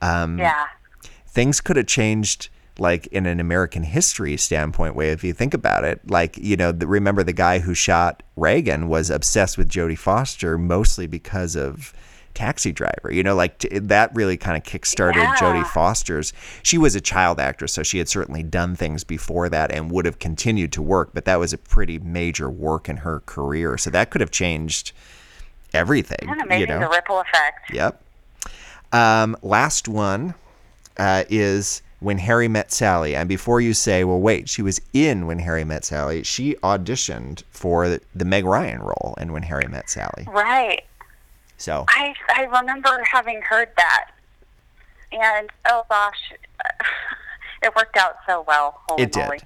[0.02, 0.66] Um, Yeah.
[1.26, 2.48] things could have changed
[2.78, 6.72] like in an American history standpoint way if you think about it like you know
[6.72, 11.92] the, remember the guy who shot Reagan was obsessed with Jodie Foster mostly because of
[12.34, 15.34] Taxi Driver you know like t- that really kind of kickstarted Yeah.
[15.36, 16.32] Jodie Foster's
[16.62, 20.04] she was a child actress so she had certainly done things before that and would
[20.06, 23.90] have continued to work but that was a pretty major work in her career so
[23.90, 24.92] that could have changed
[25.74, 27.72] everything Kind of amazing you know the ripple effect.
[27.72, 28.02] Yep.
[28.92, 30.34] Um, last one
[30.98, 33.14] uh, is when Harry Met Sally.
[33.14, 37.44] And before you say, well, wait, she was in When Harry Met Sally, she auditioned
[37.50, 40.26] for the, the Meg Ryan role in When Harry Met Sally.
[40.28, 40.82] Right.
[41.60, 44.10] So, I I remember having heard that,
[45.12, 46.32] and oh gosh,
[47.62, 48.80] it worked out so well.
[48.88, 49.42] Holy It did.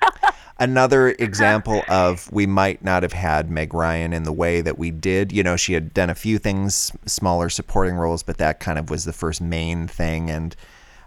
[0.58, 4.90] another example of we might not have had Meg Ryan in the way that we
[4.90, 5.32] did.
[5.32, 8.90] You know, she had done a few things, smaller supporting roles, but that kind of
[8.90, 10.30] was the first main thing.
[10.30, 10.54] And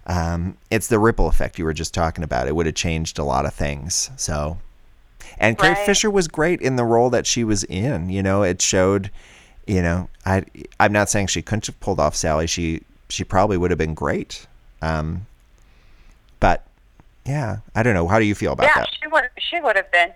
[0.05, 2.47] um, it's the ripple effect you were just talking about.
[2.47, 4.11] It would have changed a lot of things.
[4.17, 4.57] So,
[5.37, 5.85] and Carrie Right.
[5.85, 8.09] Fisher was great in the role that she was in.
[8.09, 9.11] You know, it showed.
[9.69, 10.43] You know, I
[10.79, 12.47] I'm not saying she couldn't have pulled off Sally.
[12.47, 14.47] She she probably would have been great.
[14.81, 15.27] Um,
[16.39, 16.65] but
[17.25, 18.07] yeah, I don't know.
[18.07, 18.89] How do you feel about Yeah, that?
[18.99, 20.11] she would she would have been.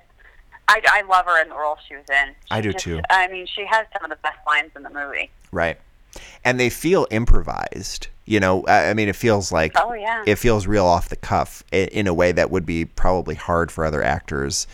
[0.67, 2.33] I, I love her in the role she was in.
[2.49, 3.01] I do just- too.
[3.11, 5.29] I mean, she has some of the best lines in the movie.
[5.51, 5.77] Right.
[6.45, 8.07] And they feel improvised.
[8.25, 10.23] You know, I I mean, it feels like Oh, yeah.
[10.25, 13.71] it feels real off the cuff i- in a way that would be probably hard
[13.71, 14.65] for other actors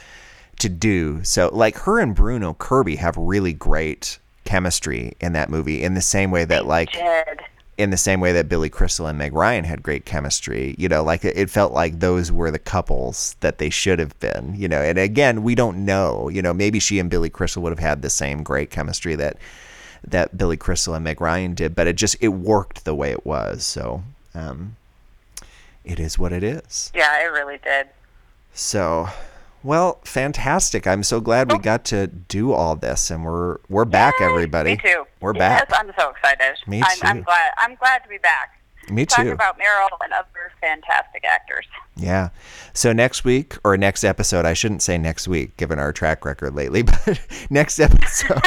[0.60, 1.22] to do.
[1.26, 6.02] So, like her and Bruno Kirby have really great chemistry in that movie in the
[6.02, 6.95] same way that like
[7.80, 10.76] in the same way that Billy Crystal and Meg Ryan had great chemistry.
[10.78, 14.53] You know, like it, felt like those were the couples that they should have been.
[14.57, 16.28] You know, and again, we don't know.
[16.28, 19.38] You know, maybe she and Billy Crystal would have had the same great chemistry that
[20.06, 23.26] that Billy Crystal and Meg Ryan did, but it just it worked the way it
[23.26, 23.66] was.
[23.66, 24.03] So,
[24.36, 24.76] um,
[25.86, 26.91] it is what it is.
[26.94, 27.88] yeah, it really did.
[28.53, 29.07] So,
[29.64, 30.88] well, fantastic.
[30.88, 31.61] I'm so glad we oh.
[31.61, 34.26] got to do all this, and we're we're back, Yay!
[34.26, 34.72] everybody.
[34.72, 35.06] Me too.
[35.19, 35.72] We're yes, back.
[35.73, 36.57] I'm so excited.
[36.68, 37.07] Me I'm, too.
[37.07, 37.52] I'm glad.
[37.57, 38.60] I'm glad to be back.
[38.90, 39.31] Me Talk too.
[39.31, 41.65] about Meryl and other fantastic actors.
[41.95, 42.30] Yeah.
[42.73, 46.56] So next week or next episode, I shouldn't say next week given our track record
[46.56, 47.19] lately, but
[47.49, 48.41] next episode,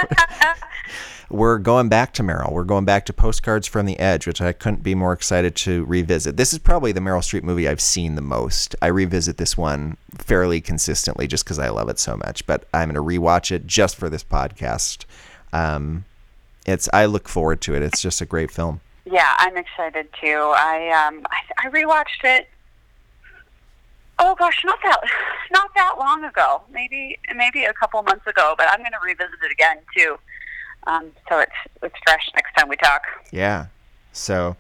[1.33, 2.53] we're going back to Meryl.
[2.53, 5.85] We're going back to Postcards from the Edge, which I couldn't be more excited to
[5.87, 6.37] revisit.
[6.37, 8.77] This is probably the Meryl Streep movie I've seen the most.
[8.83, 12.93] I revisit this one fairly consistently just because I love it so much, but I'm
[12.93, 15.07] going to rewatch it just for this podcast.
[15.53, 16.05] Um,
[16.67, 17.83] it's I look forward to it.
[17.83, 18.81] It's just a great film.
[19.05, 20.53] Yeah, I'm excited too.
[20.55, 22.49] I um I, I rewatched it.
[24.19, 25.01] Oh gosh, not that
[25.51, 26.63] not that long ago.
[26.71, 30.19] Maybe maybe a couple months ago, but I'm going to revisit it again too.
[30.87, 31.53] Um, so it's
[31.83, 33.03] it's fresh next time we talk.
[33.31, 33.67] Yeah.
[34.13, 34.57] So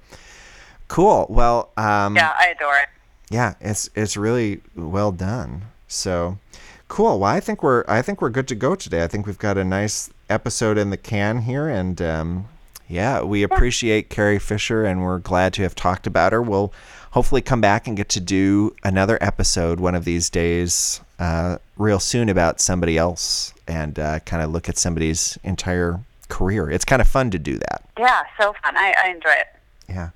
[0.88, 1.26] cool.
[1.28, 2.88] Well, um, Yeah, I adore it.
[3.30, 5.62] yeah, it's it's really well done.
[5.88, 6.38] So
[6.88, 7.18] cool.
[7.20, 9.02] Well, I think we're I think we're good to go today.
[9.02, 12.48] I think we've got a nice episode in the can here, and um,
[12.88, 16.40] yeah, we appreciate Carrie Fisher, and we're glad to have talked about her.
[16.42, 16.72] We'll
[17.12, 22.00] hopefully come back and get to do another episode one of these days, uh, real
[22.00, 26.00] soon about somebody else, and uh, kind of look at somebody's entire
[26.32, 26.70] career.
[26.70, 27.82] It's kind of fun to do that.
[27.98, 28.76] Yeah, so fun.
[28.76, 29.46] I, I enjoy it.
[29.88, 30.10] Yeah.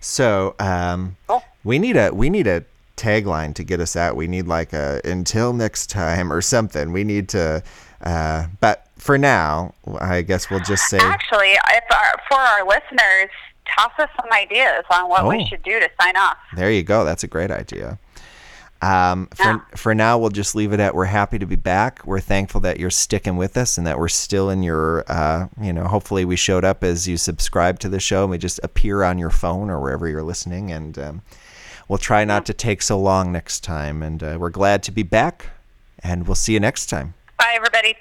[0.00, 1.42] So um, Cool.
[1.64, 2.64] we need a we need a
[2.96, 4.16] tagline to get us out.
[4.16, 6.92] We need like a until next time or something.
[6.92, 7.62] We need to.
[8.00, 13.28] Uh, but for now, I guess we'll just say Actually, if our, for our listeners,
[13.76, 15.28] toss us some ideas on what Oh.
[15.28, 16.38] we should do to sign off.
[16.56, 17.04] there you go.
[17.04, 17.98] That's a great idea.
[18.82, 19.58] Um, for Yeah.
[19.76, 22.00] for now, we'll just leave it at we're happy to be back.
[22.06, 25.04] We're thankful that you're sticking with us and that we're still in your.
[25.06, 28.38] Uh, you know, hopefully we showed up as you subscribe to the show and we
[28.38, 30.70] just appear on your phone or wherever you're listening.
[30.72, 31.22] And um,
[31.88, 34.02] we'll try not to take so long next time.
[34.02, 35.46] And uh, we're glad to be back.
[36.02, 37.12] And we'll see you next time.
[37.38, 37.96] Bye, everybody.